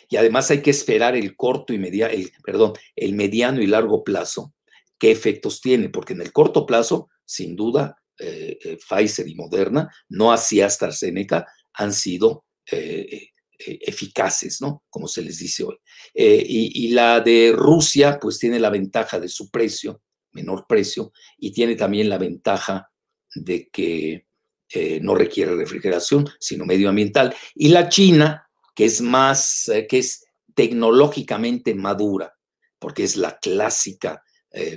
Y 0.09 0.17
además 0.17 0.51
hay 0.51 0.63
que 0.63 0.71
esperar 0.71 1.17
el 1.17 1.37
corto 1.37 1.73
y 1.73 1.79
media, 1.79 2.09
el, 2.09 2.31
perdón, 2.43 2.75
el 2.97 3.15
mediano 3.15 3.63
y 3.63 3.67
largo 3.67 4.05
plazo, 4.05 4.55
qué 4.99 5.11
efectos 5.11 5.61
tiene, 5.61 5.89
porque 5.89 6.13
en 6.13 6.21
el 6.21 6.33
corto 6.33 6.67
plazo, 6.67 7.09
sin 7.25 7.57
duda, 7.57 7.97
eh, 8.19 8.79
Pfizer 8.89 9.27
y 9.29 9.35
Moderna, 9.35 9.91
no 10.09 10.33
así 10.33 10.61
AstraZeneca, 10.61 11.47
han 11.73 11.93
sido 11.93 12.45
eh, 12.71 13.81
eficaces, 13.87 14.61
¿no? 14.61 14.83
Como 14.91 15.07
se 15.07 15.23
les 15.23 15.39
dice 15.39 15.65
hoy. 15.65 15.77
Eh, 16.13 16.45
y, 16.47 16.89
la 16.89 17.21
de 17.21 17.53
Rusia, 17.55 18.19
pues 18.21 18.39
tiene 18.39 18.59
la 18.59 18.71
ventaja 18.71 19.21
de 19.21 19.29
su 19.29 19.51
precio, 19.51 20.03
menor 20.33 20.67
precio, 20.69 21.13
y 21.39 21.53
tiene 21.53 21.77
también 21.77 22.09
la 22.09 22.19
ventaja 22.19 22.91
de 23.35 23.69
que 23.69 24.27
eh, 24.71 24.99
no 25.01 25.15
requiere 25.15 25.55
refrigeración, 25.55 26.29
sino 26.41 26.65
medioambiental. 26.65 27.35
Y 27.55 27.69
la 27.69 27.89
China, 27.89 28.44
que 28.75 28.85
es 28.85 29.01
más, 29.01 29.71
que 29.89 29.99
es 29.99 30.27
tecnológicamente 30.55 31.75
madura, 31.75 32.37
porque 32.79 33.05
es 33.05 33.17
la 33.17 33.39
clásica 33.39 34.23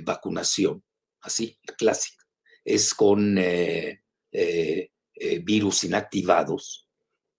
vacunación, 0.02 0.82
así, 1.20 1.58
clásica, 1.76 2.24
es 2.64 2.94
con 2.94 3.38
virus 5.42 5.84
inactivados, 5.84 6.88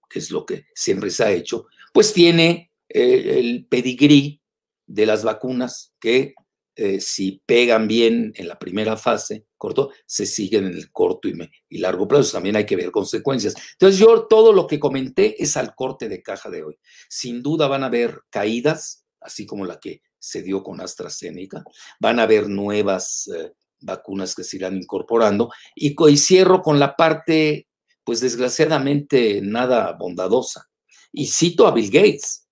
que 0.09 0.19
es 0.19 0.31
lo 0.31 0.45
que 0.45 0.65
siempre 0.73 1.09
se 1.09 1.23
ha 1.23 1.31
hecho, 1.31 1.67
pues 1.93 2.13
tiene 2.13 2.71
eh, 2.89 3.39
el 3.39 3.67
pedigrí 3.67 4.41
de 4.87 5.05
las 5.05 5.23
vacunas 5.23 5.93
que 5.99 6.33
eh, 6.81 7.01
si 7.01 7.41
pegan 7.45 7.89
bien 7.89 8.31
en 8.35 8.47
la 8.47 8.57
primera 8.57 8.95
fase, 8.95 9.45
corto, 9.57 9.91
se 10.05 10.25
siguen 10.25 10.65
en 10.65 10.75
el 10.75 10.91
corto 10.93 11.27
y, 11.27 11.77
largo 11.77 12.07
plazo. 12.07 12.31
También 12.31 12.55
hay 12.55 12.65
que 12.65 12.77
ver 12.77 12.89
consecuencias. 12.89 13.53
Entonces, 13.73 13.99
yo 13.99 14.27
todo 14.27 14.53
lo 14.53 14.65
que 14.65 14.79
comenté 14.79 15.43
es 15.43 15.57
al 15.57 15.75
corte 15.75 16.07
de 16.07 16.23
caja 16.23 16.49
de 16.49 16.63
hoy. 16.63 16.79
Sin 17.09 17.43
duda 17.43 17.67
van 17.67 17.83
a 17.83 17.87
haber 17.87 18.21
caídas, 18.29 19.05
así 19.19 19.45
como 19.45 19.65
la 19.65 19.77
que 19.77 20.01
se 20.17 20.41
dio 20.41 20.63
con 20.63 20.79
AstraZeneca. 20.79 21.65
Van 21.99 22.17
a 22.17 22.23
haber 22.23 22.47
nuevas 22.47 23.29
eh, 23.35 23.51
vacunas 23.81 24.33
que 24.33 24.45
se 24.45 24.55
irán 24.55 24.77
incorporando. 24.77 25.51
Y, 25.75 25.95
y 26.09 26.17
cierro 26.17 26.61
con 26.61 26.79
la 26.79 26.95
parte 26.95 27.67
pues 28.05 28.21
desgraciadamente 28.21 29.41
nada 29.43 29.91
bondadosa. 29.99 30.69
Y 31.11 31.27
cito 31.27 31.67
a 31.67 31.71
Bill 31.71 31.91
Gates 31.91 32.47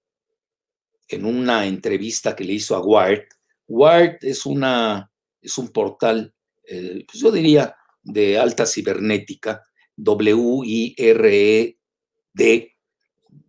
en 1.08 1.26
una 1.26 1.66
entrevista 1.66 2.36
que 2.36 2.44
le 2.44 2.54
hizo 2.54 2.76
a 2.76 2.82
Wired. 2.82 3.24
Wired 3.68 4.18
es, 4.22 4.46
una, 4.46 5.12
es 5.42 5.58
un 5.58 5.70
portal, 5.70 6.34
eh, 6.64 7.04
pues 7.08 7.20
yo 7.22 7.32
diría, 7.32 7.76
de 8.04 8.38
alta 8.38 8.66
cibernética, 8.66 9.64
W-I-R-E-D, 9.96 11.78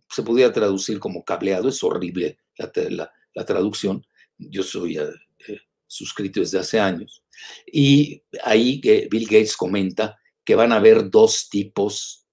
se 0.09 0.23
podría 0.23 0.51
traducir 0.51 0.99
como 0.99 1.23
cableado, 1.23 1.69
es 1.69 1.83
horrible 1.83 2.39
la, 2.57 3.45
traducción, 3.45 4.05
yo 4.37 4.63
soy 4.63 4.97
eh, 4.97 5.07
eh, 5.47 5.59
suscrito 5.87 6.39
desde 6.39 6.59
hace 6.59 6.79
años, 6.79 7.23
y 7.71 8.21
ahí 8.43 8.81
Bill 9.09 9.25
Gates 9.25 9.55
comenta 9.55 10.19
que 10.43 10.55
van 10.55 10.71
a 10.73 10.77
haber 10.77 11.09
dos 11.09 11.47
tipos 11.47 12.25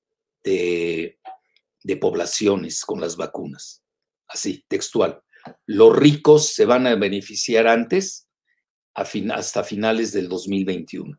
de, 0.43 1.18
poblaciones 2.01 2.84
con 2.84 3.01
las 3.01 3.16
vacunas. 3.16 3.82
Así, 4.26 4.64
textual. 4.68 5.22
Los 5.66 5.97
ricos 5.97 6.49
se 6.55 6.64
van 6.64 6.86
a 6.86 6.94
beneficiar 6.94 7.66
antes, 7.66 8.28
hasta 8.94 9.62
finales 9.64 10.12
del 10.12 10.28
2021, 10.28 11.18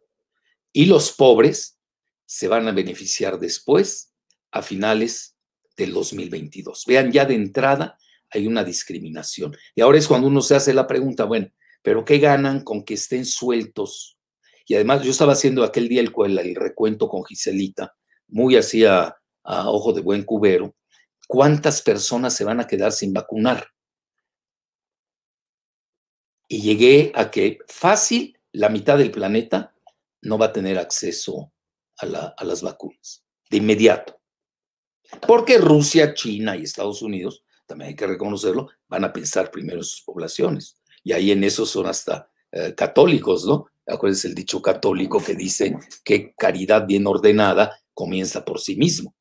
y 0.73 0.85
los 0.85 1.11
pobres 1.11 1.79
se 2.25 2.47
van 2.47 2.67
a 2.67 2.71
beneficiar 2.71 3.39
después, 3.39 4.13
a 4.51 4.61
finales 4.61 5.35
del 5.75 5.93
2022. 5.93 6.85
Vean, 6.87 7.11
ya 7.11 7.25
de 7.25 7.35
entrada 7.35 7.97
hay 8.29 8.47
una 8.47 8.63
discriminación. 8.63 9.55
Y 9.75 9.81
ahora 9.81 9.97
es 9.97 10.07
cuando 10.07 10.27
uno 10.27 10.41
se 10.41 10.55
hace 10.55 10.73
la 10.73 10.87
pregunta, 10.87 11.25
bueno, 11.25 11.47
pero 11.81 12.03
¿qué 12.03 12.19
ganan 12.19 12.63
con 12.63 12.83
que 12.83 12.95
estén 12.95 13.25
sueltos? 13.25 14.17
Y 14.65 14.75
además 14.75 15.03
yo 15.03 15.11
estaba 15.11 15.33
haciendo 15.33 15.63
aquel 15.63 15.87
día 15.87 16.01
el, 16.01 16.55
recuento 16.55 17.07
con 17.07 17.23
Giselita, 17.23 17.95
muy 18.27 18.57
así 18.57 18.83
a, 18.83 19.15
ojo 19.43 19.93
de 19.93 20.01
buen 20.01 20.23
cubero, 20.23 20.75
¿cuántas 21.27 21.81
personas 21.81 22.33
se 22.33 22.43
van 22.43 22.59
a 22.59 22.67
quedar 22.67 22.91
sin 22.91 23.13
vacunar? 23.13 23.67
Y 26.47 26.61
llegué 26.61 27.11
a 27.15 27.29
que 27.29 27.59
fácil 27.67 28.37
la 28.53 28.69
mitad 28.69 28.97
del 28.97 29.11
planeta 29.11 29.73
no 30.21 30.37
va 30.37 30.47
a 30.47 30.53
tener 30.53 30.77
acceso 30.77 31.51
a, 31.97 32.05
las 32.05 32.61
vacunas, 32.61 33.23
de 33.49 33.57
inmediato. 33.57 34.19
Porque 35.27 35.57
Rusia, 35.57 36.13
China 36.13 36.55
y 36.55 36.63
Estados 36.63 37.01
Unidos, 37.01 37.43
también 37.65 37.89
hay 37.89 37.95
que 37.95 38.07
reconocerlo, 38.07 38.69
van 38.87 39.03
a 39.03 39.13
pensar 39.13 39.51
primero 39.51 39.79
en 39.79 39.83
sus 39.83 40.01
poblaciones 40.01 40.77
y 41.03 41.13
ahí 41.13 41.31
en 41.31 41.43
eso 41.43 41.65
son 41.65 41.87
hasta 41.87 42.29
eh, 42.51 42.73
católicos, 42.75 43.45
¿no? 43.45 43.67
Acuérdense 43.85 44.27
el 44.27 44.35
dicho 44.35 44.61
católico 44.61 45.23
que 45.23 45.35
dice 45.35 45.77
que 46.03 46.33
caridad 46.35 46.85
bien 46.85 47.07
ordenada 47.07 47.79
comienza 47.93 48.43
por 48.43 48.59
sí 48.59 48.75
mismo. 48.75 49.15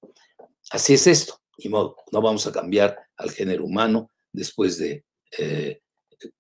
Así 0.71 0.95
es 0.95 1.07
esto, 1.07 1.41
y 1.57 1.69
modo, 1.69 1.97
no 2.11 2.21
vamos 2.21 2.47
a 2.47 2.53
cambiar 2.53 2.99
al 3.17 3.31
género 3.31 3.65
humano 3.65 4.11
después 4.33 4.79
de 4.79 5.05
eh, 5.39 5.81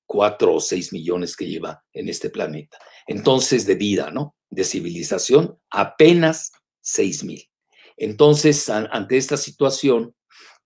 cuatro 0.07 0.55
o 0.55 0.61
seis 0.61 0.93
millones 0.93 1.37
que 1.37 1.47
lleva 1.47 1.85
en 1.93 2.09
este 2.09 2.31
planeta. 2.31 2.79
Entonces, 3.07 3.66
de 3.66 3.74
vida, 3.74 4.11
¿no? 4.11 4.37
De 4.51 4.64
civilización, 4.64 5.59
apenas 5.70 6.53
seis 6.81 7.24
mil. 7.24 7.49
Entonces, 7.97 8.68
ante 8.68 9.16
esta 9.16 9.37
situación, 9.37 10.14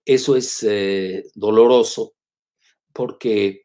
eso 0.05 0.35
es 0.35 0.63
eh, 0.63 1.23
doloroso 1.35 2.13
porque 2.93 3.63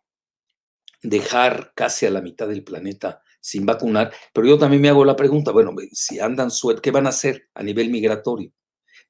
dejar 1.02 1.72
casi 1.74 2.06
a 2.06 2.10
la 2.10 2.20
mitad 2.20 2.48
del 2.48 2.64
planeta 2.64 3.22
sin 3.40 3.64
vacunar, 3.64 4.12
pero 4.32 4.48
yo 4.48 4.58
también 4.58 4.82
me 4.82 4.88
hago 4.88 5.04
la 5.04 5.14
pregunta, 5.14 5.52
bueno, 5.52 5.72
si 5.92 6.18
andan 6.18 6.50
sueltos, 6.50 6.82
¿qué 6.82 6.90
van 6.90 7.06
a 7.06 7.10
hacer 7.10 7.48
a 7.54 7.62
nivel 7.62 7.90
migratorio? 7.90 8.52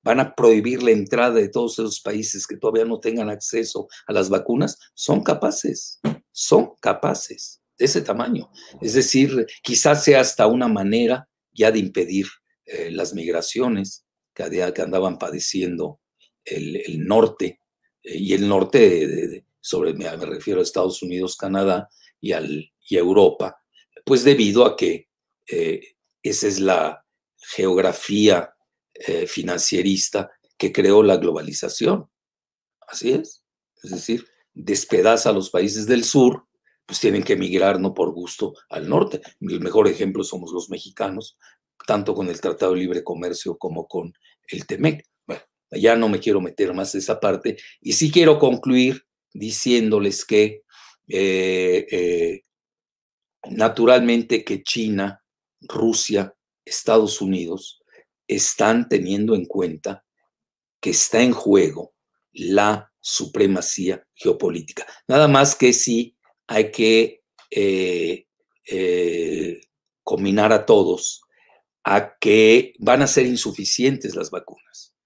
¿Van 0.03 0.21
a 0.21 0.35
prohibir 0.35 0.83
la 0.83 0.91
entrada 0.91 1.35
de 1.35 1.49
todos 1.49 1.79
esos 1.79 2.01
países 2.01 2.47
que 2.47 2.59
todavía 2.59 2.85
no 2.85 3.01
tengan 3.01 3.31
acceso 3.31 3.89
a 4.07 4.13
las 4.13 4.29
vacunas? 4.29 4.79
Son 4.95 5.23
capaces, 5.23 6.01
son 6.39 6.75
capaces 6.81 7.63
de 7.79 7.87
ese 7.87 8.03
tamaño. 8.03 8.51
Es 8.83 8.93
decir, 8.93 9.47
quizás 9.63 10.05
sea 10.05 10.21
hasta 10.21 10.47
una 10.47 10.69
manera 10.69 11.27
ya 11.51 11.73
de 11.73 11.79
impedir 11.79 12.27
eh, 12.67 12.91
las 12.91 13.15
migraciones 13.15 14.05
que, 14.35 14.45
andaban 14.83 15.19
padeciendo 15.19 15.99
el, 16.45 17.07
norte, 17.07 17.63
eh, 18.03 18.19
y 18.19 18.35
el 18.35 18.47
norte 18.47 19.47
sobre, 19.63 19.95
me, 19.95 20.15
refiero 20.15 20.61
a 20.61 20.63
Estados 20.63 21.03
Unidos, 21.03 21.39
Canadá 21.39 21.89
y, 22.21 22.35
Europa, 22.91 23.57
pues 24.05 24.23
debido 24.23 24.67
a 24.67 24.77
que 24.77 25.09
eh, 25.51 25.81
esa 26.23 26.49
es 26.49 26.61
la 26.61 27.03
geografía 27.39 28.53
financierista 29.27 30.31
que 30.57 30.73
creó 30.73 31.03
la 31.03 31.19
globalización. 31.19 32.11
Así 32.89 33.13
es. 33.13 33.45
Es 33.83 33.91
decir, 33.91 34.27
despedaza 34.57 35.31
a 35.31 35.33
los 35.33 35.51
países 35.51 35.87
del 35.87 36.03
sur, 36.03 36.47
pues 36.87 36.99
tienen 36.99 37.23
que 37.23 37.35
emigrar 37.35 37.79
no 37.79 37.93
por 37.93 38.13
gusto 38.13 38.55
al 38.71 38.89
norte. 38.89 39.21
El 39.41 39.61
mejor 39.61 39.87
ejemplo 39.87 40.25
somos 40.25 40.51
los 40.53 40.71
mexicanos, 40.71 41.39
tanto 41.87 42.15
con 42.15 42.29
el 42.29 42.41
Tratado 42.41 42.73
de 42.73 42.81
Libre 42.81 43.05
Comercio 43.05 43.59
como 43.59 43.87
con 43.87 44.15
el 44.49 44.67
TEMEC. 44.67 45.05
Bueno, 45.27 45.43
ya 45.73 45.95
no 45.95 46.09
me 46.09 46.21
quiero 46.21 46.41
meter 46.41 46.73
más 46.73 46.95
en 46.95 47.01
esa 47.01 47.21
parte 47.21 47.59
y 47.81 47.93
sí 47.93 48.11
quiero 48.11 48.39
concluir 48.39 49.05
diciéndoles 49.33 50.25
que 50.25 50.63
eh, 51.09 51.87
eh, 51.91 52.43
naturalmente 53.51 54.43
que 54.43 54.63
China, 54.63 55.23
Rusia, 55.61 56.35
Estados 56.65 57.21
Unidos 57.21 57.83
están 58.27 58.89
teniendo 58.89 59.35
en 59.35 59.45
cuenta 59.45 60.05
que 60.81 60.91
está 60.91 61.21
en 61.21 61.33
juego 61.33 61.96
la 62.37 62.93
supremacía 63.01 64.07
geopolítica. 64.15 64.87
Nada 65.09 65.29
más 65.29 65.55
que 65.55 65.73
sí 65.73 66.17
hay 66.47 66.71
que 66.71 67.23
eh, 67.51 68.27
combinar 70.03 70.53
a 70.53 70.67
todos 70.67 71.23
a 71.85 72.17
que 72.19 72.75
van 72.79 73.03
a 73.03 73.07
ser 73.07 73.27
insuficientes 73.27 74.15
las 74.17 74.31
vacunas. 74.31 74.97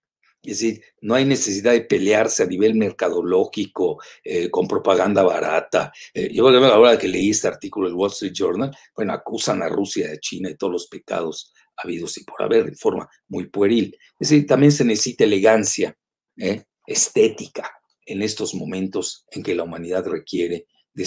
Es 0.42 0.60
decir, 0.60 0.82
no 1.02 1.14
hay 1.14 1.26
necesidad 1.26 1.72
de 1.72 1.82
pelearse 1.82 2.42
a 2.42 2.46
nivel 2.46 2.74
mercadológico 2.74 4.00
eh, 4.24 4.50
con 4.50 4.66
propaganda 4.66 5.22
barata. 5.22 5.92
Eh, 6.14 6.32
yo 6.32 6.48
ahora 6.48 6.98
que 6.98 7.08
leí 7.08 7.30
este 7.30 7.48
artículo 7.48 7.86
del 7.86 7.96
Wall 7.96 8.10
Street 8.10 8.32
Journal, 8.32 8.74
bueno, 8.96 9.12
acusan 9.12 9.62
a 9.62 9.68
Rusia, 9.68 10.10
a 10.10 10.18
China 10.18 10.48
de 10.48 10.56
todos 10.56 10.72
los 10.72 10.86
pecados 10.86 11.52
habidos 11.76 12.16
y 12.16 12.24
por 12.24 12.42
haber 12.42 12.70
de 12.70 12.76
forma 12.76 13.08
muy 13.28 13.48
pueril. 13.48 13.94
Es 14.18 14.30
decir, 14.30 14.46
también 14.46 14.72
se 14.72 14.84
necesita 14.84 15.24
elegancia, 15.24 15.94
¿eh? 16.38 16.64
Estética 16.90 17.70
en 18.04 18.22
estos 18.22 18.54
momentos 18.54 19.24
en 19.30 19.42
que 19.42 19.54
la 19.54 19.62
humanidad 19.62 20.06
requiere 20.06 20.66
de 20.92 21.06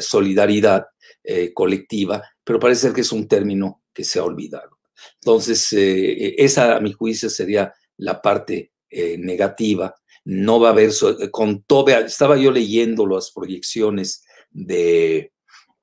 solidaridad 0.00 0.86
colectiva, 1.52 2.22
pero 2.42 2.58
parece 2.58 2.82
ser 2.82 2.92
que 2.94 3.02
es 3.02 3.12
un 3.12 3.28
término 3.28 3.82
que 3.92 4.02
se 4.02 4.18
ha 4.18 4.24
olvidado. 4.24 4.78
Entonces, 5.20 5.68
esa 5.72 6.76
a 6.76 6.80
mi 6.80 6.92
juicio 6.92 7.28
sería 7.28 7.72
la 7.98 8.22
parte 8.22 8.72
eh, 8.90 9.18
negativa, 9.18 9.94
no 10.24 10.60
va 10.60 10.68
a 10.68 10.72
haber, 10.72 10.90
eh, 10.90 11.30
con 11.30 11.62
todo, 11.64 11.88
estaba 11.88 12.38
yo 12.38 12.50
leyendo 12.50 13.06
las 13.06 13.30
proyecciones 13.32 14.24
de, 14.50 15.32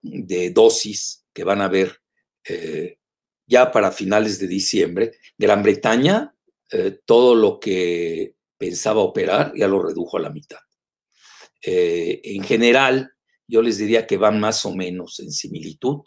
dosis 0.02 1.26
que 1.32 1.44
van 1.44 1.62
a 1.62 1.66
haber 1.66 2.00
eh, 2.48 2.98
ya 3.46 3.72
para 3.72 3.92
finales 3.92 4.40
de 4.40 4.48
diciembre. 4.48 5.12
Gran 5.38 5.62
Bretaña, 5.62 6.36
todo 7.06 7.36
lo 7.36 7.60
que 7.60 8.35
pensaba 8.58 9.02
operar 9.02 9.54
ya 9.56 9.68
lo 9.68 9.82
redujo 9.82 10.18
a 10.18 10.22
la 10.22 10.30
mitad. 10.30 10.60
en 11.62 12.44
general, 12.44 13.12
yo 13.48 13.62
les 13.62 13.78
diría 13.78 14.06
que 14.06 14.18
van 14.18 14.40
más 14.40 14.66
o 14.66 14.76
menos 14.76 15.20
en 15.20 15.32
similitud 15.32 16.02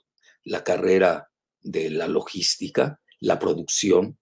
la 0.44 0.62
carrera 0.64 1.28
de 1.60 1.90
la 1.90 2.06
logística, 2.06 3.00
la 3.20 3.38
producción, 3.38 4.18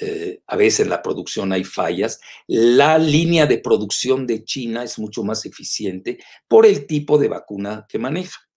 eh, 0.00 0.42
a 0.46 0.56
veces 0.56 0.80
en 0.80 0.90
la 0.90 1.02
producción 1.02 1.52
hay 1.52 1.64
fallas. 1.64 2.20
La 2.46 2.98
línea 2.98 3.46
de 3.46 3.58
producción 3.58 4.26
de 4.26 4.44
China 4.44 4.84
es 4.84 4.98
mucho 4.98 5.24
más 5.24 5.44
eficiente 5.44 6.18
por 6.46 6.66
el 6.66 6.86
tipo 6.86 7.18
de 7.18 7.28
vacuna 7.28 7.86
que 7.88 7.98
maneja. 7.98 8.47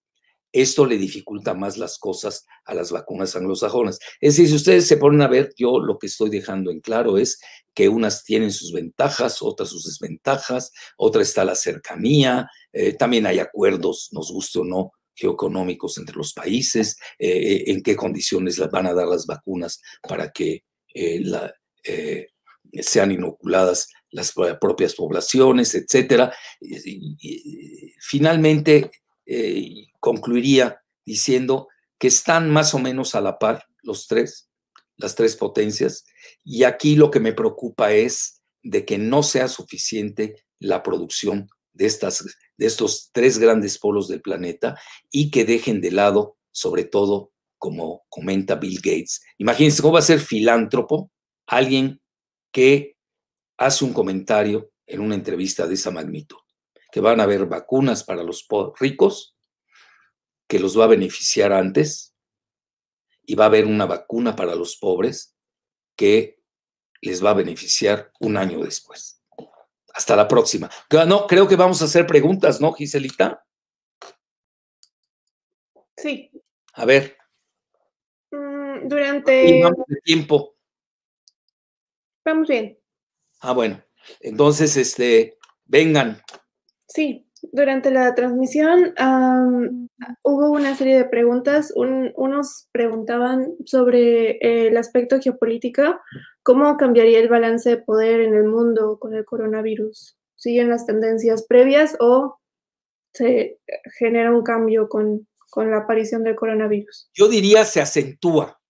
Esto 0.52 0.84
le 0.84 0.98
dificulta 0.98 1.54
más 1.54 1.78
las 1.78 1.98
cosas 1.98 2.46
a 2.64 2.74
las 2.74 2.92
vacunas 2.92 3.34
anglosajonas. 3.34 3.98
Es 4.20 4.36
decir, 4.36 4.48
si 4.48 4.56
ustedes 4.56 4.86
se 4.86 4.98
ponen 4.98 5.22
a 5.22 5.28
ver, 5.28 5.52
yo 5.56 5.80
lo 5.80 5.98
que 5.98 6.06
estoy 6.06 6.28
dejando 6.30 6.70
en 6.70 6.80
claro 6.80 7.16
es 7.16 7.40
que 7.74 7.88
unas 7.88 8.24
tienen 8.24 8.52
sus 8.52 8.72
ventajas, 8.72 9.40
otras 9.40 9.70
sus 9.70 9.86
desventajas, 9.86 10.72
otra 10.96 11.22
está 11.22 11.44
la 11.44 11.54
cercanía, 11.54 12.48
eh, 12.72 12.92
también 12.92 13.26
hay 13.26 13.38
acuerdos, 13.38 14.10
nos 14.12 14.30
guste 14.30 14.58
o 14.58 14.64
no, 14.64 14.92
geoeconómicos 15.14 15.98
entre 15.98 16.16
los 16.16 16.32
países, 16.34 16.98
eh, 17.18 17.64
en 17.68 17.82
qué 17.82 17.96
condiciones 17.96 18.58
las 18.58 18.70
van 18.70 18.86
a 18.86 18.94
dar 18.94 19.08
las 19.08 19.26
vacunas 19.26 19.80
para 20.06 20.30
que 20.30 20.64
eh, 20.94 22.28
sean 22.80 23.12
inoculadas 23.12 23.88
las 24.10 24.32
propias 24.60 24.94
poblaciones, 24.94 25.74
etcétera. 25.74 26.34
finalmente, 28.00 28.90
eh, 29.26 29.86
concluiría 30.00 30.80
diciendo 31.04 31.68
que 31.98 32.08
están 32.08 32.50
más 32.50 32.74
o 32.74 32.78
menos 32.78 33.14
a 33.14 33.20
la 33.20 33.38
par 33.38 33.64
los 33.82 34.06
tres, 34.06 34.50
las 34.96 35.14
tres 35.14 35.36
potencias, 35.36 36.04
y 36.44 36.64
aquí 36.64 36.96
lo 36.96 37.10
que 37.10 37.20
me 37.20 37.32
preocupa 37.32 37.92
es 37.92 38.42
de 38.62 38.84
que 38.84 38.98
no 38.98 39.22
sea 39.22 39.48
suficiente 39.48 40.44
la 40.58 40.82
producción 40.82 41.48
de, 41.72 41.86
estas, 41.86 42.24
de 42.56 42.66
estos 42.66 43.10
tres 43.12 43.38
grandes 43.38 43.78
polos 43.78 44.08
del 44.08 44.22
planeta 44.22 44.78
y 45.10 45.30
que 45.30 45.44
dejen 45.44 45.80
de 45.80 45.90
lado, 45.90 46.36
sobre 46.52 46.84
todo, 46.84 47.32
como 47.58 48.04
comenta 48.08 48.56
Bill 48.56 48.76
Gates. 48.76 49.22
Imagínense 49.38 49.82
cómo 49.82 49.94
va 49.94 50.00
a 50.00 50.02
ser 50.02 50.20
filántropo 50.20 51.10
alguien 51.46 52.00
que 52.52 52.96
hace 53.56 53.84
un 53.84 53.92
comentario 53.92 54.72
en 54.86 55.00
una 55.00 55.14
entrevista 55.14 55.66
de 55.66 55.74
esa 55.74 55.90
magnitud, 55.90 56.38
que 56.92 57.00
van 57.00 57.20
a 57.20 57.22
haber 57.24 57.46
vacunas 57.46 58.04
para 58.04 58.22
los 58.22 58.46
ricos, 58.78 59.34
que 60.46 60.60
los 60.60 60.78
va 60.78 60.84
a 60.84 60.88
beneficiar 60.88 61.52
antes, 61.52 62.14
y 63.24 63.34
va 63.34 63.44
a 63.44 63.46
haber 63.46 63.64
una 63.64 63.86
vacuna 63.86 64.36
para 64.36 64.54
los 64.54 64.76
pobres 64.76 65.34
que 65.96 66.38
les 67.00 67.24
va 67.24 67.30
a 67.30 67.34
beneficiar 67.34 68.12
un 68.20 68.36
año 68.36 68.62
después. 68.62 69.24
Hasta 69.94 70.14
la 70.14 70.28
próxima. 70.28 70.70
No, 71.06 71.26
creo 71.26 71.48
que 71.48 71.56
vamos 71.56 71.80
a 71.80 71.86
hacer 71.86 72.06
preguntas, 72.06 72.60
¿no, 72.60 72.72
Giselita? 72.74 73.42
Sí. 75.96 76.30
A 76.74 76.84
ver. 76.84 77.16
Mm, 78.30 78.86
durante. 78.86 79.32
De 79.86 80.00
tiempo. 80.04 80.56
Vamos 82.24 82.48
bien. 82.48 82.78
Ah, 83.40 83.52
bueno. 83.52 83.82
Entonces, 84.20 84.76
este, 84.76 85.38
vengan. 85.64 86.22
Sí, 86.94 87.26
durante 87.52 87.90
la 87.90 88.14
transmisión 88.14 88.94
hubo 90.22 90.50
una 90.50 90.76
serie 90.76 90.96
de 90.98 91.04
preguntas. 91.06 91.72
unos 91.74 92.68
preguntaban 92.70 93.54
sobre 93.64 94.36
el 94.40 94.76
aspecto 94.76 95.18
geopolítico, 95.18 95.82
cómo 96.42 96.76
cambiaría 96.76 97.18
el 97.18 97.28
balance 97.28 97.70
de 97.70 97.76
poder 97.78 98.20
en 98.20 98.34
el 98.34 98.44
mundo 98.44 98.98
con 99.00 99.14
el 99.14 99.24
coronavirus. 99.24 100.18
¿Siguen 100.36 100.68
las 100.68 100.84
tendencias 100.84 101.46
previas 101.48 101.96
o 101.98 102.38
se 103.14 103.58
genera 103.98 104.30
un 104.30 104.42
cambio 104.42 104.88
con, 104.88 105.26
la 105.56 105.78
aparición 105.78 106.24
del 106.24 106.36
coronavirus? 106.36 107.10
Yo 107.14 107.28
diría 107.28 107.64
se 107.64 107.80
acentúa. 107.80 108.60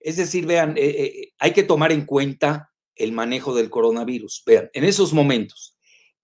Es 0.00 0.16
decir, 0.16 0.46
vean, 0.46 0.78
eh, 0.78 0.84
eh, 0.84 1.32
hay 1.38 1.52
que 1.52 1.62
tomar 1.62 1.92
en 1.92 2.06
cuenta 2.06 2.70
el 2.94 3.12
manejo 3.12 3.54
del 3.54 3.68
coronavirus. 3.68 4.44
Vean, 4.46 4.70
en 4.72 4.84
esos 4.84 5.12
momentos, 5.12 5.75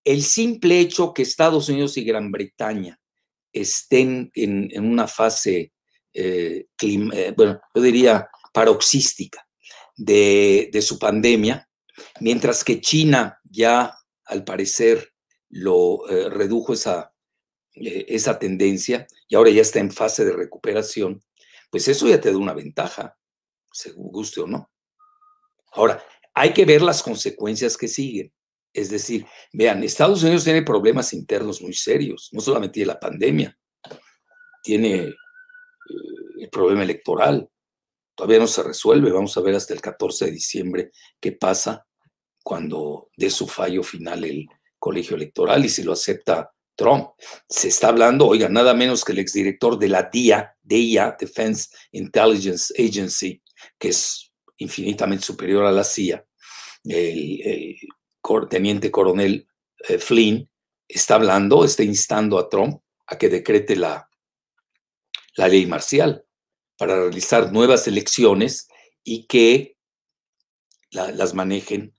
el 0.04 0.22
simple 0.22 0.80
hecho 0.80 1.12
que 1.12 1.22
Estados 1.22 1.68
Unidos 1.68 1.96
y 1.96 2.04
Gran 2.04 2.30
Bretaña 2.30 2.98
estén 3.52 4.30
en, 4.34 4.70
una 4.84 5.06
fase, 5.06 5.72
eh, 6.12 6.66
eh, 6.80 7.34
bueno, 7.36 7.60
yo 7.74 7.82
diría 7.82 8.28
paroxística 8.52 9.46
de, 9.96 10.70
su 10.82 10.98
pandemia, 10.98 11.68
mientras 12.20 12.64
que 12.64 12.80
China 12.80 13.38
ya, 13.44 13.94
al 14.24 14.44
parecer, 14.44 15.12
lo 15.50 16.08
eh, 16.08 16.30
redujo 16.30 16.72
esa, 16.72 17.12
esa 17.74 18.38
tendencia 18.38 19.06
y 19.28 19.34
ahora 19.34 19.50
ya 19.50 19.62
está 19.62 19.80
en 19.80 19.90
fase 19.90 20.24
de 20.24 20.32
recuperación, 20.32 21.22
pues 21.70 21.88
eso 21.88 22.08
ya 22.08 22.20
te 22.20 22.30
da 22.30 22.38
una 22.38 22.54
ventaja, 22.54 23.16
según 23.70 24.10
guste 24.10 24.40
o 24.40 24.46
no. 24.46 24.70
Ahora, 25.72 26.02
hay 26.34 26.52
que 26.52 26.64
ver 26.64 26.82
las 26.82 27.02
consecuencias 27.02 27.76
que 27.76 27.88
siguen. 27.88 28.32
Es 28.72 28.90
decir, 28.90 29.26
vean, 29.52 29.82
Estados 29.82 30.22
Unidos 30.22 30.44
tiene 30.44 30.62
problemas 30.62 31.12
internos 31.12 31.60
muy 31.60 31.74
serios, 31.74 32.30
no 32.32 32.40
solamente 32.40 32.74
tiene 32.74 32.86
la 32.88 33.00
pandemia, 33.00 33.58
tiene 34.62 34.94
eh, 34.94 35.14
el 36.40 36.48
problema 36.50 36.82
electoral, 36.82 37.48
todavía 38.14 38.38
no 38.38 38.46
se 38.46 38.62
resuelve, 38.62 39.12
vamos 39.12 39.36
a 39.36 39.40
ver 39.40 39.54
hasta 39.54 39.74
el 39.74 39.80
14 39.80 40.26
de 40.26 40.30
diciembre 40.30 40.90
qué 41.20 41.32
pasa 41.32 41.86
cuando 42.42 43.10
dé 43.16 43.30
su 43.30 43.46
fallo 43.46 43.82
final 43.82 44.24
el 44.24 44.46
colegio 44.78 45.16
electoral 45.16 45.64
y 45.64 45.68
si 45.68 45.82
lo 45.82 45.92
acepta 45.92 46.50
Trump. 46.74 47.10
Se 47.48 47.68
está 47.68 47.88
hablando, 47.88 48.26
oiga, 48.26 48.48
nada 48.48 48.74
menos 48.74 49.04
que 49.04 49.12
el 49.12 49.18
exdirector 49.18 49.78
de 49.78 49.88
la 49.88 50.08
DIA, 50.12 50.56
DIA, 50.62 51.16
Defense 51.18 51.68
Intelligence 51.92 52.74
Agency, 52.76 53.42
que 53.78 53.88
es 53.88 54.32
infinitamente 54.56 55.24
superior 55.24 55.64
a 55.64 55.72
la 55.72 55.84
CIA, 55.84 56.24
el, 56.84 57.76
teniente 58.48 58.90
coronel 58.90 59.48
eh, 59.88 59.98
Flynn 59.98 60.48
está 60.88 61.16
hablando, 61.16 61.64
está 61.64 61.82
instando 61.82 62.38
a 62.38 62.48
Trump 62.48 62.80
a 63.06 63.18
que 63.18 63.28
decrete 63.28 63.76
la, 63.76 64.08
ley 65.36 65.66
marcial 65.66 66.26
para 66.76 66.94
realizar 66.96 67.52
nuevas 67.52 67.86
elecciones 67.86 68.68
y 69.02 69.26
que 69.26 69.76
las 70.90 71.32
manejen 71.32 71.94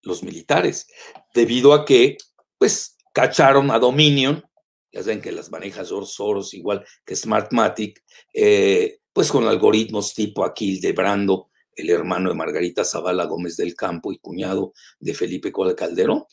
los 0.00 0.22
militares, 0.22 0.86
debido 1.34 1.74
a 1.74 1.84
que, 1.84 2.16
pues, 2.58 2.96
cacharon 3.12 3.70
a 3.70 3.78
Dominion, 3.78 4.42
ya 4.90 5.02
saben 5.02 5.20
que 5.20 5.32
las 5.32 5.50
maneja 5.50 5.84
Soros 5.84 6.54
igual 6.54 6.84
que 7.04 7.14
Smartmatic, 7.14 8.02
eh, 8.32 9.00
pues 9.12 9.30
con 9.30 9.46
algoritmos 9.46 10.14
tipo 10.14 10.44
Aquil 10.44 10.80
de 10.80 10.92
Brando, 10.92 11.50
el 11.74 11.90
hermano 11.90 12.30
de 12.30 12.36
Margarita 12.36 12.84
Zavala 12.84 13.24
Gómez 13.24 13.56
del 13.56 13.74
Campo 13.74 14.12
y 14.12 14.18
cuñado 14.18 14.72
de 15.00 15.14
Felipe 15.14 15.52
Calderón. 15.76 16.24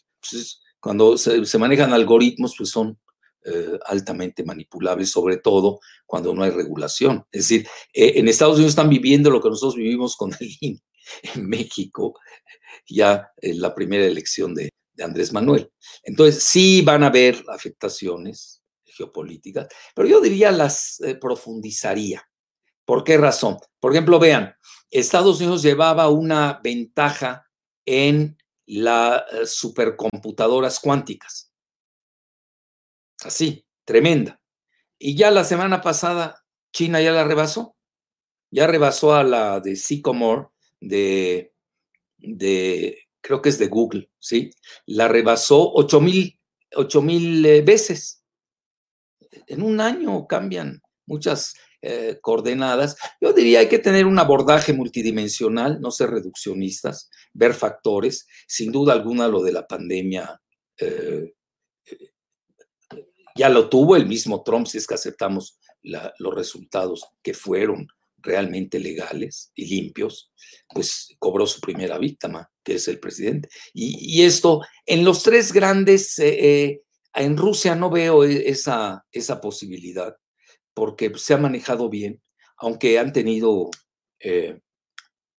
Cuando 0.80 1.18
se, 1.18 1.58
manejan 1.58 1.94
algoritmos, 1.94 2.56
pues 2.58 2.70
son 2.70 2.98
eh, 3.46 3.80
altamente 3.86 4.44
manipulables, 4.44 5.12
sobre 5.12 5.38
todo 5.38 5.80
cuando 6.06 6.34
no 6.34 6.44
hay 6.44 6.52
regulación. 6.52 7.26
Es 7.32 7.48
decir, 7.48 7.68
eh, 7.94 8.14
en 8.16 8.28
Estados 8.28 8.56
Unidos 8.56 8.72
están 8.72 8.90
viviendo 8.90 9.30
lo 9.30 9.42
que 9.42 9.50
nosotros 9.50 9.76
vivimos 9.76 10.16
con 10.16 10.32
el 10.40 10.50
INE 10.60 10.82
en 11.36 11.48
México, 11.48 12.20
ya 12.88 13.30
en 13.38 13.62
la 13.62 13.74
primera 13.74 14.06
elección 14.06 14.54
de, 14.56 14.70
Andrés 15.02 15.32
Manuel. 15.32 15.72
Entonces, 16.04 16.44
sí 16.44 16.82
van 16.82 17.04
a 17.04 17.08
haber 17.08 17.42
afectaciones 17.48 18.62
geopolíticas, 18.84 19.68
pero 19.96 20.10
yo 20.10 20.20
diría 20.20 20.52
las 20.52 21.00
eh, 21.00 21.16
profundizaría. 21.16 22.29
¿Por 22.90 23.04
qué 23.04 23.18
razón? 23.18 23.60
Por 23.80 23.92
ejemplo, 23.92 24.18
vean, 24.18 24.56
Estados 24.90 25.40
Unidos 25.40 25.62
llevaba 25.62 26.10
una 26.10 26.60
ventaja 26.64 27.46
en 27.86 28.36
las 28.66 29.22
eh, 29.32 29.46
supercomputadoras 29.46 30.80
cuánticas. 30.80 31.54
Así, 33.24 33.64
tremenda. 33.86 34.42
Y 34.98 35.16
ya 35.16 35.30
la 35.30 35.44
semana 35.44 35.82
pasada 35.82 36.44
China 36.74 37.00
ya 37.00 37.12
la 37.12 37.26
rebasó. 37.26 37.78
Ya 38.50 38.66
rebasó 38.66 39.14
a 39.14 39.24
la 39.24 39.60
de 39.60 39.76
Sycomore, 39.76 40.48
de, 40.80 41.54
de 42.18 43.08
creo 43.22 43.44
que 43.44 43.50
es 43.50 43.60
de 43.60 43.68
Google, 43.68 44.10
¿sí? 44.18 44.50
La 44.88 45.08
rebasó 45.08 45.74
ocho 45.74 46.02
mil, 46.02 46.40
mil 47.04 47.46
eh, 47.46 47.62
veces. 47.62 48.26
En 49.46 49.62
un 49.62 49.80
año 49.80 50.26
cambian 50.26 50.82
muchas 51.06 51.54
eh, 51.82 52.18
coordenadas. 52.22 52.98
Yo 53.22 53.34
diría 53.34 53.60
hay 53.60 53.70
que 53.70 53.80
tener 53.80 54.06
un 54.06 54.20
abordaje 54.20 54.74
multidimensional, 54.74 55.80
no 55.82 55.92
ser 55.92 56.10
reduccionistas, 56.10 57.10
ver 57.34 57.54
factores. 57.54 58.28
Sin 58.48 58.72
duda 58.72 58.94
alguna 58.94 59.28
lo 59.28 59.42
de 59.42 59.52
la 59.52 59.68
pandemia 59.68 60.42
eh, 60.80 61.34
ya 63.40 63.48
lo 63.48 63.70
tuvo 63.70 63.96
el 63.96 64.06
mismo 64.06 64.44
Trump, 64.44 64.68
si 64.68 64.78
es 64.78 64.86
que 64.86 64.96
aceptamos 64.96 65.60
los 65.82 66.36
resultados 66.36 67.06
que 67.24 67.34
fueron 67.34 67.88
realmente 68.18 68.80
legales 68.80 69.54
y 69.56 69.66
limpios, 69.66 70.34
pues 70.68 71.16
cobró 71.20 71.48
su 71.48 71.62
primera 71.62 71.98
víctima, 71.98 72.52
que 72.62 72.76
es 72.76 72.90
el 72.90 73.00
presidente. 73.00 73.48
Y, 73.74 74.24
esto, 74.24 74.62
en 74.86 75.06
los 75.06 75.24
tres 75.24 75.54
grandes, 75.54 76.20
eh, 76.20 76.82
en 77.14 77.38
Rusia 77.38 77.76
no 77.76 77.90
veo 77.90 78.26
e, 78.26 78.50
esa, 78.50 79.06
esa 79.10 79.40
posibilidad 79.40 80.14
porque 80.80 81.12
se 81.18 81.34
ha 81.34 81.38
manejado 81.38 81.90
bien, 81.90 82.22
aunque 82.56 83.00
han 83.00 83.12
tenido 83.12 83.70
eh, 84.18 84.62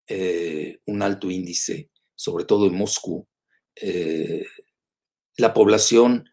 eh, 0.06 0.80
un 0.86 1.02
alto 1.02 1.32
índice, 1.32 1.92
sobre 2.14 2.44
todo 2.44 2.68
en 2.68 2.76
Moscú. 2.76 3.26
Eh, 3.74 4.46
la 5.38 5.54
población 5.54 6.30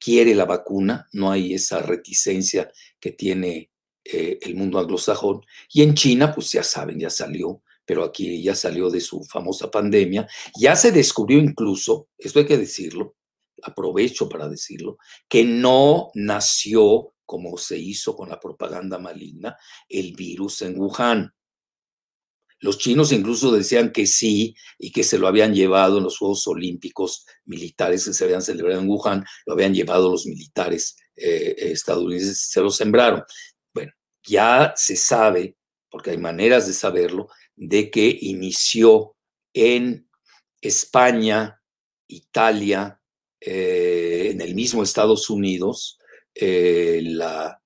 quiere 0.00 0.34
la 0.34 0.46
vacuna, 0.46 1.08
no 1.12 1.30
hay 1.30 1.54
esa 1.54 1.78
reticencia 1.80 2.72
que 2.98 3.12
tiene 3.12 3.70
el 4.02 4.56
mundo 4.56 4.80
anglosajón. 4.80 5.42
Y 5.72 5.82
en 5.82 5.94
China, 5.94 6.34
pues 6.34 6.50
ya 6.50 6.64
saben, 6.64 6.98
ya 6.98 7.08
salió, 7.08 7.62
pero 7.84 8.02
aquí 8.02 8.42
ya 8.42 8.56
salió 8.56 8.90
de 8.90 9.00
su 9.00 9.22
famosa 9.22 9.70
pandemia. 9.70 10.26
Ya 10.58 10.74
se 10.74 10.90
descubrió 10.90 11.38
incluso, 11.38 12.08
esto 12.18 12.40
hay 12.40 12.46
que 12.46 12.58
decirlo, 12.58 13.14
aprovecho 13.62 14.28
para 14.28 14.48
decirlo, 14.48 14.98
que 15.28 15.44
no 15.44 16.10
nació 16.14 17.14
como 17.30 17.56
se 17.58 17.78
hizo 17.78 18.16
con 18.16 18.28
la 18.28 18.40
propaganda 18.40 18.98
maligna, 18.98 19.56
el 19.88 20.14
virus 20.14 20.62
en 20.62 20.76
Wuhan. 20.76 21.32
Los 22.58 22.76
chinos 22.78 23.12
incluso 23.12 23.52
decían 23.52 23.92
que 23.92 24.06
sí 24.06 24.54
y 24.78 24.90
que 24.90 25.04
se 25.04 25.16
lo 25.16 25.28
habían 25.28 25.54
llevado 25.54 25.98
en 25.98 26.04
los 26.04 26.18
Juegos 26.18 26.46
Olímpicos 26.48 27.24
militares 27.44 28.04
que 28.04 28.14
se 28.14 28.24
habían 28.24 28.42
celebrado 28.42 28.80
en 28.80 28.88
Wuhan, 28.88 29.24
lo 29.46 29.52
habían 29.52 29.72
llevado 29.72 30.10
los 30.10 30.26
militares 30.26 30.96
eh, 31.14 31.54
estadounidenses 31.56 32.48
y 32.48 32.50
se 32.50 32.60
lo 32.60 32.70
sembraron. 32.70 33.22
Bueno, 33.72 33.92
ya 34.26 34.74
se 34.76 34.96
sabe, 34.96 35.56
porque 35.88 36.10
hay 36.10 36.18
maneras 36.18 36.66
de 36.66 36.72
saberlo, 36.72 37.28
de 37.54 37.90
que 37.90 38.18
inició 38.22 39.16
en 39.54 40.08
España, 40.60 41.62
Italia, 42.08 42.99
eh, 43.40 44.28
en 44.32 44.40
el 44.40 44.54
mismo 44.54 44.82
Estados 44.82 45.30
Unidos, 45.30 45.98
eh, 46.34 47.00
la, 47.02 47.60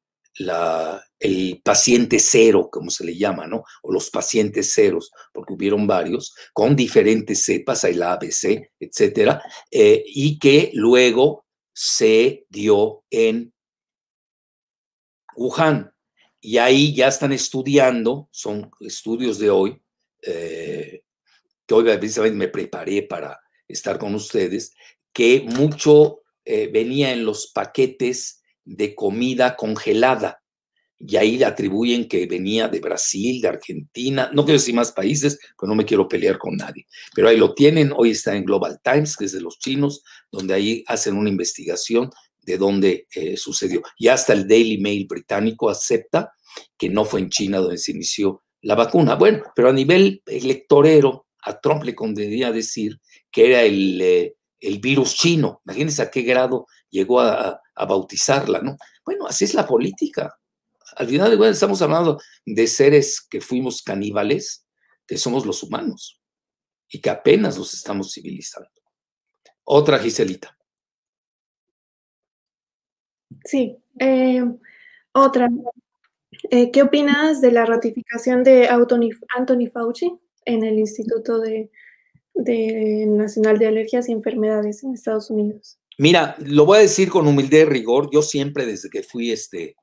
el 1.20 1.60
paciente 1.64 2.18
cero, 2.18 2.68
como 2.70 2.90
se 2.90 3.04
le 3.04 3.16
llama, 3.16 3.46
¿no? 3.46 3.64
O 3.82 3.92
los 3.92 4.10
pacientes 4.10 4.74
ceros, 4.74 5.10
porque 5.32 5.52
hubieron 5.52 5.86
varios, 5.86 6.34
con 6.52 6.74
diferentes 6.76 7.44
cepas, 7.44 7.84
hay 7.84 7.94
la 7.94 8.12
ABC, 8.12 8.70
etcétera, 8.78 9.42
eh, 9.70 10.02
y 10.06 10.38
que 10.38 10.70
luego 10.74 11.46
se 11.72 12.46
dio 12.48 13.04
en 13.10 13.52
Wuhan. 15.36 15.92
Y 16.40 16.58
ahí 16.58 16.94
ya 16.94 17.08
están 17.08 17.32
estudiando, 17.32 18.28
son 18.30 18.70
estudios 18.80 19.38
de 19.38 19.50
hoy, 19.50 19.80
eh, 20.22 21.04
que 21.66 21.74
hoy 21.74 21.84
precisamente 21.84 22.36
me 22.36 22.48
preparé 22.48 23.02
para 23.02 23.40
estar 23.66 23.98
con 23.98 24.14
ustedes, 24.14 24.74
que 25.14 25.46
mucho 25.46 26.20
eh, 26.44 26.68
venía 26.70 27.12
en 27.12 27.24
los 27.24 27.50
paquetes 27.54 28.42
de 28.64 28.94
comida 28.94 29.56
congelada. 29.56 30.42
Y 30.98 31.16
ahí 31.16 31.38
le 31.38 31.44
atribuyen 31.44 32.08
que 32.08 32.26
venía 32.26 32.68
de 32.68 32.80
Brasil, 32.80 33.40
de 33.40 33.48
Argentina, 33.48 34.30
no 34.32 34.44
quiero 34.44 34.58
decir 34.58 34.74
más 34.74 34.92
países, 34.92 35.38
pues 35.56 35.68
no 35.68 35.74
me 35.74 35.84
quiero 35.84 36.08
pelear 36.08 36.38
con 36.38 36.56
nadie. 36.56 36.86
Pero 37.14 37.28
ahí 37.28 37.36
lo 37.36 37.54
tienen, 37.54 37.92
hoy 37.96 38.10
está 38.10 38.34
en 38.34 38.44
Global 38.44 38.80
Times, 38.82 39.16
que 39.16 39.26
es 39.26 39.32
de 39.32 39.40
los 39.40 39.58
chinos, 39.58 40.02
donde 40.30 40.54
ahí 40.54 40.84
hacen 40.86 41.16
una 41.16 41.28
investigación 41.28 42.10
de 42.42 42.58
dónde 42.58 43.06
eh, 43.14 43.36
sucedió. 43.36 43.82
Y 43.98 44.08
hasta 44.08 44.32
el 44.32 44.48
Daily 44.48 44.78
Mail 44.78 45.06
británico 45.06 45.68
acepta 45.68 46.32
que 46.76 46.88
no 46.88 47.04
fue 47.04 47.20
en 47.20 47.30
China 47.30 47.58
donde 47.58 47.78
se 47.78 47.92
inició 47.92 48.42
la 48.62 48.74
vacuna. 48.74 49.14
Bueno, 49.14 49.42
pero 49.54 49.68
a 49.68 49.72
nivel 49.72 50.22
electorero, 50.26 51.26
a 51.42 51.60
Trump 51.60 51.84
le 51.84 51.94
convenía 51.94 52.52
decir 52.52 52.98
que 53.30 53.46
era 53.46 53.62
el, 53.62 54.00
eh, 54.00 54.34
el 54.64 54.78
virus 54.78 55.14
chino. 55.14 55.60
Imagínense 55.64 56.02
a 56.02 56.10
qué 56.10 56.22
grado 56.22 56.66
llegó 56.90 57.20
a, 57.20 57.60
bautizarla, 57.76 58.60
¿no? 58.60 58.76
Bueno, 59.04 59.26
así 59.26 59.44
es 59.44 59.54
la 59.54 59.66
política. 59.66 60.38
Al 60.96 61.08
final 61.08 61.30
de 61.30 61.36
cuentas 61.36 61.56
estamos 61.56 61.82
hablando 61.82 62.20
de 62.46 62.66
seres 62.68 63.20
que 63.20 63.40
fuimos 63.40 63.82
caníbales, 63.82 64.66
que 65.06 65.18
somos 65.18 65.44
los 65.44 65.62
humanos 65.62 66.20
y 66.88 67.00
que 67.00 67.10
apenas 67.10 67.58
los 67.58 67.74
estamos 67.74 68.12
civilizando. 68.12 68.70
Otra 69.64 69.98
Giselita. 69.98 70.56
Sí, 73.44 73.76
eh, 73.98 74.44
otra. 75.12 75.48
Eh, 76.50 76.70
¿Qué 76.70 76.82
opinas 76.82 77.40
de 77.40 77.50
la 77.50 77.66
ratificación 77.66 78.44
de 78.44 78.68
Anthony 78.68 79.70
Fauci 79.72 80.16
en 80.44 80.62
el 80.62 80.78
Instituto 80.78 81.40
de, 81.40 81.70
de 82.34 83.06
Nacional 83.06 83.58
de 83.58 83.66
Alergias 83.66 84.08
y 84.08 84.12
Enfermedades 84.12 84.82
en 84.82 84.92
Estados 84.92 85.30
Unidos? 85.30 85.78
Mira, 85.98 86.34
lo 86.40 86.66
voy 86.66 86.78
a 86.78 86.82
decir 86.82 87.08
con 87.08 87.26
humildad 87.26 87.58
y 87.58 87.64
rigor. 87.64 88.10
Yo 88.12 88.22
siempre, 88.22 88.66
desde 88.66 88.90
que 88.90 89.02
fui 89.02 89.30
este 89.30 89.76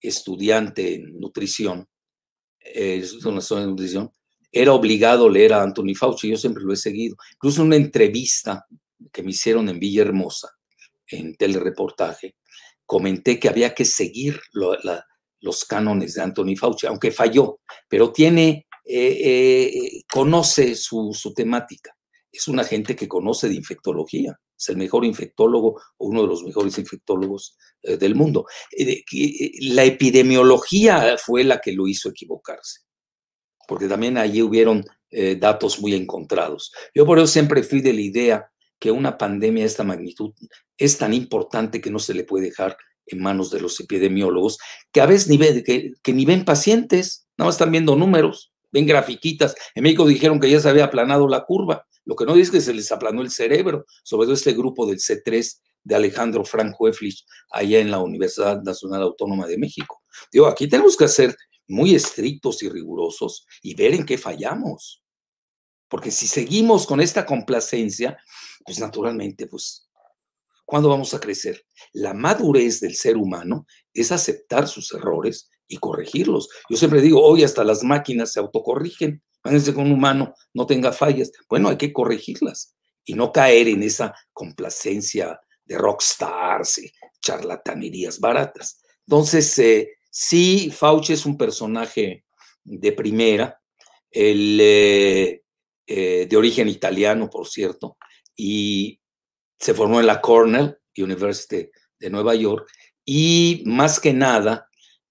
estudiante 0.00 0.94
en 0.94 1.18
nutrición, 1.18 1.86
eh, 2.60 3.02
de 3.02 3.66
Nutrición, 3.66 4.10
era 4.50 4.72
obligado 4.72 5.26
a 5.26 5.30
leer 5.30 5.52
a 5.52 5.62
Anthony 5.62 5.94
Fauci. 5.94 6.30
Yo 6.30 6.36
siempre 6.36 6.64
lo 6.64 6.72
he 6.72 6.76
seguido. 6.76 7.16
Incluso 7.34 7.62
una 7.62 7.76
entrevista 7.76 8.64
que 9.12 9.22
me 9.22 9.30
hicieron 9.30 9.68
en 9.68 9.78
Villahermosa, 9.78 10.48
en 11.06 11.34
telereportaje, 11.36 12.36
comenté 12.86 13.38
que 13.38 13.48
había 13.48 13.74
que 13.74 13.84
seguir 13.84 14.40
los 14.52 15.64
cánones 15.66 16.14
de 16.14 16.22
Anthony 16.22 16.56
Fauci, 16.58 16.86
aunque 16.86 17.10
falló, 17.10 17.60
pero 17.88 18.10
tiene, 18.10 18.66
eh, 18.86 19.20
eh, 19.22 20.02
conoce 20.10 20.74
su 20.74 21.34
temática 21.36 21.97
es 22.38 22.48
una 22.48 22.64
gente 22.64 22.94
que 22.94 23.08
conoce 23.08 23.48
de 23.48 23.54
infectología, 23.54 24.38
es 24.56 24.68
el 24.68 24.76
mejor 24.76 25.04
infectólogo 25.04 25.80
o 25.96 26.06
uno 26.06 26.22
de 26.22 26.28
los 26.28 26.44
mejores 26.44 26.78
infectólogos 26.78 27.56
eh, 27.82 27.96
del 27.96 28.14
mundo. 28.14 28.46
Eh, 28.76 29.04
eh, 29.12 29.50
la 29.60 29.84
epidemiología 29.84 31.16
fue 31.18 31.44
la 31.44 31.60
que 31.60 31.72
lo 31.72 31.86
hizo 31.86 32.08
equivocarse, 32.08 32.80
porque 33.66 33.88
también 33.88 34.16
allí 34.18 34.42
hubieron 34.42 34.84
datos 35.40 35.80
muy 35.80 35.94
encontrados. 35.94 36.70
Yo 36.94 37.06
por 37.06 37.16
eso 37.16 37.26
siempre 37.26 37.62
fui 37.62 37.80
de 37.80 37.94
la 37.94 38.02
idea 38.02 38.52
que 38.78 38.90
una 38.90 39.16
pandemia 39.16 39.62
de 39.62 39.68
esta 39.68 39.82
magnitud 39.82 40.34
es 40.76 40.98
tan 40.98 41.14
importante 41.14 41.80
que 41.80 41.90
no 41.90 41.98
se 41.98 42.12
le 42.12 42.24
puede 42.24 42.44
dejar 42.44 42.76
en 43.06 43.22
manos 43.22 43.50
de 43.50 43.60
los 43.60 43.80
epidemiólogos, 43.80 44.58
que 44.92 45.00
a 45.00 45.06
veces 45.06 45.28
ni 45.28 45.38
ven, 45.38 45.62
que, 45.64 46.12
ni 46.12 46.26
ven 46.26 46.44
pacientes, 46.44 47.26
nada 47.38 47.48
más 47.48 47.54
están 47.54 47.72
viendo 47.72 47.96
números, 47.96 48.52
ven 48.72 48.86
grafiquitas. 48.86 49.54
En 49.74 49.82
México 49.82 50.06
dijeron 50.06 50.40
que 50.40 50.50
ya 50.50 50.60
se 50.60 50.68
había 50.68 50.84
aplanado 50.84 51.28
la 51.28 51.44
curva. 51.44 51.86
Lo 52.04 52.16
que 52.16 52.24
no 52.24 52.34
es 52.36 52.50
que 52.50 52.60
se 52.60 52.72
les 52.72 52.90
aplanó 52.90 53.22
el 53.22 53.30
cerebro, 53.30 53.84
sobre 54.02 54.26
todo 54.26 54.34
este 54.34 54.52
grupo 54.52 54.86
del 54.86 54.98
C3 54.98 55.60
de 55.84 55.94
Alejandro 55.94 56.44
Franco 56.44 56.88
Eflich, 56.88 57.24
allá 57.50 57.80
en 57.80 57.90
la 57.90 57.98
Universidad 57.98 58.62
Nacional 58.62 59.02
Autónoma 59.02 59.46
de 59.46 59.58
México. 59.58 60.02
Digo, 60.32 60.46
aquí 60.46 60.68
tenemos 60.68 60.96
que 60.96 61.08
ser 61.08 61.36
muy 61.66 61.94
estrictos 61.94 62.62
y 62.62 62.68
rigurosos 62.68 63.46
y 63.62 63.74
ver 63.74 63.94
en 63.94 64.06
qué 64.06 64.18
fallamos. 64.18 65.02
Porque 65.88 66.10
si 66.10 66.26
seguimos 66.26 66.86
con 66.86 67.00
esta 67.00 67.24
complacencia, 67.24 68.18
pues 68.64 68.78
naturalmente, 68.78 69.46
pues, 69.46 69.88
¿cuándo 70.64 70.88
vamos 70.88 71.14
a 71.14 71.20
crecer? 71.20 71.64
La 71.92 72.12
madurez 72.12 72.80
del 72.80 72.94
ser 72.94 73.16
humano 73.16 73.66
es 73.94 74.12
aceptar 74.12 74.68
sus 74.68 74.92
errores 74.92 75.50
y 75.68 75.76
corregirlos. 75.76 76.48
Yo 76.68 76.76
siempre 76.76 77.02
digo, 77.02 77.22
hoy 77.22 77.44
hasta 77.44 77.62
las 77.62 77.84
máquinas 77.84 78.32
se 78.32 78.40
autocorrigen. 78.40 79.22
Imagínense 79.44 79.74
que 79.74 79.80
un 79.80 79.92
humano 79.92 80.34
no 80.54 80.66
tenga 80.66 80.92
fallas. 80.92 81.30
Bueno, 81.48 81.68
hay 81.68 81.76
que 81.76 81.92
corregirlas 81.92 82.74
y 83.04 83.14
no 83.14 83.30
caer 83.32 83.68
en 83.68 83.82
esa 83.82 84.14
complacencia 84.32 85.40
de 85.64 85.78
rockstars 85.78 86.78
y 86.78 86.92
charlatanerías 87.22 88.18
baratas. 88.18 88.82
Entonces, 89.06 89.58
eh, 89.58 89.90
sí, 90.10 90.70
Fauci 90.70 91.12
es 91.12 91.26
un 91.26 91.36
personaje 91.36 92.24
de 92.64 92.92
primera, 92.92 93.60
el, 94.10 94.58
eh, 94.60 95.42
eh, 95.86 96.26
de 96.28 96.36
origen 96.36 96.68
italiano, 96.68 97.30
por 97.30 97.46
cierto, 97.46 97.96
y 98.36 99.00
se 99.58 99.74
formó 99.74 100.00
en 100.00 100.06
la 100.06 100.20
Cornell 100.20 100.78
University 100.96 101.70
de 101.98 102.10
Nueva 102.10 102.34
York, 102.34 102.68
y 103.04 103.62
más 103.64 103.98
que 104.00 104.12
nada 104.12 104.67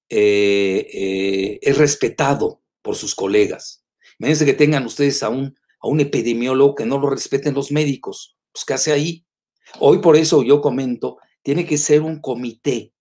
es 0.09 1.77
respetado 1.77 2.61
por 2.81 2.95
sus 2.95 3.15
colegas. 3.15 3.85
Imagínense 4.19 4.45
que 4.45 4.53
tengan 4.53 4.85
ustedes 4.85 5.21
a 5.23 5.29
un, 5.29 5.55
a 5.79 5.87
un 5.87 5.99
epidemiólogo 5.99 6.75
que 6.75 6.85
no 6.85 6.99
lo 6.99 7.09
respeten 7.09 7.53
los 7.53 7.71
médicos. 7.71 8.37
Pues, 8.51 8.65
¿qué 8.65 8.73
hace 8.73 8.91
ahí? 8.91 9.25
Hoy 9.79 9.99
por 9.99 10.15
eso 10.15 10.43
yo 10.43 10.61
comento, 10.61 11.17
tiene 11.43 11.65
que 11.65 11.77
ser 11.77 12.01
un 12.01 12.19
comité. 12.21 12.93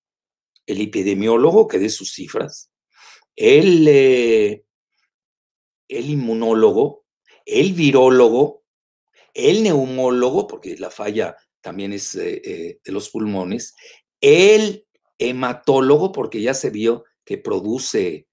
El 0.66 0.80
epidemiólogo 0.80 1.68
que 1.68 1.78
dé 1.78 1.88
sus 1.88 2.12
cifras, 2.12 2.70
el, 3.36 3.86
eh, 3.88 4.64
el 5.88 6.10
inmunólogo, 6.10 7.04
el 7.44 7.72
virólogo, 7.72 8.64
el 9.32 9.62
neumólogo, 9.62 10.46
porque 10.46 10.76
la 10.76 10.90
falla 10.90 11.36
también 11.60 11.92
es 11.92 12.14
eh, 12.16 12.42
eh, 12.44 12.80
de 12.84 12.92
los 12.92 13.10
pulmones, 13.10 13.74
el 14.20 14.85
hematólogo, 15.18 16.12
porque 16.12 16.40
ya 16.40 16.54
se 16.54 16.70
vio 16.70 17.04
que 17.24 17.38
produce 17.38 18.28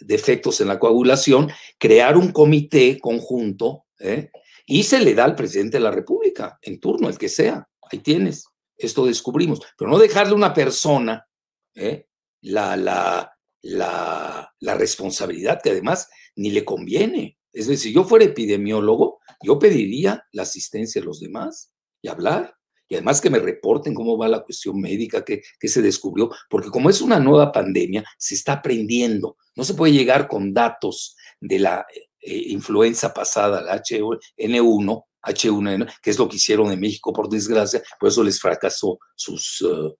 defectos 0.00 0.60
en 0.60 0.68
la 0.68 0.78
coagulación, 0.78 1.50
crear 1.78 2.16
un 2.16 2.32
comité 2.32 2.98
conjunto 2.98 3.86
¿eh? 3.98 4.30
y 4.66 4.84
se 4.84 5.00
le 5.00 5.14
da 5.14 5.24
al 5.24 5.34
presidente 5.34 5.78
de 5.78 5.84
la 5.84 5.90
República 5.90 6.58
en 6.62 6.80
turno, 6.80 7.08
el 7.08 7.18
que 7.18 7.28
sea. 7.28 7.68
Ahí 7.90 8.00
tienes, 8.00 8.44
esto 8.76 9.06
descubrimos. 9.06 9.60
Pero 9.76 9.90
no 9.90 9.98
dejarle 9.98 10.32
a 10.32 10.36
una 10.36 10.54
persona 10.54 11.26
¿eh? 11.74 12.06
la, 12.42 12.76
la, 12.76 13.32
la, 13.62 14.54
la 14.60 14.74
responsabilidad 14.74 15.60
que 15.62 15.70
además 15.70 16.08
ni 16.36 16.50
le 16.50 16.64
conviene. 16.64 17.38
Es 17.52 17.66
decir, 17.66 17.90
si 17.90 17.94
yo 17.94 18.04
fuera 18.04 18.26
epidemiólogo, 18.26 19.20
yo 19.42 19.58
pediría 19.58 20.24
la 20.32 20.42
asistencia 20.42 21.00
de 21.00 21.06
los 21.06 21.20
demás 21.20 21.72
y 22.02 22.08
hablar 22.08 22.57
y 22.88 22.94
además 22.94 23.20
que 23.20 23.30
me 23.30 23.38
reporten 23.38 23.94
cómo 23.94 24.16
va 24.16 24.28
la 24.28 24.42
cuestión 24.42 24.80
médica, 24.80 25.24
que, 25.24 25.42
se 25.60 25.82
descubrió, 25.82 26.30
porque 26.48 26.70
como 26.70 26.88
es 26.88 27.02
una 27.02 27.20
nueva 27.20 27.52
pandemia, 27.52 28.02
se 28.16 28.34
está 28.34 28.54
aprendiendo. 28.54 29.36
No 29.54 29.64
se 29.64 29.74
puede 29.74 29.92
llegar 29.92 30.26
con 30.26 30.54
datos 30.54 31.14
de 31.38 31.58
la 31.58 31.86
eh, 32.20 32.44
influenza 32.48 33.12
pasada, 33.12 33.60
la 33.60 33.82
H1N1, 33.82 35.04
H1N, 35.22 35.92
que 36.00 36.10
es 36.10 36.18
lo 36.18 36.28
que 36.28 36.36
hicieron 36.36 36.72
en 36.72 36.80
México, 36.80 37.12
por 37.12 37.28
desgracia, 37.28 37.82
por 38.00 38.08
eso 38.08 38.24
les 38.24 38.40
fracasó 38.40 38.98
sus, 39.14 39.62
eh, 39.62 39.94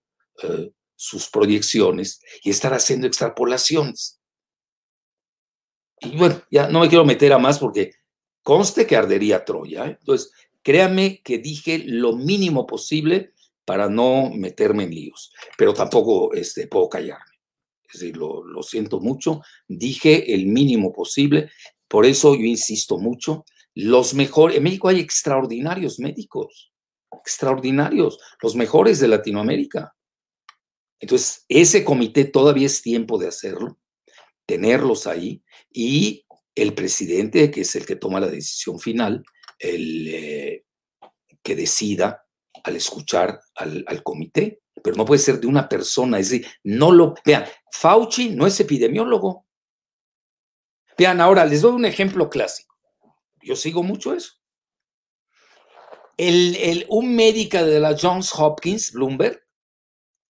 eh, 0.45 0.70
sus 0.97 1.28
proyecciones, 1.28 2.20
y 2.43 2.51
estar 2.51 2.72
haciendo 2.72 3.07
extrapolaciones. 3.07 4.18
Y 6.01 6.16
bueno, 6.16 6.41
ya 6.51 6.68
no 6.68 6.80
me 6.80 6.89
quiero 6.89 7.05
meter 7.05 7.32
a 7.32 7.39
más 7.39 7.59
porque 7.59 7.93
conste 8.43 8.86
que 8.86 8.97
ardería 8.97 9.45
Troya. 9.45 9.84
Entonces, 9.84 10.32
Créame 10.69 11.23
que 11.23 11.39
dije 11.39 11.83
lo 11.87 12.14
mínimo 12.14 12.66
posible 12.66 13.33
para 13.64 13.89
no 13.89 14.29
meterme 14.29 14.85
en 14.85 14.91
líos, 14.91 15.33
pero 15.57 15.73
tampoco 15.73 16.35
este, 16.35 16.66
puedo 16.66 16.91
callarme. 16.91 17.41
Es 17.91 18.01
decir, 18.01 18.19
lo, 18.19 18.62
siento 18.62 19.01
mucho, 19.01 19.41
dije 19.66 20.35
el 20.35 20.45
mínimo 20.45 20.93
posible, 20.93 21.51
por 21.89 22.05
eso 22.05 22.35
yo 22.35 22.43
insisto 22.43 22.99
mucho, 22.99 23.47
los 23.75 24.12
mejores, 24.12 24.59
en 24.59 24.64
México 24.64 24.89
hay 24.89 25.01
extraordinarios 25.01 25.99
médicos, 26.01 26.71
extraordinarios, 27.19 28.19
los 28.43 28.55
mejores 28.55 29.01
de 29.01 29.09
Latinoamérica. 29.09 29.97
Entonces, 31.01 31.47
ese 31.49 31.83
comité 31.83 32.27
todavía 32.27 32.66
es 32.66 32.83
tiempo 32.83 33.16
de 33.16 33.29
hacerlo, 33.29 33.79
tenerlos 34.45 35.07
ahí 35.07 35.43
y 35.73 36.27
el 36.55 36.75
presidente, 36.75 37.51
que 37.51 37.62
es 37.62 37.75
el 37.75 37.87
que 37.87 37.97
toma 37.97 38.21
la 38.21 38.29
decisión 38.29 38.79
final, 38.79 39.25
el 39.59 40.09
eh, 40.09 40.65
que 41.43 41.57
decida 41.57 42.25
al 42.65 42.77
escuchar 42.77 43.41
al, 43.55 44.03
comité, 44.03 44.63
pero 44.83 44.97
no 44.97 45.05
puede 45.05 45.21
ser 45.21 45.41
de 45.41 45.47
una 45.47 45.69
persona, 45.69 46.19
es 46.19 46.31
decir, 46.31 46.47
no 46.65 46.93
lo... 46.93 47.15
Vean, 47.25 47.45
Fauci 47.73 48.31
no 48.31 48.47
es 48.47 48.59
epidemiólogo. 48.61 49.47
Vean, 50.97 51.21
ahora 51.21 51.45
les 51.45 51.63
doy 51.63 51.73
un 51.73 51.85
ejemplo 51.85 52.29
clásico. 52.29 52.77
Yo 53.43 53.57
sigo 53.57 53.83
mucho 53.83 54.15
eso. 54.15 54.33
el, 56.17 56.85
un 56.89 57.15
médico 57.15 57.59
de 57.59 57.81
la 57.81 57.97
Johns 57.99 58.33
Hopkins, 58.35 58.93
Bloomberg, 58.93 59.41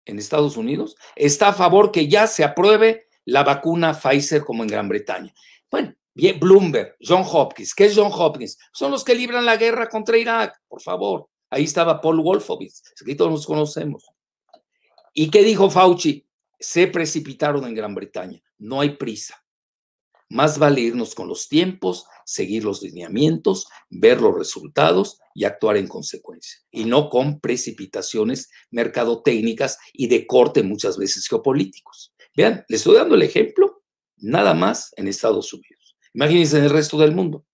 en 0.06 0.20
Estados 0.20 0.58
Unidos, 0.58 0.96
está 1.16 1.50
a 1.50 1.54
favor 1.54 1.92
que 1.92 2.08
ya 2.08 2.28
se 2.28 2.44
apruebe 2.44 3.08
la 3.26 3.44
vacuna 3.44 3.94
Pfizer 3.94 4.44
como 4.44 4.64
en 4.64 4.70
Gran 4.70 4.88
Bretaña. 4.88 5.34
Bueno, 5.70 5.96
Bloomberg, 6.40 6.96
John 7.00 7.24
Hopkins. 7.30 7.76
¿Qué 7.76 7.86
es 7.86 7.96
John 7.96 8.12
Hopkins? 8.12 8.58
Son 8.74 8.92
los 8.92 9.04
que 9.04 9.16
libran 9.16 9.46
la 9.46 9.58
guerra 9.58 9.90
contra 9.90 10.18
Irak, 10.18 10.62
por 10.68 10.82
favor. 10.82 11.28
Ahí 11.50 11.66
estaba 11.66 12.02
Paul 12.02 12.22
Wolfowitz, 12.22 12.82
aquí 13.02 13.16
todos 13.16 13.32
nos 13.32 13.46
conocemos. 13.46 14.06
¿Y 15.14 15.30
qué 15.30 15.44
dijo 15.44 15.70
Fauci? 15.70 16.26
Se 16.60 16.88
precipitaron 16.88 17.66
en 17.66 17.76
Gran 17.76 17.94
Bretaña. 17.94 18.42
No 18.58 18.82
hay 18.82 18.92
prisa. 18.98 19.42
Más 20.30 20.58
vale 20.58 20.82
irnos 20.82 21.14
con 21.14 21.28
los 21.28 21.48
tiempos, 21.48 22.06
seguir 22.26 22.64
los 22.64 22.82
lineamientos, 22.82 23.68
ver 23.90 24.20
los 24.22 24.36
resultados 24.36 25.20
y 25.36 25.44
actuar 25.44 25.78
en 25.78 25.88
consecuencia, 25.88 26.60
y 26.72 26.86
no 26.86 27.10
con 27.10 27.40
precipitaciones 27.40 28.50
mercadotécnicas 28.72 29.78
y 29.94 30.08
de 30.08 30.26
corte 30.26 30.64
muchas 30.64 30.98
veces 30.98 31.28
geopolíticos. 31.28 32.14
Vean, 32.36 32.66
les 32.68 32.82
estoy 32.82 32.96
dando 32.96 33.16
el 33.16 33.22
ejemplo, 33.22 33.84
nada 34.18 34.54
más 34.54 34.92
en 34.98 35.08
Estados 35.08 35.54
Unidos. 35.54 35.75
Imagínense 36.16 36.58
en 36.58 36.64
el 36.64 36.70
resto 36.70 36.98
del 36.98 37.14
mundo. 37.14 37.46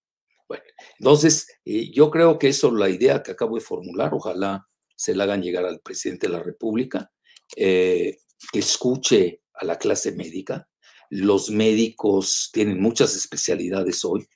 Bueno, 0.48 0.64
entonces 1.00 1.48
eh, 1.66 1.92
yo 1.92 2.12
creo 2.12 2.38
que 2.38 2.50
eso, 2.50 2.72
la 2.72 2.90
idea 2.90 3.24
que 3.24 3.32
acabo 3.32 3.56
de 3.56 3.62
formular, 3.62 4.14
ojalá 4.14 4.68
se 4.96 5.16
la 5.16 5.24
hagan 5.24 5.42
llegar 5.42 5.66
al 5.66 5.80
presidente 5.80 6.28
de 6.28 6.34
la 6.34 6.44
República, 6.44 7.12
eh, 7.56 8.20
que 8.54 8.60
escuche 8.60 9.42
a 9.56 9.66
la 9.66 9.80
clase 9.80 10.12
médica, 10.12 10.70
los 11.10 11.50
médicos 11.50 12.52
tienen 12.54 12.80
muchas 12.80 13.16
especialidades 13.16 14.06
hoy 14.06 14.28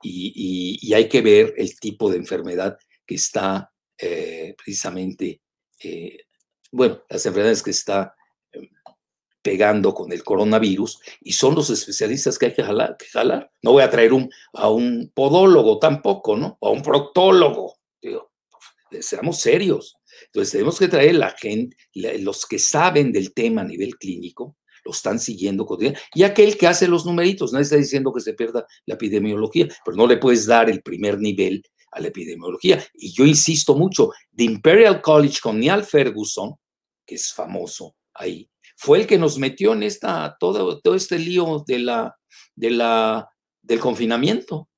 y, 0.00 0.94
hay 0.94 1.08
que 1.08 1.22
ver 1.22 1.54
el 1.56 1.78
tipo 1.78 2.10
de 2.10 2.18
enfermedad 2.18 2.78
que 3.04 3.16
está 3.16 3.70
eh, 3.98 4.54
precisamente, 4.56 5.42
bueno, 6.70 7.02
las 7.08 7.26
enfermedades 7.26 7.62
que 7.62 7.70
está 7.70 8.14
pegando 9.42 9.92
con 9.92 10.12
el 10.12 10.22
coronavirus 10.22 11.00
y 11.20 11.32
son 11.32 11.54
los 11.54 11.68
especialistas 11.68 12.38
que 12.38 12.46
hay 12.46 12.54
que 12.54 12.62
jalar. 12.62 12.96
Que 12.96 13.06
jalar. 13.06 13.50
No 13.62 13.72
voy 13.72 13.82
a 13.82 13.90
traer 13.90 14.12
a 14.54 14.70
un 14.70 15.12
podólogo 15.14 15.78
tampoco, 15.78 16.36
¿no? 16.36 16.58
A 16.60 16.70
un 16.70 16.82
proctólogo. 16.82 17.76
Digo, 18.00 18.30
seamos 19.00 19.40
serios. 19.40 19.96
Entonces 20.26 20.52
tenemos 20.52 20.78
que 20.78 20.88
traer 20.88 21.16
la 21.16 21.30
gente, 21.30 21.76
los 21.94 22.46
que 22.46 22.58
saben 22.58 23.12
del 23.12 23.34
tema 23.34 23.62
a 23.62 23.64
nivel 23.64 23.96
clínico, 23.96 24.56
lo 24.84 24.92
están 24.92 25.18
siguiendo 25.18 25.64
cotidianamente. 25.66 26.08
Y 26.14 26.22
aquel 26.22 26.56
que 26.56 26.66
hace 26.66 26.88
los 26.88 27.04
numeritos, 27.04 27.52
no 27.52 27.58
está 27.58 27.76
diciendo 27.76 28.12
que 28.12 28.20
se 28.20 28.34
pierda 28.34 28.66
la 28.86 28.94
epidemiología, 28.94 29.68
pero 29.84 29.96
no 29.96 30.06
le 30.06 30.18
puedes 30.18 30.46
dar 30.46 30.70
el 30.70 30.82
primer 30.82 31.18
nivel 31.18 31.62
a 31.90 32.00
la 32.00 32.08
epidemiología. 32.08 32.82
Y 32.94 33.12
yo 33.12 33.24
insisto 33.24 33.74
mucho, 33.74 34.10
The 34.34 34.44
Imperial 34.44 35.00
College 35.00 35.38
con 35.42 35.60
Neil 35.60 35.84
Ferguson, 35.84 36.54
que 37.06 37.16
es 37.16 37.32
famoso 37.32 37.96
ahí, 38.14 38.48
fue 38.82 38.98
el 38.98 39.06
que 39.06 39.16
nos 39.16 39.38
metió 39.38 39.74
en 39.74 39.84
esta, 39.84 40.36
todo, 40.40 40.80
todo 40.80 40.96
este 40.96 41.16
lío 41.16 41.62
de 41.64 41.78
la, 41.78 42.18
de 42.56 42.70
la, 42.70 43.30
del 43.62 43.78
confinamiento. 43.78 44.68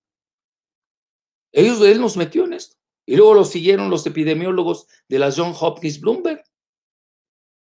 Ellos, 1.51 1.81
él 1.81 2.03
nos 2.03 2.15
metió 2.19 2.45
en 2.45 2.53
esto. 2.53 2.77
Y 3.07 3.17
luego 3.17 3.33
lo 3.33 3.47
siguieron 3.47 3.89
los 3.89 4.07
epidemiólogos 4.07 4.87
de 5.09 5.19
la 5.19 5.33
John 5.33 5.55
Hopkins 5.59 6.03
Bloomberg. 6.03 6.45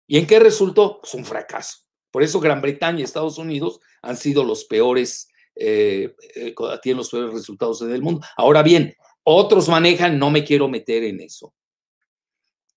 ¿Y 0.07 0.19
en 0.19 0.25
qué 0.25 0.39
resultó? 0.39 1.01
Pues 1.01 1.13
un 1.15 1.25
fracaso. 1.25 1.79
Por 2.11 2.23
eso 2.23 2.39
Gran 2.39 2.61
Bretaña 2.61 3.01
y 3.01 3.03
Estados 3.03 3.38
Unidos 3.38 3.82
han 4.01 4.15
sido 4.15 4.45
los 4.45 4.63
peores, 4.63 5.27
eh, 5.55 6.15
eh, 6.36 6.55
tienen 6.82 6.99
los 6.99 7.09
peores 7.09 7.34
resultados 7.34 7.82
en 7.82 7.91
el 7.91 8.01
mundo. 8.01 8.25
Ahora 8.38 8.63
bien, 8.63 8.95
otros 9.23 9.67
manejan, 9.67 10.17
no 10.17 10.32
me 10.32 10.45
quiero 10.45 10.69
meter 10.69 11.03
en 11.03 11.19
eso, 11.19 11.53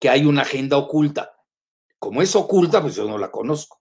que 0.00 0.08
hay 0.08 0.24
una 0.24 0.42
agenda 0.42 0.76
oculta. 0.76 1.36
Como 2.04 2.20
es 2.20 2.36
oculta, 2.36 2.82
pues 2.82 2.96
yo 2.96 3.08
no 3.08 3.16
la 3.16 3.30
conozco. 3.30 3.80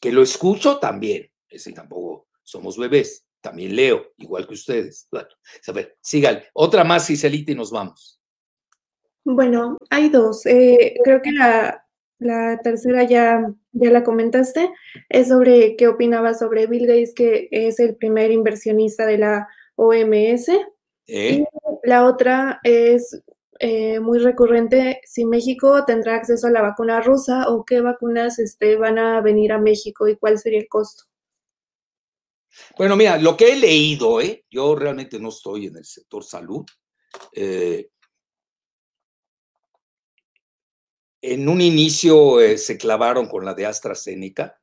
Que 0.00 0.12
lo 0.12 0.22
escucho 0.22 0.78
también, 0.78 1.28
ese 1.48 1.72
tampoco 1.72 2.28
somos 2.44 2.78
bebés, 2.78 3.26
también 3.40 3.74
leo, 3.74 4.12
igual 4.16 4.46
que 4.46 4.54
ustedes. 4.54 5.08
Bueno, 5.10 5.26
a 5.66 5.72
ver, 5.72 5.98
sigan. 6.00 6.40
Otra 6.52 6.84
más, 6.84 7.04
Ciselita, 7.04 7.50
y 7.50 7.56
nos 7.56 7.72
vamos. 7.72 8.20
Bueno, 9.24 9.76
hay 9.90 10.08
dos. 10.08 10.46
Eh, 10.46 10.94
creo 11.02 11.20
que 11.20 11.32
la, 11.32 11.84
la 12.20 12.60
tercera 12.62 13.02
ya, 13.02 13.52
ya 13.72 13.90
la 13.90 14.04
comentaste, 14.04 14.70
es 15.08 15.26
sobre 15.26 15.74
qué 15.74 15.88
opinaba 15.88 16.34
sobre 16.34 16.68
Bill 16.68 16.86
Gates, 16.86 17.12
que 17.12 17.48
es 17.50 17.80
el 17.80 17.96
primer 17.96 18.30
inversionista 18.30 19.04
de 19.04 19.18
la 19.18 19.48
OMS. 19.74 20.48
¿Eh? 21.08 21.42
Y 21.42 21.44
la 21.82 22.04
otra 22.04 22.60
es 22.62 23.20
eh, 23.64 24.00
muy 24.00 24.18
recurrente, 24.18 25.00
si 25.04 25.24
México 25.24 25.84
tendrá 25.86 26.16
acceso 26.16 26.46
a 26.46 26.50
la 26.50 26.60
vacuna 26.60 27.00
rusa 27.00 27.48
o 27.48 27.64
qué 27.64 27.80
vacunas 27.80 28.38
este, 28.38 28.76
van 28.76 28.98
a 28.98 29.20
venir 29.20 29.52
a 29.52 29.58
México 29.58 30.06
y 30.06 30.16
cuál 30.16 30.38
sería 30.38 30.58
el 30.58 30.68
costo. 30.68 31.04
Bueno, 32.76 32.94
mira, 32.94 33.16
lo 33.18 33.36
que 33.36 33.52
he 33.52 33.56
leído, 33.56 34.20
¿eh? 34.20 34.44
yo 34.50 34.76
realmente 34.76 35.18
no 35.18 35.30
estoy 35.30 35.66
en 35.66 35.78
el 35.78 35.84
sector 35.84 36.22
salud, 36.22 36.64
eh, 37.32 37.88
En 41.26 41.48
un 41.48 41.62
inicio 41.62 42.38
eh, 42.38 42.58
se 42.58 42.76
clavaron 42.76 43.26
con 43.28 43.46
la 43.46 43.54
de 43.54 43.64
AstraZeneca, 43.64 44.60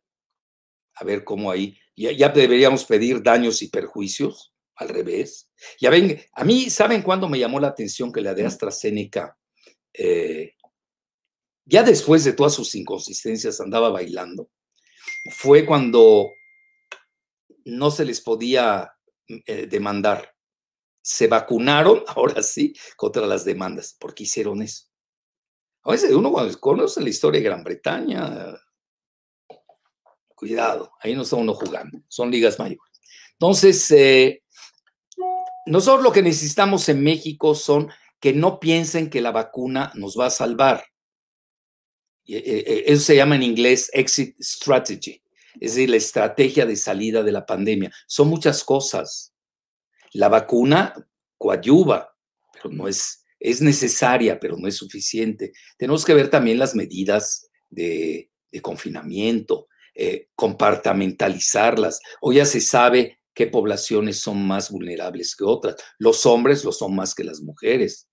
a 0.93 1.04
ver 1.04 1.24
cómo 1.24 1.49
ahí, 1.49 1.76
ya, 1.95 2.30
deberíamos 2.30 2.86
pedir 2.86 3.24
daños 3.24 3.64
y 3.64 3.70
perjuicios, 3.70 4.54
al 4.76 4.89
revés. 4.89 5.49
Ya 5.80 5.89
ven, 5.89 6.19
a 6.34 6.43
mí, 6.43 6.69
¿saben 6.69 7.01
cuándo 7.01 7.30
me 7.30 7.39
llamó 7.39 7.59
la 7.59 7.67
atención 7.67 8.11
que 8.11 8.22
la 8.22 8.34
de 8.34 8.45
AstraZeneca, 8.45 9.38
eh, 9.93 10.55
ya 11.65 11.84
después 11.84 12.24
de 12.24 12.34
todas 12.34 12.53
sus 12.53 12.74
inconsistencias, 12.76 13.61
andaba 13.61 13.89
bailando? 13.89 14.49
Fue 15.32 15.65
cuando 15.65 16.32
no 17.65 17.91
se 17.91 18.05
les 18.05 18.22
podía 18.22 18.91
eh, 19.28 19.67
demandar. 19.67 20.36
Se 21.01 21.28
vacunaron, 21.28 22.03
ahora 22.07 22.41
sí, 22.41 22.74
contra 22.95 23.26
las 23.26 23.45
demandas, 23.45 23.95
porque 23.99 24.24
hicieron 24.24 24.61
eso. 24.61 24.86
A 25.84 25.91
veces 25.91 26.11
uno 26.11 26.32
cuando 26.32 26.59
conoce 26.59 27.01
la 27.01 27.09
historia 27.09 27.39
de 27.39 27.45
Gran 27.45 27.63
Bretaña, 27.63 28.55
cuidado, 30.36 30.91
ahí 30.99 31.15
no 31.15 31.24
está 31.24 31.36
uno 31.36 31.53
jugando, 31.53 32.01
son 32.07 32.30
ligas 32.30 32.59
mayores. 32.59 32.91
Entonces, 33.34 33.89
eh, 33.91 34.41
nosotros 35.72 36.03
lo 36.03 36.11
que 36.11 36.22
necesitamos 36.22 36.88
en 36.89 37.01
México 37.03 37.55
son 37.55 37.89
que 38.19 38.34
no 38.34 38.59
piensen 38.59 39.09
que 39.09 39.22
la 39.22 39.32
vacuna 39.32 39.91
nos 39.95 40.17
va 40.17 40.28
a 40.28 40.30
salvar. 40.30 40.84
Eh, 42.28 42.43
eh, 42.45 42.84
eso 42.88 43.01
se 43.03 43.15
llama 43.15 43.36
en 43.36 43.43
inglés 43.43 43.89
exit 43.93 44.36
strategy, 44.39 45.24
es 45.59 45.76
decir, 45.76 45.89
la 45.89 45.97
estrategia 45.97 46.65
de 46.65 46.76
salida 46.76 47.24
de 47.24 47.32
la 47.32 47.45
pandemia. 47.45 47.91
Son 48.05 48.28
muchas 48.28 48.63
cosas. 48.63 49.34
La 50.13 50.30
vacuna 50.30 50.93
coadyuva, 51.38 52.15
pero 52.53 52.69
no 52.69 52.88
es 52.88 53.22
es 53.41 53.59
necesaria, 53.59 54.39
pero 54.39 54.55
no 54.55 54.67
es 54.67 54.78
suficiente. 54.78 55.51
Tenemos 55.76 56.05
que 56.05 56.13
ver 56.13 56.30
también 56.30 56.59
las 56.59 56.76
medidas 56.76 57.49
de, 57.69 58.30
confinamiento, 58.61 59.67
eh, 59.95 60.30
compartamentalizarlas. 60.36 61.99
Hoy 62.22 62.36
ya 62.36 62.45
se 62.45 62.61
sabe 62.61 63.19
qué 63.34 63.48
poblaciones 63.48 64.20
son 64.20 64.46
más 64.46 64.72
vulnerables 64.72 65.36
que 65.36 65.44
otras. 65.44 65.76
Los 65.98 66.26
hombres 66.26 66.64
lo 66.64 66.72
son 66.72 66.96
más 66.96 67.16
que 67.16 67.24
las 67.24 67.42
mujeres. 67.42 68.08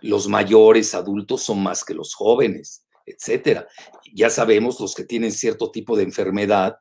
Los 0.00 0.28
mayores 0.28 0.94
adultos 0.94 1.42
son 1.42 1.62
más 1.62 1.84
que 1.84 1.94
los 1.94 2.14
jóvenes, 2.14 2.84
etcétera. 3.06 3.66
Ya 4.14 4.30
sabemos 4.30 4.78
los 4.80 4.94
que 4.94 5.04
tienen 5.04 5.32
cierto 5.32 5.70
tipo 5.70 5.96
de 5.96 6.04
enfermedad, 6.04 6.76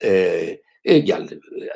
eh, 0.00 0.60
eh, 0.82 1.04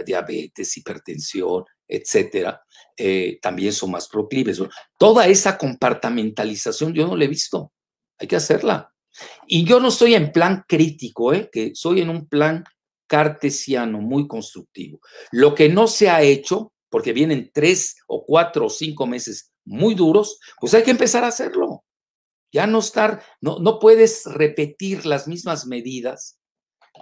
diabetes, 0.05 0.77
hipertensión, 0.77 1.65
etcétera, 1.89 2.63
eh, 2.97 3.39
también 3.43 3.73
son 3.73 3.91
más 3.91 4.09
proclives. 4.09 4.63
Toda 4.97 5.27
esa 5.27 5.59
compartamentalización 5.59 6.95
yo 6.95 7.07
no 7.07 7.17
la 7.17 7.25
he 7.25 7.29
visto. 7.29 7.73
Hay 8.19 8.29
que 8.29 8.37
hacerla. 8.37 8.93
Y 9.47 9.65
yo 9.65 9.81
no 9.81 9.89
estoy 9.89 10.15
en 10.15 10.31
plan 10.31 10.65
crítico, 10.69 11.35
¿eh? 11.35 11.49
que 11.51 11.73
soy 11.75 12.01
en 12.01 12.11
un 12.11 12.29
plan 12.29 12.65
cartesiano, 13.11 14.01
muy 14.01 14.29
constructivo. 14.29 15.01
Lo 15.33 15.53
que 15.53 15.69
no 15.69 15.89
se 15.89 16.09
ha 16.09 16.23
hecho, 16.23 16.73
porque 16.89 17.13
vienen 17.13 17.51
tres 17.53 17.97
o 18.07 18.25
cuatro 18.25 18.67
o 18.67 18.71
cinco 18.71 19.05
meses 19.05 19.51
muy 19.65 19.97
duros, 19.97 20.39
pues 20.61 20.75
hay 20.75 20.85
que 20.85 20.93
empezar 20.93 21.25
a 21.25 21.27
hacerlo. 21.27 21.85
Ya 22.53 22.69
no 22.69 22.79
estar, 22.79 23.21
no, 23.41 23.59
no 23.59 23.81
puedes 23.81 24.27
repetir 24.27 25.07
las 25.07 25.27
mismas 25.27 25.67
medidas 25.67 26.39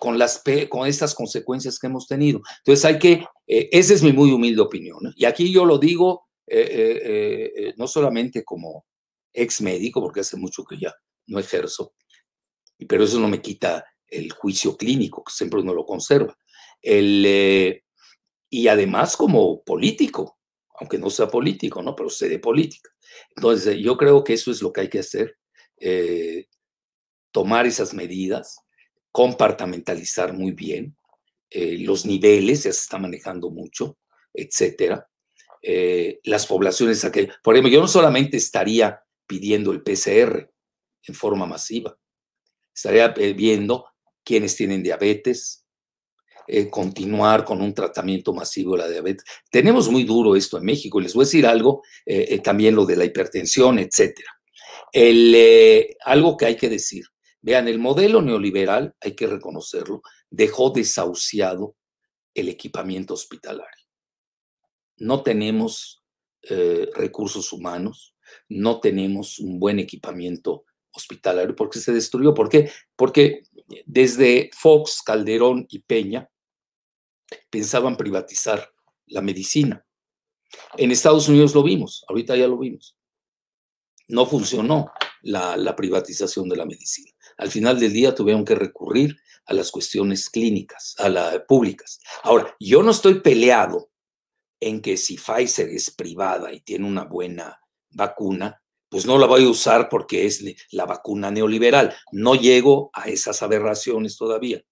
con, 0.00 0.18
las, 0.18 0.42
con 0.70 0.88
estas 0.88 1.14
consecuencias 1.14 1.78
que 1.78 1.88
hemos 1.88 2.06
tenido. 2.06 2.40
Entonces 2.64 2.86
hay 2.86 2.98
que, 2.98 3.12
eh, 3.46 3.68
esa 3.70 3.92
es 3.92 4.02
mi 4.02 4.14
muy 4.14 4.32
humilde 4.32 4.62
opinión. 4.62 5.12
Y 5.14 5.26
aquí 5.26 5.52
yo 5.52 5.66
lo 5.66 5.76
digo 5.76 6.26
eh, 6.46 7.52
eh, 7.54 7.74
no 7.76 7.86
solamente 7.86 8.44
como 8.44 8.86
ex 9.34 9.60
médico, 9.60 10.00
porque 10.00 10.20
hace 10.20 10.38
mucho 10.38 10.64
que 10.64 10.78
ya 10.78 10.94
no 11.26 11.38
ejerzo, 11.38 11.92
pero 12.88 13.04
eso 13.04 13.20
no 13.20 13.28
me 13.28 13.42
quita 13.42 13.84
el 14.08 14.32
juicio 14.32 14.76
clínico, 14.76 15.22
que 15.24 15.32
siempre 15.32 15.60
uno 15.60 15.74
lo 15.74 15.84
conserva. 15.86 16.36
El, 16.80 17.82
y 18.50 18.68
además 18.68 19.16
como 19.16 19.62
político, 19.62 20.38
aunque 20.80 20.98
no 20.98 21.10
sea 21.10 21.28
político, 21.28 21.82
¿no? 21.82 21.94
Pero 21.94 22.08
sé 22.08 22.28
de 22.28 22.38
política. 22.38 22.90
Entonces, 23.36 23.76
yo 23.78 23.96
creo 23.96 24.22
que 24.22 24.34
eso 24.34 24.50
es 24.50 24.62
lo 24.62 24.72
que 24.72 24.82
hay 24.82 24.88
que 24.88 25.00
hacer, 25.00 25.36
tomar 27.32 27.66
esas 27.66 27.94
medidas, 27.94 28.58
compartamentalizar 29.10 30.32
muy 30.32 30.52
bien 30.52 30.96
los 31.50 32.06
niveles, 32.06 32.64
ya 32.64 32.72
se 32.72 32.80
está 32.80 32.98
manejando 32.98 33.50
mucho, 33.50 33.98
etcétera. 34.32 35.08
las 36.24 36.46
poblaciones, 36.46 37.04
por 37.42 37.54
ejemplo, 37.54 37.72
yo 37.72 37.80
no 37.80 37.88
solamente 37.88 38.36
estaría 38.36 39.02
pidiendo 39.26 39.72
el 39.72 39.82
PCR 39.82 40.50
en 41.02 41.14
forma 41.14 41.46
masiva, 41.46 41.98
estaría 42.74 43.08
viendo 43.08 43.86
quienes 44.28 44.56
tienen 44.56 44.82
diabetes, 44.82 45.64
eh, 46.46 46.68
continuar 46.68 47.46
con 47.46 47.62
un 47.62 47.72
tratamiento 47.72 48.34
masivo 48.34 48.72
de 48.72 48.82
la 48.82 48.88
diabetes. 48.88 49.24
Tenemos 49.50 49.88
muy 49.88 50.04
duro 50.04 50.36
esto 50.36 50.58
en 50.58 50.66
México. 50.66 51.00
Les 51.00 51.14
voy 51.14 51.22
a 51.22 51.24
decir 51.24 51.46
algo, 51.46 51.82
eh, 52.04 52.26
eh, 52.28 52.38
también 52.40 52.74
lo 52.74 52.84
de 52.84 52.96
la 52.96 53.06
hipertensión, 53.06 53.78
etcétera. 53.78 54.30
algo 56.04 56.36
que 56.36 56.44
hay 56.44 56.56
que 56.56 56.68
decir. 56.68 57.06
Vean, 57.40 57.68
el 57.68 57.78
modelo 57.78 58.20
neoliberal, 58.20 58.94
hay 59.00 59.12
que 59.12 59.26
reconocerlo, 59.26 60.02
dejó 60.28 60.70
desahuciado 60.70 61.74
el 62.34 62.50
equipamiento 62.50 63.14
hospitalario. 63.14 63.86
No 64.98 65.22
tenemos 65.22 66.04
recursos 66.94 67.50
humanos, 67.52 68.14
no 68.48 68.80
tenemos 68.80 69.38
un 69.38 69.58
buen 69.58 69.78
equipamiento 69.78 70.64
hospitalario 70.92 71.54
porque 71.54 71.78
se 71.78 71.92
destruyó. 71.92 72.34
¿Por 72.34 72.48
qué? 72.48 72.70
Porque 72.96 73.42
desde 73.86 74.50
Fox, 74.54 75.02
Calderón 75.02 75.66
y 75.68 75.80
Peña 75.80 76.30
pensaban 77.50 77.96
privatizar 77.96 78.72
la 79.06 79.20
medicina. 79.20 79.84
En 80.76 80.90
Estados 80.90 81.28
Unidos 81.28 81.54
lo 81.54 81.62
vimos, 81.62 82.04
ahorita 82.08 82.36
ya 82.36 82.48
lo 82.48 82.58
vimos. 82.58 82.96
No 84.08 84.24
funcionó 84.26 84.90
la, 85.22 85.76
privatización 85.76 86.48
de 86.48 86.56
la 86.56 86.64
medicina. 86.64 87.10
Al 87.36 87.50
final 87.50 87.78
del 87.78 87.92
día 87.92 88.14
tuvieron 88.14 88.44
que 88.44 88.54
recurrir 88.54 89.16
a 89.44 89.54
las 89.54 89.70
cuestiones 89.70 90.30
clínicas, 90.30 90.94
a 90.98 91.08
las 91.08 91.40
públicas. 91.40 92.00
Ahora, 92.22 92.54
yo 92.58 92.82
no 92.82 92.90
estoy 92.90 93.20
peleado 93.20 93.90
en 94.60 94.80
que 94.80 94.96
si 94.96 95.16
Pfizer 95.16 95.68
es 95.68 95.90
privada 95.90 96.52
y 96.52 96.60
tiene 96.60 96.86
una 96.86 97.04
buena 97.04 97.60
vacuna, 97.90 98.62
pues 98.88 99.06
no 99.06 99.18
la 99.18 99.26
voy 99.26 99.44
a 99.44 99.48
usar 99.48 99.88
porque 99.88 100.26
es 100.26 100.44
la 100.70 100.86
vacuna 100.86 101.30
neoliberal. 101.30 101.94
No 102.12 102.34
llego 102.34 102.90
a 102.92 103.08
esas 103.08 103.42
aberraciones 103.42 104.16
todavía. 104.16 104.62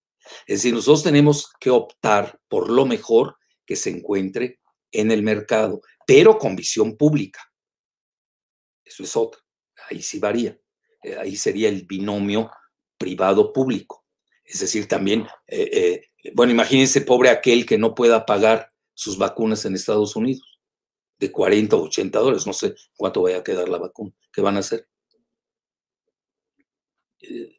Es 0.47 0.59
decir, 0.59 0.75
nosotros 0.75 1.03
tenemos 1.03 1.53
que 1.61 1.71
optar 1.71 2.39
por 2.49 2.71
lo 2.71 2.87
mejor 2.87 3.37
que 3.65 3.77
se 3.77 3.91
encuentre 3.91 4.61
en 4.91 5.11
el 5.11 5.23
mercado, 5.23 5.81
pero 6.07 6.39
con 6.39 6.57
visión 6.57 6.97
pública. 6.97 7.41
Eso 8.85 9.03
es 9.03 9.17
otro. 9.17 9.41
Ahí 9.91 10.03
sí 10.03 10.19
varía. 10.19 10.59
Eh, 11.03 11.17
ahí 11.19 11.37
sería 11.37 11.69
el 11.69 11.85
binomio 11.85 12.51
privado-público. 12.99 14.05
Es 14.45 14.61
decir, 14.61 14.87
también, 14.87 15.27
eh, 15.47 15.69
eh, 15.73 16.33
bueno, 16.35 16.53
imagínense 16.53 17.01
pobre 17.01 17.31
aquel 17.31 17.67
que 17.67 17.79
no 17.79 17.95
pueda 17.95 18.25
pagar 18.25 18.73
sus 18.95 19.19
vacunas 19.19 19.65
en 19.65 19.75
Estados 19.75 20.17
Unidos, 20.17 20.56
de 21.19 21.33
40 21.33 21.77
o 21.77 21.85
80 21.85 22.19
dólares, 22.19 22.47
no 22.47 22.53
sé 22.53 22.75
cuánto 22.97 23.23
vaya 23.23 23.39
a 23.39 23.45
quedar 23.45 23.69
la 23.69 23.79
vacuna, 23.79 24.13
¿qué 24.33 24.43
van 24.43 24.57
a 24.57 24.61
hacer? 24.61 24.87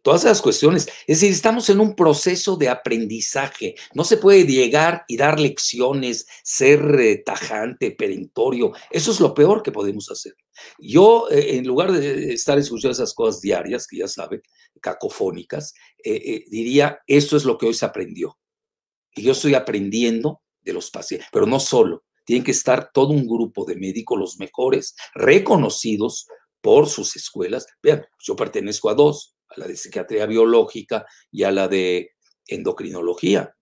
todas 0.02 0.24
esas 0.24 0.42
cuestiones. 0.42 0.88
Es 1.08 1.20
decir, 1.20 1.32
estamos 1.32 1.70
en 1.70 1.80
un 1.80 1.96
proceso 1.96 2.56
de 2.56 2.70
aprendizaje. 2.70 3.76
No 3.94 4.04
se 4.04 4.18
puede 4.18 4.46
llegar 4.46 5.04
y 5.08 5.18
dar 5.18 5.40
lecciones, 5.40 6.28
ser 6.44 7.00
eh, 7.00 7.24
tajante, 7.26 7.92
perentorio. 7.92 8.74
Eso 8.90 9.12
es 9.12 9.20
lo 9.20 9.34
peor 9.34 9.64
que 9.64 9.72
podemos 9.72 10.10
hacer. 10.12 10.34
Yo, 10.80 11.28
eh, 11.30 11.58
en 11.58 11.68
lugar 11.68 11.92
de 11.92 12.34
estar 12.34 12.58
escuchando 12.58 12.94
esas 12.94 13.14
cosas 13.14 13.42
diarias, 13.42 13.88
que 13.88 13.98
ya 13.98 14.08
saben, 14.08 14.42
cacofónicas, 14.82 15.74
eh, 16.04 16.46
diría, 16.50 17.00
esto 17.08 17.38
es 17.38 17.46
lo 17.46 17.58
que 17.58 17.68
hoy 17.68 17.74
se 17.74 17.86
aprendió. 17.86 18.38
Y 19.16 19.24
yo 19.24 19.32
estoy 19.32 19.56
aprendiendo 19.56 20.42
de 20.62 20.74
los 20.74 20.92
pacientes, 20.92 21.28
pero 21.32 21.46
no 21.46 21.60
solo. 21.60 22.04
Tienen 22.28 22.44
que 22.44 22.52
estar 22.52 22.92
todo 22.94 23.14
un 23.14 23.26
grupo 23.26 23.64
de 23.64 23.78
médicos, 23.78 24.20
los 24.20 24.38
mejores, 24.38 24.98
reconocidos 25.16 26.28
por 26.60 26.90
sus 26.90 27.16
escuelas. 27.16 27.66
Vean, 27.82 28.06
yo 28.20 28.36
pertenezco 28.36 28.90
a 28.90 28.96
dos, 28.96 29.38
a 29.48 29.62
la 29.62 29.66
de 29.66 29.78
psiquiatría 29.78 30.26
biológica 30.26 31.06
y 31.32 31.44
a 31.44 31.52
la 31.52 31.70
de 31.70 32.12
endocrinología. 32.46 33.56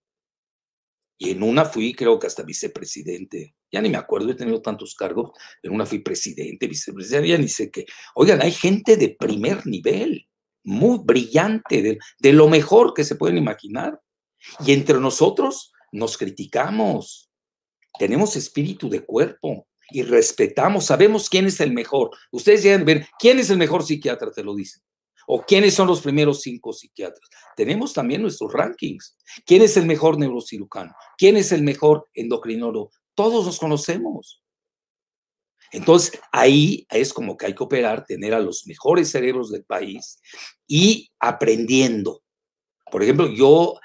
Y 1.20 1.30
en 1.30 1.44
una 1.44 1.66
fui, 1.66 1.94
creo 1.94 2.18
que 2.18 2.26
hasta 2.26 2.42
vicepresidente. 2.42 3.56
Ya 3.72 3.84
ni 3.84 3.90
me 3.90 3.98
acuerdo, 3.98 4.32
he 4.32 4.36
tenido 4.36 4.64
tantos 4.64 4.96
cargos. 4.96 5.30
En 5.62 5.72
una 5.72 5.86
fui 5.86 6.00
presidente, 6.00 6.66
vicepresidente, 6.66 7.28
ya 7.28 7.38
ni 7.38 7.48
sé 7.48 7.70
qué. 7.70 7.86
Oigan, 8.16 8.42
hay 8.42 8.52
gente 8.52 8.98
de 8.98 9.10
primer 9.10 9.68
nivel, 9.68 10.28
muy 10.64 10.98
brillante, 11.04 11.84
de, 11.84 12.00
de 12.18 12.34
lo 12.34 12.50
mejor 12.50 12.96
que 12.96 13.04
se 13.04 13.16
pueden 13.16 13.38
imaginar. 13.38 14.02
Y 14.66 14.74
entre 14.74 15.00
nosotros 15.00 15.72
nos 15.92 16.18
criticamos. 16.18 17.30
Tenemos 18.00 18.36
espíritu 18.36 18.90
de 18.90 19.04
cuerpo 19.04 19.68
y 19.92 20.04
respetamos, 20.04 20.86
sabemos 20.86 21.30
quién 21.30 21.46
es 21.46 21.60
el 21.60 21.74
mejor. 21.74 22.12
Ustedes 22.32 22.64
llegan 22.64 22.82
a 22.82 22.86
ver 22.86 23.08
quién 23.20 23.40
es 23.40 23.50
el 23.50 23.58
mejor 23.58 23.84
psiquiatra, 23.84 24.32
te 24.32 24.44
lo 24.44 24.56
dicen. 24.56 24.82
¿O 25.28 25.42
quiénes 25.42 25.74
son 25.74 25.88
los 25.88 26.02
primeros 26.02 26.42
cinco 26.42 26.72
psiquiatras? 26.72 27.28
Tenemos 27.56 27.94
también 27.94 28.22
nuestros 28.22 28.54
rankings. 28.54 29.18
¿Quién 29.46 29.64
es 29.64 29.76
el 29.76 29.86
mejor 29.86 30.20
neurocirujano? 30.20 30.94
¿Quién 31.18 31.36
es 31.36 31.52
el 31.52 31.64
mejor 31.64 32.08
endocrinólogo? 32.14 32.92
Todos 33.16 33.46
nos 33.46 33.58
conocemos. 33.58 34.44
Entonces, 35.72 36.20
ahí 36.32 36.86
es 36.90 37.12
como 37.12 37.38
que 37.38 37.48
hay 37.48 37.56
que 37.56 37.64
operar, 37.64 38.06
tener 38.06 38.34
a 38.34 38.40
los 38.40 38.68
mejores 38.68 39.10
cerebros 39.10 39.52
del 39.52 39.64
país 39.64 40.22
y 40.68 41.12
aprendiendo. 41.20 42.22
Por 42.92 43.02
ejemplo, 43.02 43.28
yo 43.28 43.80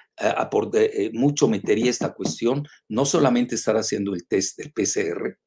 mucho 1.12 1.49
metería 1.49 1.91
esta 1.91 2.12
cuestión, 2.12 2.66
no 2.89 3.05
solamente 3.05 3.55
estar 3.55 3.77
haciendo 3.77 4.14
el 4.14 4.27
test 4.27 4.59
del 4.59 4.73
PCR, 4.73 5.39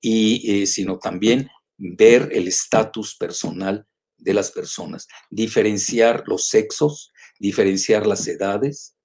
y, 0.00 0.62
eh, 0.62 0.66
sino 0.66 0.98
también 0.98 1.48
ver 1.78 2.28
el 2.32 2.48
estatus 2.48 3.16
personal 3.16 3.86
de 4.16 4.34
las 4.34 4.50
personas, 4.50 5.08
diferenciar 5.30 6.24
los 6.26 6.48
sexos, 6.48 7.12
diferenciar 7.38 8.06
las 8.06 8.26
edades, 8.28 8.96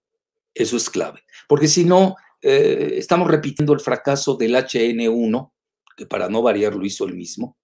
eso 0.54 0.78
es 0.78 0.90
clave. 0.90 1.24
Porque 1.48 1.68
si 1.68 1.84
no, 1.86 2.16
eh, 2.42 2.94
estamos 2.98 3.28
repitiendo 3.28 3.74
el 3.74 3.80
fracaso 3.80 4.36
del 4.36 4.56
HN1, 4.56 5.54
que 5.96 6.06
para 6.06 6.30
no 6.30 6.42
variar 6.42 6.76
lo 6.76 6.86
hizo 6.86 7.06
el 7.06 7.16
mismo, 7.16 7.58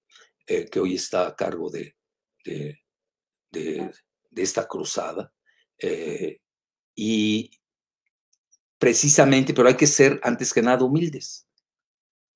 eh, 0.47 0.65
que 0.69 0.79
hoy 0.79 0.95
está 0.95 1.27
a 1.27 1.35
cargo 1.35 1.69
de, 1.69 1.95
de, 2.43 3.91
esta 4.35 4.67
cruzada. 4.67 5.31
Eh, 5.77 6.39
y 6.95 7.51
precisamente, 8.77 9.53
pero 9.53 9.67
hay 9.67 9.75
que 9.75 9.87
ser 9.87 10.19
antes 10.23 10.53
que 10.53 10.61
nada 10.61 10.83
humildes. 10.83 11.47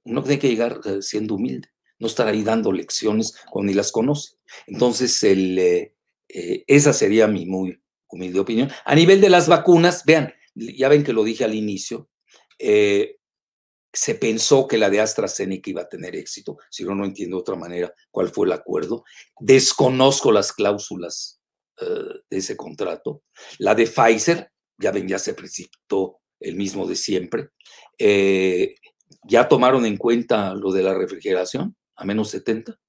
Uno 0.04 0.24
tiene 0.24 0.40
que 0.40 0.50
llegar 0.50 0.80
siendo 1.02 1.36
humilde 1.36 1.70
no 2.00 2.08
estar 2.08 2.28
ahí 2.28 2.44
dando 2.44 2.72
lecciones 2.72 3.34
cuando 3.50 3.72
ni 3.72 3.76
las 3.76 3.92
conoce. 3.92 4.36
Entonces, 4.68 5.22
el, 5.24 5.58
eh, 5.58 5.96
eh, 6.30 6.64
esa 6.68 6.94
sería 6.94 7.28
mi 7.28 7.46
muy 7.46 7.82
humilde 8.10 8.40
opinión. 8.40 8.70
A 8.86 8.96
nivel 8.96 9.22
de 9.22 9.30
las 9.30 9.48
vacunas, 9.48 10.04
vean, 10.06 10.34
ya 10.56 10.90
ven 10.90 11.04
que 11.04 11.14
lo 11.14 11.24
dije 11.24 11.44
al 11.44 11.56
inicio, 11.56 12.10
eh, 12.60 13.18
se 13.92 14.16
pensó 14.16 14.68
que 14.68 14.78
la 14.78 14.90
de 14.90 15.00
AstraZeneca 15.00 15.70
iba 15.70 15.82
a 15.82 15.90
tener 15.90 16.16
éxito, 16.16 16.58
si 16.70 16.84
no, 16.84 16.94
no 16.94 17.06
entiendo 17.06 17.38
de 17.38 17.42
otra 17.42 17.56
manera 17.56 17.94
cuál 18.12 18.30
fue 18.30 18.46
el 18.46 18.54
acuerdo. 18.54 19.04
Desconozco 19.40 20.32
las 20.32 20.54
cláusulas 20.54 21.37
de 21.80 22.38
ese 22.38 22.58
contrato. 22.58 23.24
La 23.60 23.76
de 23.76 23.86
Pfizer, 23.86 24.52
ya 24.78 24.92
ven, 24.92 25.08
ya 25.08 25.20
se 25.20 25.34
precipitó 25.34 26.20
el 26.40 26.56
mismo 26.56 26.88
de 26.88 26.96
siempre. 26.96 27.50
¿Ya 29.24 29.48
tomaron 29.48 29.86
en 29.86 29.98
cuenta 29.98 30.54
lo 30.54 30.72
de 30.72 30.84
la 30.84 30.94
refrigeración? 30.94 31.76
a 31.98 32.06
menos 32.06 32.30
70? 32.30 32.80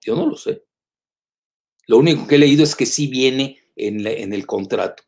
Yo 0.00 0.14
no 0.14 0.26
lo 0.26 0.36
sé. 0.36 0.64
Lo 1.88 1.98
único 1.98 2.26
que 2.26 2.36
he 2.36 2.38
leído 2.38 2.62
es 2.62 2.76
que 2.76 2.86
sí 2.86 3.08
viene 3.08 3.58
en, 3.74 4.06
en 4.06 4.32
el 4.32 4.46
contrato. 4.46 5.02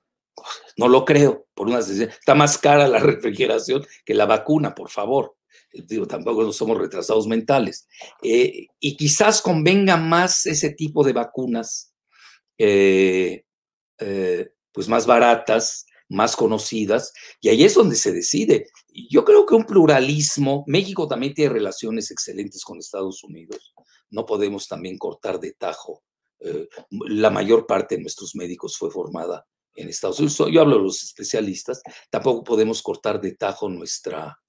No 0.76 0.88
lo 0.88 1.04
creo, 1.04 1.46
por 1.54 1.68
una 1.68 1.80
Está 1.80 2.34
más 2.34 2.58
cara 2.58 2.88
la 2.88 2.98
refrigeración 3.00 3.84
que 4.04 4.14
la 4.14 4.26
vacuna, 4.26 4.74
por 4.74 4.90
favor. 4.90 5.36
Digo, 5.72 6.06
tampoco 6.06 6.50
somos 6.52 6.78
retrasados 6.78 7.26
mentales. 7.26 7.86
Eh, 8.22 8.68
y 8.80 8.96
quizás 8.96 9.42
convenga 9.42 9.96
más 9.96 10.46
ese 10.46 10.70
tipo 10.70 11.04
de 11.04 11.12
vacunas, 11.12 11.92
eh, 12.58 13.44
eh, 14.00 14.50
pues 14.72 14.88
más 14.88 15.06
baratas, 15.06 15.86
más 16.08 16.34
conocidas, 16.34 17.12
y 17.40 17.48
ahí 17.48 17.64
es 17.64 17.74
donde 17.74 17.94
se 17.94 18.12
decide. 18.12 18.68
Yo 19.10 19.24
creo 19.24 19.46
que 19.46 19.54
un 19.54 19.64
pluralismo, 19.64 20.64
México 20.66 21.06
también 21.06 21.34
tiene 21.34 21.52
relaciones 21.52 22.10
excelentes 22.10 22.64
con 22.64 22.78
Estados 22.78 23.22
Unidos, 23.22 23.74
no 24.10 24.26
podemos 24.26 24.66
también 24.66 24.98
cortar 24.98 25.38
de 25.38 25.52
tajo. 25.52 26.02
Eh, 26.40 26.68
la 26.90 27.30
mayor 27.30 27.66
parte 27.66 27.96
de 27.96 28.02
nuestros 28.02 28.34
médicos 28.34 28.76
fue 28.76 28.90
formada 28.90 29.46
en 29.74 29.88
Estados 29.88 30.18
Unidos. 30.18 30.50
Yo 30.52 30.60
hablo 30.60 30.76
de 30.76 30.82
los 30.82 31.02
especialistas, 31.04 31.80
tampoco 32.10 32.42
podemos 32.42 32.82
cortar 32.82 33.20
de 33.20 33.34
tajo 33.34 33.68
nuestra 33.68 34.40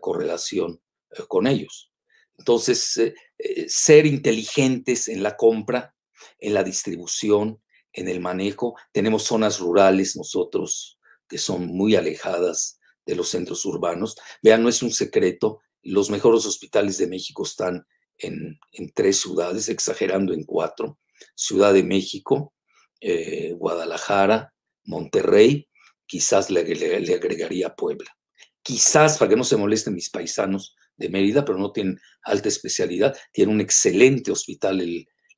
correlación 0.00 0.80
con 1.28 1.46
ellos. 1.46 1.92
Entonces, 2.38 2.98
ser 3.66 4.06
inteligentes 4.06 5.08
en 5.08 5.22
la 5.22 5.36
compra, 5.36 5.94
en 6.38 6.54
la 6.54 6.64
distribución, 6.64 7.62
en 7.92 8.08
el 8.08 8.20
manejo. 8.20 8.76
Tenemos 8.92 9.24
zonas 9.24 9.58
rurales 9.58 10.16
nosotros 10.16 10.98
que 11.28 11.38
son 11.38 11.66
muy 11.66 11.94
alejadas 11.94 12.80
de 13.04 13.14
los 13.14 13.28
centros 13.28 13.64
urbanos. 13.64 14.16
Vean, 14.42 14.62
no 14.62 14.68
es 14.68 14.82
un 14.82 14.90
secreto, 14.90 15.60
los 15.82 16.10
mejores 16.10 16.46
hospitales 16.46 16.98
de 16.98 17.06
México 17.06 17.44
están 17.44 17.86
en, 18.18 18.58
tres 18.94 19.20
ciudades, 19.20 19.68
exagerando 19.68 20.32
en 20.32 20.44
cuatro. 20.44 20.98
Ciudad 21.34 21.72
de 21.72 21.82
México, 21.82 22.54
eh, 23.00 23.52
Guadalajara, 23.52 24.52
Monterrey, 24.84 25.68
quizás 26.06 26.50
le, 26.50 26.60
agregaría 26.60 27.74
Puebla. 27.74 28.10
Quizás, 28.62 29.18
para 29.18 29.30
que 29.30 29.36
no 29.36 29.44
se 29.44 29.56
molesten 29.56 29.94
mis 29.94 30.10
paisanos 30.10 30.74
de 30.96 31.08
Mérida, 31.08 31.44
pero 31.44 31.58
no 31.58 31.72
tienen 31.72 31.98
alta 32.22 32.48
especialidad, 32.48 33.16
tiene 33.32 33.52
un 33.52 33.60
excelente 33.60 34.32
hospital, 34.32 34.80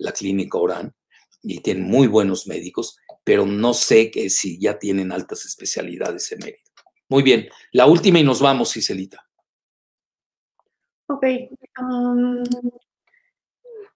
la 0.01 0.12
Clínica 0.12 0.59
Orán, 0.59 0.94
y 1.42 1.61
tienen 1.61 1.84
muy 1.84 2.07
buenos 2.07 2.46
médicos, 2.46 2.98
pero 3.24 3.46
no 3.46 3.72
sé 3.74 4.11
que 4.11 4.28
si 4.30 4.59
ya 4.59 4.78
tienen 4.78 5.12
altas 5.12 5.44
especialidades 5.46 6.30
en 6.32 6.40
Mérida. 6.40 6.62
Muy 7.09 7.22
bien, 7.22 7.48
la 7.72 7.86
última 7.86 8.18
y 8.18 8.24
nos 8.24 8.40
vamos, 8.40 8.72
Ciselita. 8.72 9.26
Ok. 11.07 11.24
Um, 11.80 12.42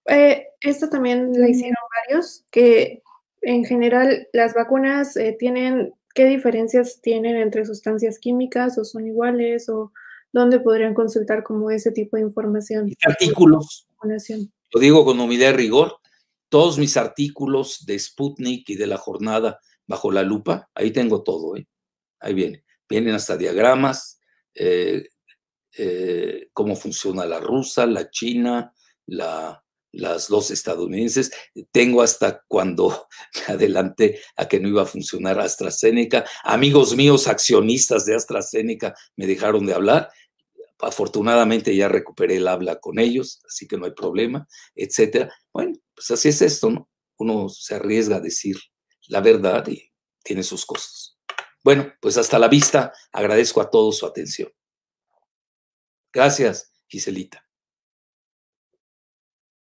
eh, 0.05 0.47
esto 0.59 0.89
también 0.89 1.31
la 1.33 1.47
hicieron 1.47 1.75
varios, 2.05 2.45
que 2.51 3.01
en 3.41 3.63
general 3.63 4.27
las 4.33 4.53
vacunas 4.53 5.15
eh, 5.17 5.35
tienen, 5.37 5.93
¿qué 6.13 6.25
diferencias 6.25 6.99
tienen 7.01 7.37
entre 7.37 7.65
sustancias 7.65 8.19
químicas 8.19 8.77
o 8.77 8.83
son 8.83 9.07
iguales 9.07 9.69
o 9.69 9.93
dónde 10.33 10.59
podrían 10.59 10.93
consultar 10.93 11.43
como 11.43 11.71
ese 11.71 11.91
tipo 11.91 12.17
de 12.17 12.23
información? 12.23 12.91
Artículos. 13.05 13.87
Lo 14.75 14.81
digo 14.81 15.05
con 15.05 15.17
humildad 15.21 15.51
y 15.51 15.53
rigor 15.53 16.01
todos 16.49 16.77
mis 16.77 16.97
artículos 16.97 17.85
de 17.85 17.97
Sputnik 17.97 18.69
y 18.69 18.75
de 18.75 18.87
la 18.87 18.97
jornada 18.97 19.61
bajo 19.87 20.11
la 20.11 20.21
lupa, 20.21 20.69
ahí 20.75 20.91
tengo 20.91 21.23
todo, 21.23 21.55
¿eh? 21.55 21.65
ahí 22.19 22.33
viene. 22.33 22.65
Vienen 22.89 23.15
hasta 23.15 23.37
diagramas, 23.37 24.19
eh, 24.53 25.07
eh, 25.77 26.49
cómo 26.51 26.75
funciona 26.75 27.25
la 27.25 27.39
rusa, 27.39 27.85
la 27.85 28.09
china, 28.09 28.73
la, 29.05 29.63
las 29.93 30.27
dos 30.27 30.51
estadounidenses. 30.51 31.31
Tengo 31.71 32.01
hasta 32.01 32.43
cuando 32.45 33.07
me 33.47 33.53
adelanté 33.53 34.19
a 34.35 34.45
que 34.45 34.59
no 34.59 34.67
iba 34.67 34.81
a 34.81 34.87
funcionar 34.87 35.39
AstraZeneca. 35.39 36.25
Amigos 36.43 36.97
míos, 36.97 37.29
accionistas 37.29 38.05
de 38.05 38.15
AstraZeneca, 38.15 38.93
me 39.15 39.25
dejaron 39.25 39.65
de 39.65 39.73
hablar. 39.73 40.09
Afortunadamente 40.79 41.75
ya 41.75 41.87
recuperé 41.87 42.37
el 42.37 42.47
habla 42.47 42.79
con 42.79 42.99
ellos, 42.99 43.41
así 43.47 43.67
que 43.67 43.77
no 43.77 43.85
hay 43.85 43.93
problema, 43.93 44.47
etcétera. 44.75 45.33
Bueno, 45.53 45.77
pues 45.93 46.11
así 46.11 46.29
es 46.29 46.41
esto, 46.41 46.69
¿no? 46.69 46.89
Uno 47.17 47.47
se 47.49 47.75
arriesga 47.75 48.17
a 48.17 48.21
decir 48.21 48.57
la 49.07 49.21
verdad 49.21 49.65
y 49.67 49.91
tiene 50.23 50.43
sus 50.43 50.65
cosas. 50.65 51.17
Bueno, 51.63 51.93
pues 52.01 52.17
hasta 52.17 52.39
la 52.39 52.47
vista. 52.47 52.93
Agradezco 53.11 53.61
a 53.61 53.69
todos 53.69 53.97
su 53.97 54.05
atención. 54.05 54.51
Gracias, 56.11 56.71
Giselita. 56.87 57.44